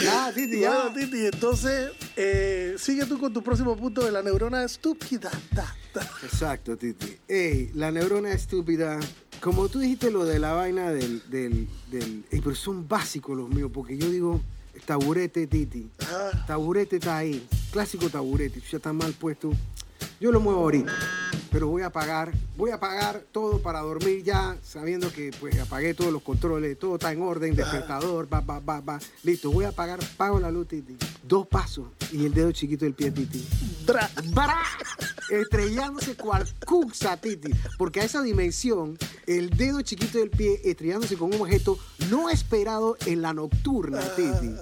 Ya, 0.02 0.32
Titi, 0.34 0.60
ya. 0.62 0.74
Bueno, 0.74 0.94
Titi, 0.96 1.26
entonces 1.26 1.92
eh, 2.16 2.76
sigue 2.78 3.06
tú 3.06 3.20
con 3.20 3.32
tu 3.32 3.44
próximo 3.44 3.76
punto 3.78 4.04
de 4.04 4.12
la 4.12 4.22
neurona 4.24 4.64
estúpida. 4.64 5.30
Da, 5.52 5.76
da. 5.94 6.02
Exacto, 6.24 6.76
Titi. 6.78 7.18
Ey, 7.28 7.72
la 7.76 7.92
neurona 7.92 8.32
estúpida. 8.32 9.00
Como 9.42 9.68
tú 9.68 9.80
dijiste 9.80 10.10
lo 10.10 10.24
de 10.26 10.40
la 10.40 10.54
vaina 10.54 10.92
del... 10.92 11.22
del, 11.30 11.68
del 11.92 12.26
ey, 12.32 12.40
pero 12.42 12.56
son 12.56 12.88
básicos 12.88 13.36
los 13.36 13.50
míos, 13.50 13.70
porque 13.74 13.98
yo 13.98 14.10
digo, 14.10 14.42
taburete, 14.86 15.48
Titi. 15.48 15.90
Ah. 16.02 16.46
Taburete 16.48 16.98
está 16.98 17.18
ahí. 17.18 17.46
Clásico 17.72 18.10
taburete. 18.10 18.62
Ya 18.70 18.78
está 18.78 18.94
mal 18.94 19.14
puesto. 19.14 19.52
Yo 20.20 20.32
lo 20.32 20.40
muevo 20.40 20.62
ahorita. 20.62 20.92
Pero 21.52 21.68
voy 21.68 21.84
a 21.84 21.92
pagar, 21.92 22.34
voy 22.58 22.72
a 22.72 22.80
pagar 22.80 23.24
todo 23.32 23.62
para 23.62 23.82
dormir 23.82 24.24
ya, 24.24 24.58
sabiendo 24.64 25.14
que 25.14 25.30
pues 25.40 25.60
apagué 25.60 25.94
todos 25.94 26.12
los 26.12 26.24
controles, 26.24 26.80
todo 26.80 26.96
está 26.96 27.12
en 27.12 27.22
orden, 27.22 27.56
despertador, 27.56 28.28
va, 28.32 28.40
va, 28.40 28.60
va, 28.60 28.82
va. 28.82 29.00
Listo, 29.22 29.52
voy 29.52 29.66
a 29.66 29.72
pagar, 29.72 30.00
pago 30.18 30.40
la 30.40 30.50
luz, 30.50 30.68
Titi. 30.68 30.98
Dos 31.22 31.46
pasos 31.46 31.86
y 32.12 32.26
el 32.26 32.34
dedo 32.34 32.52
chiquito 32.52 32.86
del 32.86 32.96
pie, 32.96 33.12
Titi. 33.12 33.48
Dra. 33.86 34.10
¡Bra! 34.34 34.64
Estrellándose 35.30 36.16
cual 36.16 36.48
cuxa, 36.66 37.18
Titi. 37.18 37.52
Porque 37.78 38.02
a 38.02 38.06
esa 38.06 38.24
dimensión, 38.24 38.98
el 39.28 39.52
dedo 39.52 39.82
chiquito 39.82 40.18
del 40.18 40.32
pie 40.32 40.60
estrellándose 40.64 41.18
con 41.18 41.36
un 41.36 41.42
objeto 41.42 41.78
no 42.10 42.32
esperado 42.32 42.98
en 43.06 43.22
la 43.22 43.32
nocturna, 43.32 44.00
Titi. 44.16 44.56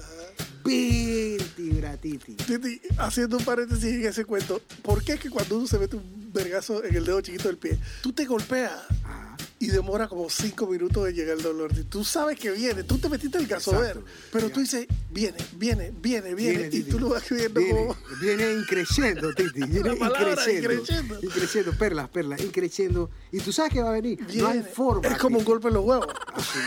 Vértebra, 0.63 1.97
Titi. 1.97 2.33
Titi, 2.35 2.81
haciendo 2.97 3.37
un 3.37 3.45
paréntesis 3.45 3.85
en 3.85 4.05
ese 4.05 4.25
cuento, 4.25 4.61
¿por 4.81 5.03
qué 5.03 5.13
es 5.13 5.19
que 5.19 5.29
cuando 5.29 5.57
uno 5.57 5.67
se 5.67 5.79
mete 5.79 5.95
un 5.95 6.31
vergazo 6.33 6.83
en 6.83 6.95
el 6.95 7.05
dedo 7.05 7.21
chiquito 7.21 7.47
del 7.47 7.57
pie, 7.57 7.77
tú 8.01 8.11
te 8.13 8.25
golpeas 8.25 8.71
Ah, 9.03 9.35
y 9.59 9.67
demora 9.67 10.07
como 10.07 10.29
cinco 10.29 10.65
minutos 10.67 11.05
de 11.05 11.13
llegar 11.13 11.37
el 11.37 11.43
dolor? 11.43 11.71
Tú 11.89 12.03
sabes 12.03 12.39
que 12.39 12.51
viene, 12.51 12.83
tú 12.83 12.97
te 12.97 13.09
metiste 13.09 13.37
el 13.37 13.47
gasover, 13.47 13.99
pero 14.31 14.49
tú 14.49 14.59
dices, 14.61 14.87
viene, 15.11 15.37
viene, 15.57 15.91
viene, 16.01 16.33
viene, 16.33 16.67
y 16.67 16.69
Titi. 16.69 16.89
tú 16.91 16.99
lo 16.99 17.09
vas 17.09 17.27
viendo 17.29 17.59
viene, 17.59 17.79
como... 17.79 17.97
Viene 18.21 18.53
increciendo, 18.53 19.33
Titi. 19.35 19.61
Viene 19.63 19.93
increciendo. 19.93 21.19
increciendo. 21.21 21.73
Perlas, 21.77 22.09
perlas, 22.09 22.41
increciendo. 22.41 23.09
Y 23.31 23.39
tú 23.39 23.51
sabes 23.51 23.73
que 23.73 23.81
va 23.81 23.89
a 23.89 23.93
venir. 23.93 24.19
No 24.35 24.47
hay 24.47 24.59
viene. 24.59 24.63
forma. 24.73 25.07
Es 25.07 25.17
como 25.17 25.37
un 25.39 25.45
golpe 25.45 25.67
en 25.67 25.73
los 25.75 25.85
huevos. 25.85 26.07
Así 26.33 26.59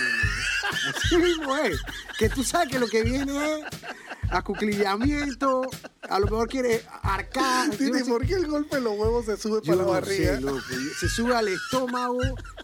así 0.75 1.17
mismo 1.19 1.57
es. 1.57 1.81
Que 2.19 2.29
tú 2.29 2.43
sabes 2.45 2.69
que 2.69 2.79
lo 2.79 2.87
que 2.87 3.03
viene 3.03 3.33
es 3.61 3.65
acuclillamiento, 4.31 5.63
a 6.03 6.19
lo 6.19 6.27
mejor 6.27 6.49
quiere 6.49 6.83
arcar. 7.03 7.69
no 7.69 7.75
sé- 7.75 8.05
¿por 8.05 8.27
qué 8.27 8.35
el 8.35 8.47
golpe 8.47 8.77
en 8.79 8.85
los 8.85 8.99
huevos 8.99 9.27
se 9.27 9.37
sube 9.37 9.61
para 9.63 9.77
la 9.77 9.83
no 9.85 9.89
barriga? 9.91 10.39
sé. 10.41 10.95
Se 11.01 11.09
sube 11.09 11.35
al 11.35 11.49
estómago, 11.49 12.19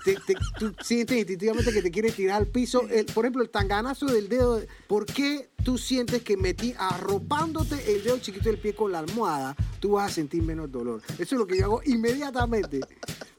te, 0.05 0.15
te- 0.27 0.35
tú 0.59 0.75
sientes 0.83 1.19
instintivamente 1.19 1.73
que 1.73 1.83
te 1.83 1.91
quiere 1.91 2.11
tirar 2.13 2.39
al 2.39 2.47
piso. 2.47 2.83
El- 2.89 3.07
por 3.07 3.25
ejemplo, 3.25 3.43
el 3.43 3.51
tanganazo 3.51 4.07
del 4.07 4.29
dedo. 4.29 4.61
¿Por 4.87 5.07
qué 5.07 5.51
tú 5.65 5.79
sientes 5.79 6.23
que 6.23 6.37
metí 6.37 6.75
arropándote 6.79 7.95
el 7.95 8.03
dedo 8.05 8.19
chiquito 8.19 8.49
del 8.51 8.59
pie 8.59 8.75
con 8.75 8.93
la 8.93 9.01
almohada, 9.01 9.55
tú 9.81 9.93
vas 9.93 10.11
a 10.11 10.15
sentir 10.15 10.43
menos 10.43 10.71
dolor? 10.73 11.03
Eso 11.19 11.35
es 11.35 11.39
lo 11.39 11.47
que 11.47 11.59
yo 11.59 11.65
hago 11.65 11.83
inmediatamente. 11.85 12.81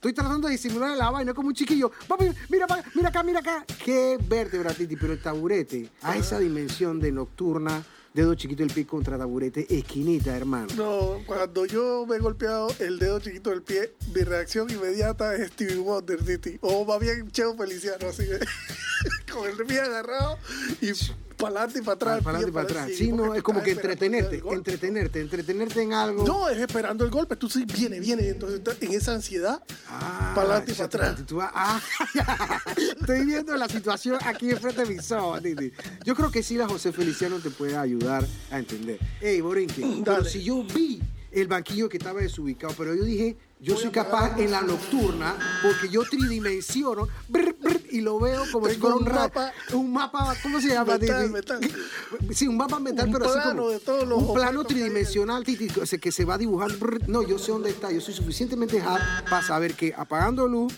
Estoy 0.02 0.14
tratando 0.14 0.48
de 0.48 0.54
disimular 0.54 0.98
la 0.98 1.12
vaina 1.12 1.32
como 1.32 1.50
un 1.50 1.54
chiquillo. 1.54 1.92
Papi, 2.08 2.26
mira, 2.50 2.66
mira 2.96 3.10
acá, 3.10 3.22
mira 3.22 3.40
acá. 3.40 3.64
Qué 3.86 4.18
vértebra, 4.20 4.74
Titi, 4.74 4.96
pero 4.96 5.14
el 5.14 5.22
taburete, 5.22 5.92
a 6.02 6.18
esa 6.18 6.40
dimensión 6.40 7.00
de 7.00 7.12
nocturna, 7.12 7.84
dedo 8.12 8.34
chiquito 8.34 8.64
del 8.64 8.74
pie 8.74 8.88
contra 8.88 9.16
taburete, 9.16 9.68
esquinita, 9.70 10.36
hermano. 10.36 10.70
No, 10.76 11.24
cuando 11.28 11.68
yo 11.68 12.08
me 12.10 12.16
he 12.16 12.20
golpeado 12.20 12.74
el 12.80 12.98
dedo 12.98 13.20
chiquito 13.20 13.52
del 13.52 13.62
pie, 13.62 13.94
mi 14.16 14.24
reacción 14.24 14.72
inmediata 14.72 15.36
es 15.36 15.52
Stevie 15.52 15.78
Wonder, 15.78 16.26
Titi. 16.26 16.58
O 16.62 16.84
más 16.84 17.00
bien 17.00 17.30
Cheo 17.30 17.56
Feliciano, 17.56 18.08
así 18.08 18.24
con 19.32 19.48
el 19.48 19.68
pie 19.68 19.82
agarrado 19.82 20.40
y 20.82 20.94
para 21.42 21.62
adelante 21.64 21.80
y 21.80 21.82
para 21.82 21.96
atrás. 21.96 22.24
Para 22.24 22.38
adelante 22.38 22.50
y 22.50 22.54
para 22.54 22.64
atrás. 22.66 22.88
sí, 22.90 22.96
Sí, 23.06 23.12
no, 23.12 23.34
es 23.36 23.44
como 23.44 23.62
que 23.64 23.72
entretenerte, 23.72 24.42
entretenerte, 24.50 25.20
entretenerte 25.22 25.82
en 25.82 25.94
algo. 25.94 26.26
No, 26.26 26.48
es 26.50 26.58
esperando 26.60 27.04
el 27.04 27.12
golpe. 27.12 27.36
Tú 27.36 27.50
sí, 27.50 27.66
viene, 27.66 28.00
viene. 28.00 28.30
Entonces, 28.30 28.62
en 28.82 28.94
esa 28.94 29.14
ansiedad, 29.14 29.62
Ah, 29.90 30.32
para 30.36 30.48
adelante 30.48 30.72
y 30.72 30.76
para 30.76 30.86
atrás. 30.86 31.26
vas- 31.32 31.52
ah, 31.56 31.82
estoy 33.00 33.26
viendo 33.26 33.56
la 33.58 33.68
situación 33.68 34.18
aquí 34.24 34.50
enfrente 34.52 34.86
de 34.86 34.94
mis 34.96 35.12
ojos, 35.12 35.42
Titi. 35.42 35.72
Yo 36.06 36.16
creo 36.16 36.32
que 36.32 36.44
sí 36.44 36.56
la 36.56 36.68
José 36.68 36.92
Feliciano 36.92 37.40
te 37.40 37.50
puede 37.50 37.76
ayudar 37.78 38.26
a 38.52 38.60
entender. 38.60 39.00
Ey, 39.20 39.42
Borinque, 39.42 40.02
pero 40.06 40.24
si 40.24 40.44
yo 40.44 40.64
vi 40.64 41.02
el 41.32 41.48
banquillo 41.48 41.88
que 41.88 41.98
estaba 41.98 42.20
desubicado, 42.22 42.74
pero 42.78 42.94
yo 42.94 43.04
dije, 43.04 43.38
yo 43.62 43.76
Voy 43.76 43.84
soy 43.84 43.92
capaz 43.92 44.38
en 44.40 44.52
la 44.52 44.62
nocturna, 44.62 45.36
porque 45.64 45.88
yo 45.90 46.04
tridimensiono 46.04 47.08
brr, 47.30 47.51
y 47.92 48.02
lo 48.02 48.20
veo 48.20 48.44
como 48.52 48.68
si 48.70 48.76
fuera 48.76 48.96
un, 48.96 49.04
mapa- 49.06 49.54
un 49.74 49.92
mapa, 49.94 50.36
¿cómo 50.42 50.60
se 50.62 50.70
llama? 50.70 50.98
Mental, 50.98 51.22
Titi? 51.22 51.34
mental. 51.34 51.60
Sí, 52.34 52.48
un 52.48 52.58
mapa 52.58 52.80
mental, 52.80 53.08
Un 53.08 53.14
pero 53.14 53.26
así 53.26 53.34
plano 53.36 53.56
como 53.58 53.70
de 53.70 53.80
todos 53.80 54.08
los 54.08 54.18
un 54.24 54.34
plano 54.34 54.64
tridimensional, 54.64 55.44
Titi, 55.44 55.68
o 55.80 55.86
sea, 55.86 56.00
que 56.00 56.12
se 56.12 56.26
va 56.26 56.38
dibujando. 56.38 56.76
No, 57.08 57.22
yo 57.24 57.38
sé 57.40 57.52
dónde 57.52 57.70
está. 57.70 57.92
Yo 57.92 58.02
soy 58.02 58.14
suficientemente 58.14 58.80
hard 58.82 59.26
para 59.30 59.46
saber 59.46 59.74
que 59.74 59.94
apagando 59.96 60.48
luz 60.48 60.74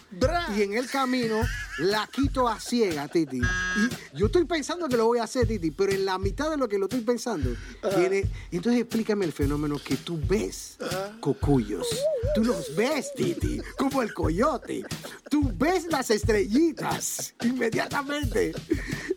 y 0.57 0.61
en 0.61 0.73
el 0.73 0.89
camino 0.89 1.41
la 1.79 2.07
quito 2.07 2.47
a 2.47 2.59
ciega, 2.59 3.07
Titi. 3.07 3.37
Y 3.39 4.17
yo 4.17 4.27
estoy 4.27 4.45
pensando 4.45 4.87
que 4.87 4.97
lo 4.97 5.05
voy 5.07 5.19
a 5.19 5.23
hacer, 5.23 5.47
Titi, 5.47 5.71
pero 5.71 5.91
en 5.91 6.05
la 6.05 6.17
mitad 6.17 6.49
de 6.49 6.57
lo 6.57 6.67
que 6.69 6.77
lo 6.77 6.85
estoy 6.85 7.01
pensando, 7.01 7.49
viene. 7.97 8.29
Entonces 8.51 8.81
explícame 8.81 9.25
el 9.25 9.31
fenómeno 9.33 9.77
que 9.83 9.97
tú 9.97 10.19
ves 10.27 10.77
cocuyos. 11.19 11.87
Tú 12.35 12.43
los 12.43 12.75
ves, 12.75 13.13
Titi, 13.15 13.61
como 13.77 14.01
el 14.01 14.13
coyote. 14.13 14.83
Tú 15.29 15.51
ves 15.57 15.85
las 15.89 16.09
estrellitas 16.11 17.02
inmediatamente. 17.43 18.53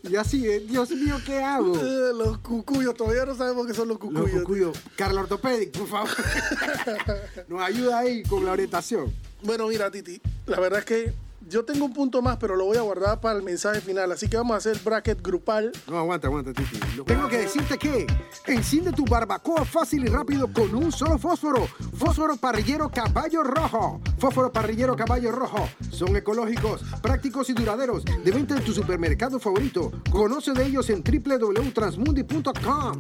Y 0.03 0.16
así, 0.16 0.46
eh, 0.49 0.61
Dios 0.61 0.90
mío, 0.90 1.16
¿qué 1.25 1.42
hago? 1.42 1.75
Eh, 1.83 2.12
los 2.14 2.38
cucuyos, 2.38 2.94
todavía 2.94 3.25
no 3.25 3.35
sabemos 3.35 3.66
qué 3.66 3.75
son 3.75 3.88
los 3.88 3.99
Los 4.01 4.12
cucuyos. 4.12 4.42
cucuyos. 4.42 4.79
Carla 4.96 5.20
Ortopedic, 5.22 5.77
por 5.77 5.88
favor. 5.88 6.11
Nos 7.49 7.61
ayuda 7.62 7.99
ahí 7.99 8.22
con 8.22 8.44
la 8.44 8.53
orientación. 8.53 9.12
Bueno, 9.42 9.68
mira, 9.68 9.90
Titi, 9.90 10.20
la 10.46 10.59
verdad 10.61 10.81
es 10.81 10.85
que 10.85 11.12
yo 11.49 11.65
tengo 11.65 11.85
un 11.85 11.93
punto 11.93 12.23
más, 12.23 12.37
pero 12.39 12.57
lo 12.57 12.65
voy 12.65 12.77
a 12.77 12.81
guardar 12.81 13.21
para 13.21 13.39
el 13.39 13.45
mensaje 13.45 13.81
final. 13.81 14.11
Así 14.11 14.29
que 14.29 14.37
vamos 14.37 14.55
a 14.55 14.59
hacer 14.59 14.79
bracket 14.85 15.23
grupal. 15.23 15.71
No, 15.89 15.99
aguanta, 15.99 16.27
aguanta, 16.27 16.53
Titi. 16.53 16.79
Tengo 17.07 17.29
que 17.29 17.39
decirte 17.39 17.79
que 17.79 18.07
enciende 18.47 18.93
tu 18.93 19.05
barbacoa 19.05 19.65
fácil 19.65 20.05
y 20.05 20.09
rápido 20.09 20.53
con 20.53 20.75
un 20.75 20.91
solo 20.91 21.19
fósforo. 21.19 21.69
Fósforo 21.97 22.37
parrillero 22.37 22.91
caballo 22.91 23.45
rojo. 23.45 24.01
Fósforo 24.19 24.53
parrillero 24.53 24.97
caballo 24.97 25.31
rojo. 25.31 25.69
Son 25.91 26.17
ecológicos, 26.17 26.83
prácticos 27.01 27.49
y 27.51 27.53
duraderos. 27.53 28.05
De 28.05 28.31
venta 28.33 28.57
en 28.57 28.65
tu 28.65 28.73
supermercado 28.73 29.39
favorito. 29.39 29.93
Conoce 30.11 30.53
de 30.53 30.67
ellos 30.67 30.91
en 30.91 31.05
www.transmundi.com. 31.05 32.99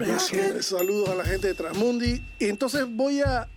Saludos 0.60 1.08
a 1.08 1.14
la 1.16 1.24
gente 1.24 1.48
de 1.48 1.54
Transmundi. 1.54 2.24
Y 2.38 2.44
entonces 2.46 2.86
voy 2.88 3.20
a, 3.22 3.48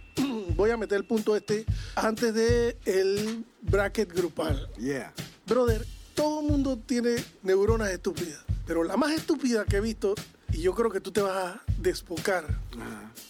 voy 0.59 0.71
a 0.71 0.77
meter 0.77 0.97
el 0.97 1.05
punto 1.05 1.37
este 1.37 1.65
antes 1.95 2.33
de 2.33 2.77
el 2.83 3.45
bracket 3.61 4.11
grupal. 4.13 4.69
Yeah. 4.77 5.13
Brother, 5.47 5.85
todo 6.13 6.41
el 6.41 6.47
mundo 6.47 6.77
tiene 6.85 7.15
neuronas 7.43 7.89
estúpidas, 7.91 8.43
pero 8.67 8.83
la 8.83 8.97
más 8.97 9.13
estúpida 9.13 9.63
que 9.63 9.77
he 9.77 9.79
visto, 9.79 10.15
y 10.51 10.61
yo 10.61 10.75
creo 10.75 10.91
que 10.91 10.99
tú 10.99 11.11
te 11.11 11.21
vas 11.21 11.37
a 11.37 11.61
despocar, 11.77 12.45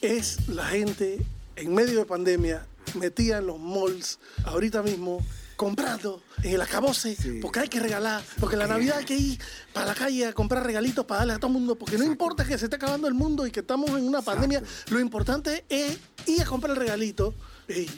es 0.01 0.49
la 0.49 0.65
gente 0.65 1.23
en 1.55 1.75
medio 1.75 1.99
de 1.99 2.05
pandemia 2.05 2.65
metida 2.95 3.37
en 3.37 3.45
los 3.45 3.59
malls 3.59 4.17
ahorita 4.45 4.81
mismo 4.81 5.23
comprando 5.59 6.23
en 6.41 6.53
el 6.53 6.61
acabose 6.61 7.17
Sí. 7.17 7.39
porque 7.41 7.59
hay 7.59 7.67
que 7.67 7.81
regalar 7.81 8.23
porque 8.39 8.55
la 8.55 8.65
navidad 8.65 8.99
hay 8.99 9.05
que 9.05 9.17
ir 9.17 9.37
para 9.73 9.87
la 9.87 9.93
calle 9.93 10.25
a 10.27 10.31
comprar 10.33 10.63
regalitos 10.65 11.05
para 11.05 11.19
darle 11.19 11.33
a 11.33 11.37
todo 11.37 11.47
el 11.47 11.53
mundo 11.53 11.75
porque 11.75 11.97
no 11.97 12.05
importa 12.05 12.45
que 12.45 12.57
se 12.57 12.63
esté 12.67 12.77
acabando 12.77 13.09
el 13.09 13.13
mundo 13.13 13.45
y 13.45 13.51
que 13.51 13.59
estamos 13.59 13.89
en 13.89 14.07
una 14.07 14.21
pandemia 14.21 14.63
lo 14.89 15.01
importante 15.01 15.65
es 15.67 15.97
ir 16.27 16.41
a 16.41 16.45
comprar 16.45 16.71
el 16.71 16.77
regalito 16.77 17.33
Ey, 17.67 17.89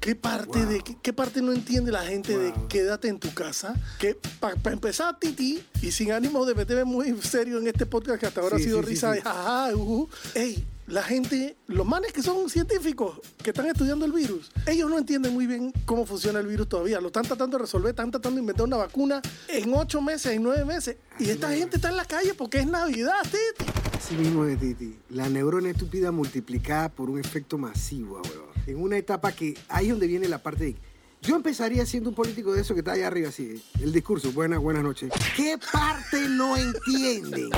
¿Qué 0.00 0.14
parte, 0.14 0.58
Wow. 0.60 0.68
de, 0.68 0.80
qué, 0.82 0.96
qué 1.02 1.12
parte 1.12 1.42
no 1.42 1.52
entiende 1.52 1.92
la 1.92 2.02
gente 2.04 2.38
de 2.38 2.54
quédate 2.68 3.08
en 3.08 3.18
tu 3.18 3.34
casa? 3.34 3.74
Que 3.98 4.16
para 4.40 4.54
empezar, 4.72 5.18
Titi, 5.18 5.62
y 5.82 5.90
sin 5.90 6.12
ánimo 6.12 6.46
de 6.46 6.54
meterme 6.54 6.84
muy 6.84 7.20
serio 7.22 7.58
en 7.58 7.66
este 7.66 7.84
podcast 7.86 8.20
que 8.20 8.26
hasta 8.26 8.40
ahora 8.40 8.56
Sí, 8.56 8.62
ha 8.62 8.66
sido 8.66 8.80
sí, 8.82 8.86
risa 8.88 9.10
de 9.10 9.20
jaja, 9.22 9.74
ujú. 9.74 10.08
Ey, 10.34 10.64
la 10.86 11.02
gente, 11.02 11.56
los 11.66 11.86
manes 11.86 12.12
que 12.12 12.22
son 12.22 12.48
científicos, 12.48 13.20
que 13.42 13.50
están 13.50 13.66
estudiando 13.66 14.04
el 14.04 14.12
virus, 14.12 14.50
ellos 14.66 14.88
no 14.88 14.98
entienden 14.98 15.34
muy 15.34 15.46
bien 15.46 15.72
cómo 15.84 16.06
funciona 16.06 16.38
el 16.38 16.46
virus 16.46 16.68
todavía. 16.68 17.00
Lo 17.00 17.08
están 17.08 17.24
tratando 17.24 17.58
de 17.58 17.62
resolver, 17.62 17.90
están 17.90 18.10
tratando 18.10 18.36
de 18.36 18.40
inventar 18.40 18.66
una 18.66 18.76
vacuna 18.76 19.20
en 19.48 19.74
ocho 19.74 20.00
meses, 20.00 20.32
en 20.32 20.42
nueve 20.42 20.64
meses. 20.64 20.96
Y 21.18 21.30
esta 21.30 21.50
gente 21.52 21.76
está 21.76 21.88
en 21.88 21.96
la 21.96 22.04
calle 22.04 22.34
porque 22.34 22.58
es 22.58 22.66
Navidad, 22.66 23.20
Titi. 23.24 23.70
Así 23.96 24.14
mismo 24.14 24.44
de 24.44 24.56
Titi. 24.56 24.96
La 25.10 25.28
neurona 25.28 25.70
estúpida 25.70 26.12
multiplicada 26.12 26.88
por 26.88 27.10
un 27.10 27.18
efecto 27.18 27.58
masivo, 27.58 28.22
weón. 28.22 28.46
En 28.66 28.80
una 28.80 28.96
etapa 28.96 29.32
que 29.32 29.56
ahí 29.68 29.86
es 29.86 29.90
donde 29.90 30.06
viene 30.06 30.28
la 30.28 30.38
parte 30.38 30.64
de. 30.66 30.76
Yo 31.22 31.34
empezaría 31.34 31.84
siendo 31.86 32.10
un 32.10 32.14
político 32.14 32.52
de 32.52 32.60
eso 32.60 32.74
que 32.74 32.80
está 32.80 32.92
allá 32.92 33.08
arriba, 33.08 33.30
así. 33.30 33.60
El 33.80 33.92
discurso, 33.92 34.30
buenas, 34.30 34.60
buenas 34.60 34.84
noches. 34.84 35.10
¿Qué 35.34 35.58
parte 35.72 36.28
no 36.28 36.56
entienden? 36.56 37.50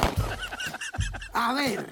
A 1.32 1.52
ver, 1.52 1.86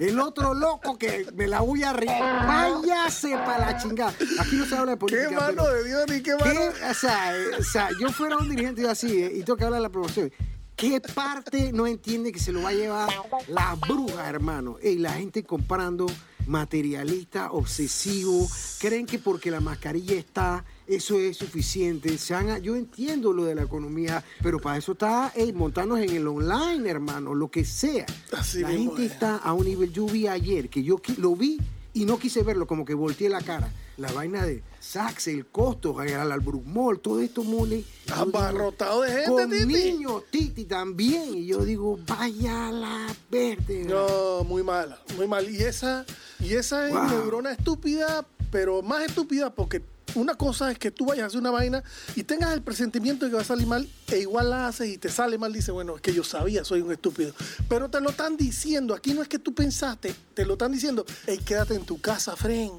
el 0.00 0.18
otro 0.18 0.54
loco 0.54 0.96
que 0.96 1.26
me 1.34 1.46
la 1.46 1.60
voy 1.60 1.82
a 1.82 1.92
reír. 1.92 2.10
Váyase 2.10 3.30
para 3.36 3.72
la 3.72 3.78
chingada. 3.78 4.14
Aquí 4.40 4.56
no 4.56 4.64
se 4.64 4.76
habla 4.76 4.92
de 4.92 4.96
política. 4.96 5.28
Qué 5.28 5.34
mano 5.34 5.68
de 5.68 5.84
Dios 5.84 6.04
ni 6.08 6.22
qué 6.22 6.34
¿Qué? 6.42 6.44
mano. 6.44 6.60
O 6.90 6.94
sea, 6.94 7.36
eh, 7.36 7.50
o 7.58 7.62
sea, 7.62 7.88
yo 8.00 8.08
fuera 8.10 8.36
un 8.36 8.48
dirigente 8.48 8.88
así 8.88 9.22
eh, 9.22 9.32
y 9.34 9.42
tengo 9.42 9.56
que 9.56 9.64
hablar 9.64 9.80
de 9.80 9.82
la 9.82 9.92
promoción. 9.92 10.32
¿Qué 10.74 11.00
parte 11.14 11.72
no 11.72 11.86
entiende 11.86 12.32
que 12.32 12.38
se 12.38 12.52
lo 12.52 12.62
va 12.62 12.70
a 12.70 12.72
llevar 12.72 13.10
la 13.48 13.74
bruja, 13.74 14.26
hermano? 14.28 14.78
Y 14.82 14.96
la 14.96 15.12
gente 15.12 15.44
comprando 15.44 16.06
materialista, 16.50 17.52
obsesivo, 17.52 18.48
creen 18.80 19.06
que 19.06 19.18
porque 19.18 19.50
la 19.50 19.60
mascarilla 19.60 20.14
está, 20.16 20.64
eso 20.86 21.18
es 21.18 21.36
suficiente. 21.36 22.18
Se 22.18 22.34
han- 22.34 22.60
yo 22.62 22.76
entiendo 22.76 23.32
lo 23.32 23.44
de 23.44 23.54
la 23.54 23.62
economía, 23.62 24.22
pero 24.42 24.58
para 24.58 24.76
eso 24.78 24.92
está 24.92 25.32
ey, 25.34 25.52
montarnos 25.52 26.00
en 26.00 26.10
el 26.10 26.26
online, 26.26 26.88
hermano, 26.90 27.34
lo 27.34 27.50
que 27.50 27.64
sea. 27.64 28.06
Así 28.36 28.60
la 28.60 28.70
gente 28.70 29.06
es. 29.06 29.12
está 29.12 29.36
a 29.36 29.52
un 29.54 29.64
nivel, 29.66 29.92
yo 29.92 30.06
vi 30.06 30.26
ayer, 30.26 30.68
que 30.68 30.82
yo 30.82 31.00
lo 31.18 31.36
vi 31.36 31.58
y 31.94 32.04
no 32.04 32.18
quise 32.18 32.42
verlo, 32.42 32.66
como 32.66 32.84
que 32.84 32.94
volteé 32.94 33.28
la 33.28 33.40
cara. 33.42 33.72
La 33.96 34.10
vaina 34.12 34.44
de 34.46 34.62
Saks, 34.80 35.28
el 35.28 35.46
costo, 35.46 36.00
el 36.02 36.14
Albrook 36.14 36.64
Mall, 36.64 37.00
todo 37.00 37.20
esto 37.20 37.44
mole. 37.44 37.84
Abarrotado 38.10 39.02
de 39.02 39.10
gente, 39.12 39.28
Con 39.30 39.50
Titi. 39.50 39.66
niños, 39.66 40.22
Titi 40.30 40.64
también. 40.64 41.34
Y 41.36 41.46
yo 41.46 41.64
digo, 41.64 41.98
vaya 42.06 42.68
a 42.68 42.72
la 42.72 43.06
verde. 43.30 43.84
No, 43.84 44.44
muy 44.44 44.62
mala, 44.62 44.98
muy 45.16 45.26
mal. 45.26 45.48
Y 45.50 45.62
esa, 45.62 46.06
y 46.38 46.54
esa 46.54 46.86
es 46.88 46.92
Wow. 46.94 47.08
neurona 47.08 47.52
estúpida, 47.52 48.26
pero 48.50 48.82
más 48.82 49.04
estúpida 49.04 49.54
porque 49.54 49.82
una 50.14 50.34
cosa 50.34 50.70
es 50.70 50.78
que 50.78 50.90
tú 50.90 51.06
vayas 51.06 51.24
a 51.24 51.26
hacer 51.28 51.40
una 51.40 51.50
vaina 51.50 51.82
y 52.14 52.24
tengas 52.24 52.52
el 52.52 52.62
presentimiento 52.62 53.24
de 53.24 53.30
que 53.30 53.36
va 53.36 53.42
a 53.42 53.44
salir 53.44 53.66
mal 53.66 53.88
e 54.08 54.18
igual 54.18 54.50
la 54.50 54.68
haces 54.68 54.88
y 54.88 54.98
te 54.98 55.08
sale 55.08 55.38
mal, 55.38 55.52
dice, 55.52 55.70
bueno, 55.72 55.96
es 55.96 56.02
que 56.02 56.12
yo 56.12 56.24
sabía, 56.24 56.64
soy 56.64 56.80
un 56.80 56.92
estúpido. 56.92 57.32
Pero 57.68 57.88
te 57.88 58.00
lo 58.00 58.10
están 58.10 58.36
diciendo, 58.36 58.94
aquí 58.94 59.14
no 59.14 59.22
es 59.22 59.28
que 59.28 59.38
tú 59.38 59.54
pensaste, 59.54 60.14
te 60.34 60.44
lo 60.44 60.54
están 60.54 60.72
diciendo, 60.72 61.04
hey, 61.26 61.40
quédate 61.44 61.74
en 61.74 61.84
tu 61.84 62.00
casa, 62.00 62.36
Fren, 62.36 62.72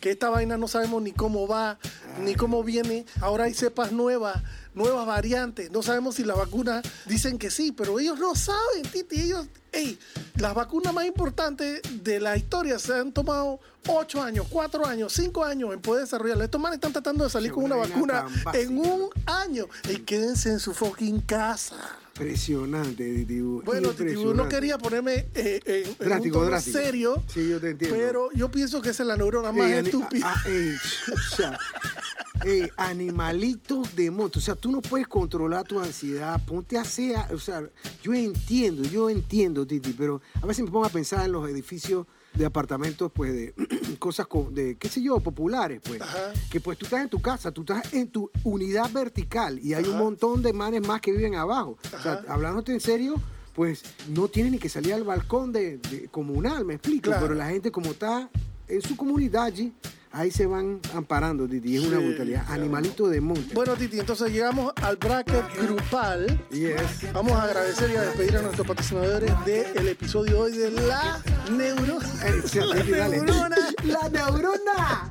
que 0.00 0.10
esta 0.10 0.30
vaina 0.30 0.56
no 0.56 0.68
sabemos 0.68 1.02
ni 1.02 1.12
cómo 1.12 1.46
va, 1.48 1.78
ni 2.22 2.34
cómo 2.34 2.62
viene, 2.62 3.06
ahora 3.20 3.44
hay 3.44 3.54
cepas 3.54 3.92
nuevas, 3.92 4.42
nuevas 4.74 5.06
variantes, 5.06 5.70
no 5.70 5.82
sabemos 5.82 6.16
si 6.16 6.24
las 6.24 6.36
vacunas 6.36 6.84
dicen 7.06 7.38
que 7.38 7.50
sí, 7.50 7.72
pero 7.72 7.98
ellos 7.98 8.18
no 8.18 8.34
saben, 8.34 8.82
Titi, 8.92 9.20
ellos, 9.20 9.46
hey, 9.76 9.98
las 10.36 10.54
vacunas 10.54 10.92
más 10.92 11.04
importantes 11.06 11.80
de 12.02 12.20
la 12.20 12.36
historia 12.36 12.78
se 12.78 12.94
han 12.94 13.12
tomado 13.12 13.60
ocho 13.88 14.22
años, 14.22 14.46
cuatro 14.48 14.86
años, 14.86 15.12
cinco 15.12 15.44
años 15.44 15.72
en 15.72 15.80
poder 15.80 16.04
desarrollarla. 16.04 16.44
Estos 16.44 16.60
manes 16.60 16.76
están 16.76 16.92
tratando 16.92 17.24
de 17.24 17.30
salir 17.30 17.52
con 17.52 17.64
una 17.64 17.76
vacuna 17.76 18.26
en 18.52 18.78
un 18.78 19.10
año. 19.26 19.66
Y 19.88 19.98
quédense 19.98 20.50
en 20.50 20.60
su 20.60 20.72
fucking 20.74 21.20
casa. 21.20 21.76
Impresionante, 22.18 23.04
Titi. 23.14 23.40
Bueno, 23.40 23.90
Titi, 23.90 24.14
no 24.14 24.48
quería 24.48 24.78
ponerme 24.78 25.28
eh, 25.34 25.94
en, 26.00 26.12
en 26.12 26.20
un 26.20 26.32
tono 26.32 26.60
serio. 26.60 27.22
Sí, 27.32 27.50
yo 27.50 27.60
te 27.60 27.70
entiendo. 27.70 27.96
Pero 27.96 28.30
yo 28.32 28.50
pienso 28.50 28.80
que 28.80 28.90
esa 28.90 29.02
es 29.02 29.06
la 29.06 29.16
neurona 29.16 29.52
más 29.52 29.70
estúpida. 29.70 30.32
ah, 30.34 30.42
o 31.12 31.36
sea, 31.36 31.58
ey, 32.44 32.68
animalitos 32.76 33.94
de 33.96 34.10
moto. 34.10 34.38
O 34.38 34.42
sea, 34.42 34.54
tú 34.54 34.70
no 34.70 34.80
puedes 34.80 35.06
controlar 35.08 35.64
tu 35.66 35.80
ansiedad. 35.80 36.40
Ponte 36.44 36.78
a 36.78 36.82
hacer. 36.82 37.16
O 37.32 37.38
sea, 37.38 37.68
yo 38.02 38.14
entiendo, 38.14 38.82
yo 38.84 39.10
entiendo, 39.10 39.66
Titi, 39.66 39.92
pero 39.92 40.20
a 40.40 40.46
veces 40.46 40.64
me 40.64 40.70
pongo 40.70 40.86
a 40.86 40.90
pensar 40.90 41.24
en 41.24 41.32
los 41.32 41.48
edificios 41.48 42.06
de 42.34 42.44
apartamentos, 42.44 43.10
pues, 43.12 43.32
de 43.32 43.54
cosas 43.98 44.26
de, 44.50 44.76
qué 44.76 44.88
sé 44.88 45.02
yo, 45.02 45.20
populares, 45.20 45.80
pues. 45.84 46.00
Ajá. 46.00 46.32
Que 46.50 46.60
pues 46.60 46.78
tú 46.78 46.84
estás 46.84 47.02
en 47.02 47.08
tu 47.08 47.20
casa, 47.20 47.50
tú 47.50 47.62
estás 47.62 47.92
en 47.94 48.08
tu 48.08 48.30
unidad 48.44 48.90
vertical 48.92 49.58
y 49.62 49.74
hay 49.74 49.84
un 49.84 49.98
montón 49.98 50.42
de 50.42 50.52
manes 50.52 50.86
más 50.86 51.00
que 51.00 51.12
viven 51.12 51.34
abajo. 51.34 51.78
O 51.96 52.02
sea, 52.02 52.22
hablándote 52.28 52.72
en 52.72 52.80
serio, 52.80 53.14
pues 53.54 53.82
no 54.08 54.28
tienes 54.28 54.52
ni 54.52 54.58
que 54.58 54.68
salir 54.68 54.92
al 54.92 55.04
balcón 55.04 55.50
de, 55.52 55.78
de 55.78 56.08
comunal, 56.08 56.64
me 56.64 56.74
explico. 56.74 57.04
Claro. 57.04 57.22
Pero 57.22 57.34
la 57.34 57.48
gente 57.48 57.70
como 57.70 57.92
está 57.92 58.28
en 58.68 58.82
su 58.82 58.96
comunidad 58.96 59.44
allí, 59.44 59.72
ahí 60.16 60.30
se 60.30 60.46
van 60.46 60.80
amparando, 60.94 61.46
Titi. 61.46 61.76
Es 61.76 61.84
una 61.84 61.98
brutalidad. 61.98 62.44
Animalito 62.48 63.08
de 63.08 63.20
monte. 63.20 63.54
Bueno, 63.54 63.74
Titi, 63.74 64.00
entonces 64.00 64.32
llegamos 64.32 64.72
al 64.76 64.96
bracket 64.96 65.44
grupal. 65.60 66.26
Yes. 66.50 67.12
Vamos 67.12 67.32
a 67.32 67.42
agradecer 67.42 67.90
y 67.90 67.96
a 67.96 68.02
despedir 68.02 68.36
a 68.38 68.42
nuestros 68.42 68.66
patrocinadores 68.66 69.32
del 69.44 69.88
episodio 69.88 70.40
hoy 70.40 70.52
de 70.52 70.70
La 70.70 71.22
Neuro. 71.50 71.98
Sí, 72.46 72.58
Titi, 72.74 72.92
dale. 72.92 73.18
neurona. 73.20 73.56
La 73.84 74.08
neurona 74.08 75.08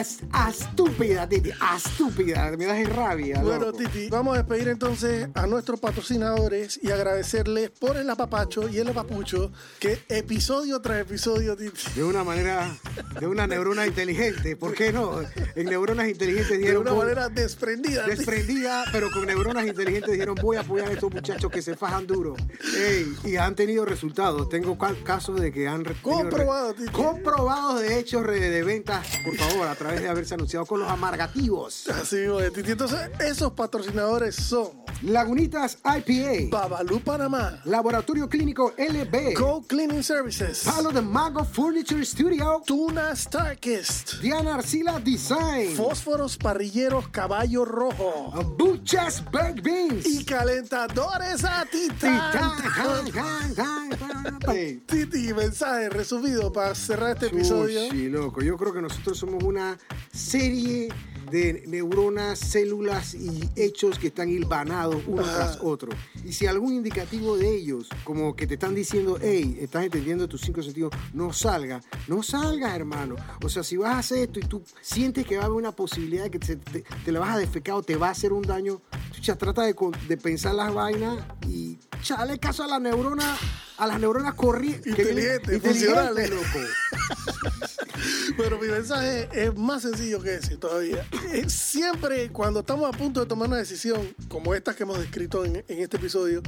es 0.00 0.20
estúpida, 0.48 1.28
Titi. 1.28 1.50
Estúpida. 1.76 2.50
Me 2.56 2.64
das 2.64 2.88
rabia. 2.88 3.42
Bueno, 3.42 3.66
loco. 3.66 3.78
Titi, 3.78 4.08
vamos 4.08 4.34
a 4.34 4.38
despedir 4.38 4.68
entonces 4.68 5.28
a 5.34 5.46
nuestros 5.46 5.80
patrocinadores 5.80 6.80
y 6.82 6.90
agradecerles 6.90 7.70
por 7.70 7.96
el 7.96 8.08
apapacho 8.08 8.68
y 8.68 8.78
el 8.78 8.88
apapucho 8.88 9.52
que 9.78 10.00
episodio 10.08 10.80
tras 10.80 11.00
episodio, 11.00 11.56
Titi, 11.56 11.78
De 11.94 12.04
una 12.04 12.24
manera, 12.24 12.74
de 13.20 13.26
una 13.26 13.46
neurona 13.46 13.86
inteligente. 13.86 14.13
¿Por 14.58 14.74
qué 14.74 14.92
no? 14.92 15.20
En 15.54 15.66
neuronas 15.66 16.08
inteligentes 16.08 16.50
de 16.50 16.58
dijeron. 16.58 16.82
una 16.82 16.94
manera 16.94 17.28
desprendida. 17.28 18.06
Desprendida, 18.06 18.84
pero 18.92 19.10
con 19.10 19.26
neuronas 19.26 19.66
inteligentes 19.66 20.12
dijeron 20.12 20.34
voy 20.40 20.56
a 20.56 20.60
apoyar 20.60 20.88
a 20.88 20.92
estos 20.92 21.12
muchachos 21.12 21.50
que 21.50 21.62
se 21.62 21.76
fajan 21.76 22.06
duro. 22.06 22.34
Ey, 22.76 23.12
y 23.24 23.36
han 23.36 23.54
tenido 23.54 23.84
resultados. 23.84 24.48
Tengo 24.48 24.76
ca- 24.78 24.94
casos 25.04 25.40
de 25.40 25.52
que 25.52 25.66
han 25.68 25.84
re- 25.84 25.94
tenido 25.94 26.22
re- 26.22 26.22
Comprobado, 26.30 26.74
Titi. 26.74 26.90
comprobados 26.92 27.80
de 27.80 27.98
hechos 27.98 28.26
de 28.26 28.62
ventas, 28.62 29.06
por 29.24 29.36
favor, 29.36 29.68
a 29.68 29.74
través 29.74 30.00
de 30.02 30.08
haberse 30.08 30.34
anunciado 30.34 30.66
con 30.66 30.80
los 30.80 30.88
amargativos. 30.90 31.88
Así, 31.88 32.16
Titi. 32.54 32.72
Entonces, 32.72 32.98
esos 33.20 33.52
patrocinadores 33.52 34.34
son 34.36 34.68
Lagunitas 35.02 35.78
IPA, 35.84 36.48
Babalú 36.50 37.00
Panamá, 37.00 37.60
Laboratorio 37.64 38.28
Clínico 38.28 38.72
LB, 38.78 39.34
Go 39.38 39.62
Cleaning 39.66 40.02
Services, 40.02 40.62
Palo 40.64 40.90
de 40.90 41.02
Mago 41.02 41.44
Furniture 41.44 42.04
Studio, 42.04 42.62
Tuna 42.66 43.14
Starkist, 43.14 44.03
Diana 44.20 44.54
Arcila 44.54 45.00
Design, 45.00 45.74
Fósforos 45.74 46.36
Parrilleros 46.36 47.08
Caballo 47.08 47.64
Rojo 47.64 48.30
Buchas 48.56 49.24
Baked 49.30 49.62
Beans, 49.62 50.06
y 50.06 50.24
Calentadores 50.24 51.44
a 51.44 51.64
Titán. 51.64 52.32
Titán, 53.04 54.80
Titi, 54.86 55.32
mensaje 55.32 55.88
resumido 55.88 56.52
para 56.52 56.74
cerrar 56.74 57.12
este 57.12 57.26
episodio. 57.26 57.90
Sí, 57.90 58.08
loco. 58.08 58.42
Yo 58.42 58.56
creo 58.56 58.72
que 58.72 58.82
nosotros 58.82 59.18
somos 59.18 59.42
una 59.42 59.78
serie 60.12 60.88
de 61.34 61.64
neuronas, 61.66 62.38
células 62.38 63.14
y 63.14 63.50
hechos 63.56 63.98
que 63.98 64.06
están 64.06 64.28
hilvanados 64.28 65.02
uno 65.08 65.22
tras 65.24 65.58
otro. 65.60 65.90
Y 66.24 66.32
si 66.32 66.46
algún 66.46 66.74
indicativo 66.74 67.36
de 67.36 67.56
ellos, 67.56 67.88
como 68.04 68.36
que 68.36 68.46
te 68.46 68.54
están 68.54 68.72
diciendo, 68.72 69.18
hey, 69.20 69.58
estás 69.60 69.82
entendiendo 69.84 70.28
tus 70.28 70.42
cinco 70.42 70.62
sentidos, 70.62 70.92
no 71.12 71.32
salga, 71.32 71.82
no 72.06 72.22
salgas, 72.22 72.76
hermano. 72.76 73.16
O 73.42 73.48
sea, 73.48 73.64
si 73.64 73.76
vas 73.76 73.94
a 73.96 73.98
hacer 73.98 74.18
esto 74.18 74.38
y 74.38 74.42
tú 74.44 74.62
sientes 74.80 75.26
que 75.26 75.34
va 75.36 75.42
a 75.42 75.46
haber 75.46 75.56
una 75.58 75.72
posibilidad 75.72 76.22
de 76.22 76.30
que 76.30 76.38
te, 76.38 76.54
te- 76.54 76.84
te 77.04 77.10
la 77.10 77.18
vas 77.18 77.34
a 77.34 77.38
defecar 77.38 77.74
o 77.74 77.82
te 77.82 77.96
va 77.96 78.08
a 78.08 78.10
hacer 78.12 78.32
un 78.32 78.42
daño, 78.42 78.80
ya 79.20 79.34
trata 79.36 79.62
de, 79.62 79.74
pensar 80.16 80.54
las 80.54 80.72
vainas 80.72 81.18
y 81.48 81.78
chale 82.00 82.38
caso 82.38 82.62
a 82.62 82.68
la 82.68 82.78
neurona, 82.78 83.36
a 83.78 83.86
las 83.88 83.98
neuronas 83.98 84.34
corrientes. 84.34 84.86
Inteligentes, 84.98 85.60
funcionales. 85.60 86.30
loco. 86.30 86.44
Pero 88.36 88.58
mi 88.58 88.68
mensaje 88.68 89.28
es 89.32 89.54
más 89.56 89.82
sencillo 89.82 90.20
que 90.20 90.34
ese 90.36 90.56
todavía. 90.56 91.06
Eh, 91.32 91.48
Siempre 91.48 92.30
cuando 92.30 92.60
estamos 92.60 92.92
a 92.92 92.96
punto 92.96 93.20
de 93.20 93.26
tomar 93.26 93.48
una 93.48 93.58
decisión 93.58 94.14
como 94.28 94.54
esta 94.54 94.74
que 94.74 94.82
hemos 94.82 94.98
descrito 94.98 95.44
en, 95.44 95.64
en 95.66 95.78
este 95.80 95.96
episodio, 95.96 96.42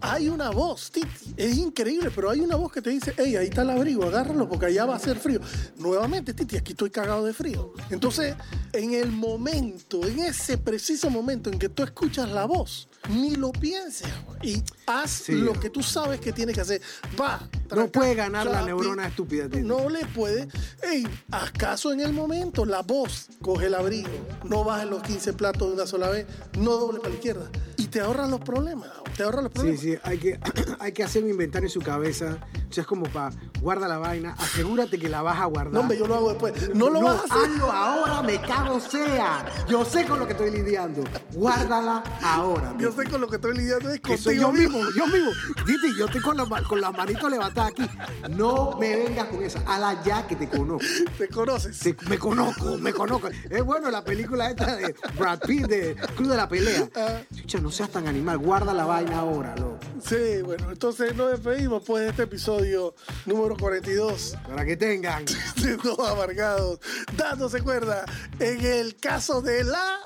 hay 0.00 0.28
una 0.28 0.50
voz, 0.50 0.90
Titi. 0.90 1.34
Es 1.36 1.56
increíble, 1.56 2.10
pero 2.14 2.30
hay 2.30 2.40
una 2.40 2.56
voz 2.56 2.72
que 2.72 2.82
te 2.82 2.90
dice, 2.90 3.14
hey, 3.16 3.36
ahí 3.36 3.46
está 3.46 3.62
el 3.62 3.70
abrigo, 3.70 4.04
agárralo 4.04 4.48
porque 4.48 4.66
allá 4.66 4.86
va 4.86 4.96
a 4.96 4.98
ser 4.98 5.18
frío. 5.18 5.40
Nuevamente, 5.76 6.34
Titi, 6.34 6.56
aquí 6.56 6.72
estoy 6.72 6.90
cagado 6.90 7.24
de 7.24 7.32
frío. 7.32 7.72
Entonces, 7.90 8.34
en 8.72 8.94
el 8.94 9.10
momento, 9.10 10.06
en 10.06 10.20
ese 10.20 10.58
preciso 10.58 11.10
momento 11.10 11.50
en 11.50 11.58
que 11.58 11.68
tú 11.68 11.82
escuchas 11.82 12.30
la 12.30 12.44
voz, 12.44 12.88
ni 13.10 13.34
lo 13.36 13.52
pienses 13.52 14.08
y 14.42 14.62
haz 14.86 15.10
Sí. 15.10 15.32
lo 15.32 15.52
que 15.52 15.70
tú 15.70 15.82
sabes 15.82 16.20
que 16.20 16.32
tienes 16.32 16.54
que 16.54 16.60
hacer. 16.60 16.82
Va. 17.20 17.40
No 17.74 17.88
puede 17.88 18.14
ganar 18.14 18.46
la 18.46 18.62
neurona 18.62 19.06
estúpida. 19.06 19.48
No 19.62 19.88
le 19.88 20.04
puede. 20.06 20.48
Ey, 20.82 21.06
haz 21.30 21.50
caso 21.52 21.92
en 21.92 22.00
el 22.00 22.12
momento. 22.12 22.64
La 22.64 22.82
voz 22.82 23.28
coge 23.40 23.66
el 23.66 23.74
abrigo. 23.74 24.08
No 24.44 24.64
bajes 24.64 24.88
los 24.90 25.02
15 25.02 25.32
platos 25.32 25.68
de 25.68 25.74
una 25.74 25.86
sola 25.86 26.08
vez. 26.10 26.26
No 26.58 26.72
doble 26.72 26.98
para 26.98 27.10
la 27.10 27.14
izquierda. 27.16 27.50
Y 27.78 27.86
te 27.86 28.00
ahorras 28.00 28.28
los 28.30 28.40
problemas. 28.40 28.88
Te 29.16 29.22
ahorras 29.24 29.42
los 29.44 29.52
Sí, 29.52 29.58
problemas. 29.58 29.80
sí, 29.80 29.94
hay 30.02 30.18
que, 30.18 30.40
hay 30.78 30.92
que 30.92 31.02
hacer 31.04 31.24
un 31.24 31.30
inventario 31.30 31.66
en 31.68 31.72
su 31.72 31.80
cabeza. 31.80 32.38
O 32.70 32.72
sea, 32.74 32.82
es 32.82 32.86
como 32.86 33.04
para 33.06 33.34
guarda 33.60 33.86
la 33.86 33.98
vaina, 33.98 34.34
asegúrate 34.38 34.98
que 34.98 35.08
la 35.08 35.20
vas 35.22 35.38
a 35.38 35.44
guardar. 35.46 35.72
No, 35.74 35.80
hombre, 35.80 35.98
yo 35.98 36.06
lo 36.06 36.14
hago 36.14 36.28
después. 36.30 36.74
No 36.74 36.88
lo 36.90 37.02
vas 37.02 37.20
a 37.20 37.24
hacer. 37.24 37.50
hazlo 37.52 37.70
ahora, 37.70 38.22
me 38.22 38.40
cago 38.40 38.80
sea. 38.80 39.44
Yo 39.68 39.84
sé 39.84 40.04
con 40.06 40.18
lo 40.18 40.26
que 40.26 40.32
estoy 40.32 40.50
lidiando. 40.50 41.04
Guárdala 41.34 42.02
ahora. 42.22 42.74
Yo 42.78 42.91
Sé 42.96 43.08
con 43.08 43.20
lo 43.20 43.28
que 43.28 43.36
estoy 43.36 43.56
lidiando 43.56 43.90
es 43.90 44.00
contigo 44.00 44.32
yo 44.32 44.52
mismo, 44.52 44.80
yo 44.96 45.06
mismo. 45.06 45.30
Titi, 45.66 45.96
yo 45.98 46.06
estoy 46.06 46.20
con, 46.20 46.36
la 46.36 46.46
con 46.62 46.80
las 46.80 46.92
manitos 46.92 47.30
levantadas 47.30 47.72
aquí. 47.72 47.88
No 48.30 48.76
me 48.78 48.96
vengas 48.96 49.26
con 49.28 49.42
esa. 49.42 49.60
Ala 49.66 50.02
ya 50.04 50.26
que 50.26 50.36
te 50.36 50.48
conozco. 50.48 50.86
Te 51.16 51.28
conoces. 51.28 51.78
Te- 51.78 51.96
me 52.08 52.18
conozco, 52.18 52.76
me 52.78 52.92
conozco. 52.92 53.28
Es 53.48 53.62
bueno 53.64 53.90
la 53.90 54.04
película 54.04 54.50
esta 54.50 54.76
de 54.76 54.94
Brad 55.18 55.40
Pitt 55.40 55.66
de 55.66 55.94
Club 56.16 56.28
de 56.28 56.36
la 56.36 56.48
Pelea. 56.48 56.88
Ah. 56.96 57.20
Chucha, 57.34 57.60
no 57.60 57.70
seas 57.70 57.90
tan 57.90 58.06
animal, 58.08 58.38
guarda 58.38 58.74
la 58.74 58.84
vaina 58.84 59.20
ahora, 59.20 59.54
loco. 59.56 59.78
Sí, 60.04 60.42
bueno, 60.44 60.70
entonces 60.70 61.14
nos 61.16 61.30
despedimos 61.30 61.82
pues 61.86 62.04
de 62.04 62.10
este 62.10 62.22
episodio 62.24 62.94
número 63.24 63.56
42 63.56 64.36
Para 64.48 64.64
que 64.64 64.76
tengan. 64.76 65.24
de 65.56 65.76
Dos 65.76 65.98
Amargados, 66.08 66.80
dándose 67.16 67.62
cuerda 67.62 68.04
en 68.38 68.64
el 68.64 68.96
caso 68.96 69.40
de 69.40 69.64
la... 69.64 69.98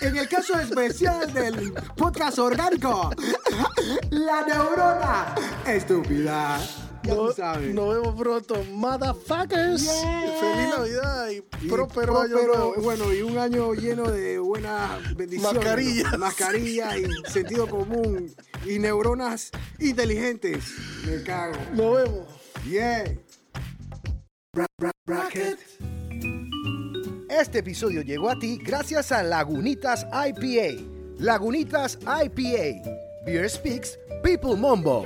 En 0.00 0.16
el 0.16 0.28
caso 0.28 0.58
especial 0.60 1.32
del 1.32 1.72
podcast 1.96 2.38
orgánico, 2.38 3.10
la 4.10 4.46
neurona 4.46 5.34
estúpida. 5.66 6.58
Ya 7.02 7.14
No- 7.14 7.32
sabes. 7.32 7.72
Nos 7.72 7.94
vemos 7.94 8.14
pronto, 8.20 8.64
motherfuckers. 8.72 9.82
Yeah. 9.82 10.20
Feliz 10.40 10.68
Navidad 10.76 11.28
y, 11.30 11.36
Y 11.64 11.68
próspero 11.68 12.20
año 12.20 12.30
próspero, 12.36 12.58
nuevo. 12.58 12.82
Bueno, 12.82 13.12
y 13.12 13.22
un 13.22 13.38
año 13.38 13.74
lleno 13.74 14.10
de 14.10 14.38
buenas 14.40 15.14
bendiciones. 15.16 15.54
Mascarillas. 15.64 16.18
Mascarillas 16.18 16.96
y 16.98 17.30
sentido 17.30 17.68
común 17.68 18.34
y 18.64 18.78
neuronas 18.80 19.50
inteligentes. 19.78 20.64
Me 21.06 21.22
cago. 21.22 21.54
Nos 21.74 21.96
vemos. 21.96 22.26
Yeah. 22.68 23.16
Este 27.28 27.58
episodio 27.58 28.02
llegó 28.02 28.30
a 28.30 28.38
ti 28.38 28.56
gracias 28.62 29.10
a 29.10 29.20
Lagunitas 29.24 30.06
IPA. 30.12 30.80
Lagunitas 31.18 31.98
IPA. 32.02 33.24
Beer 33.24 33.50
Speaks, 33.50 33.98
People 34.22 34.54
Mombo. 34.54 35.04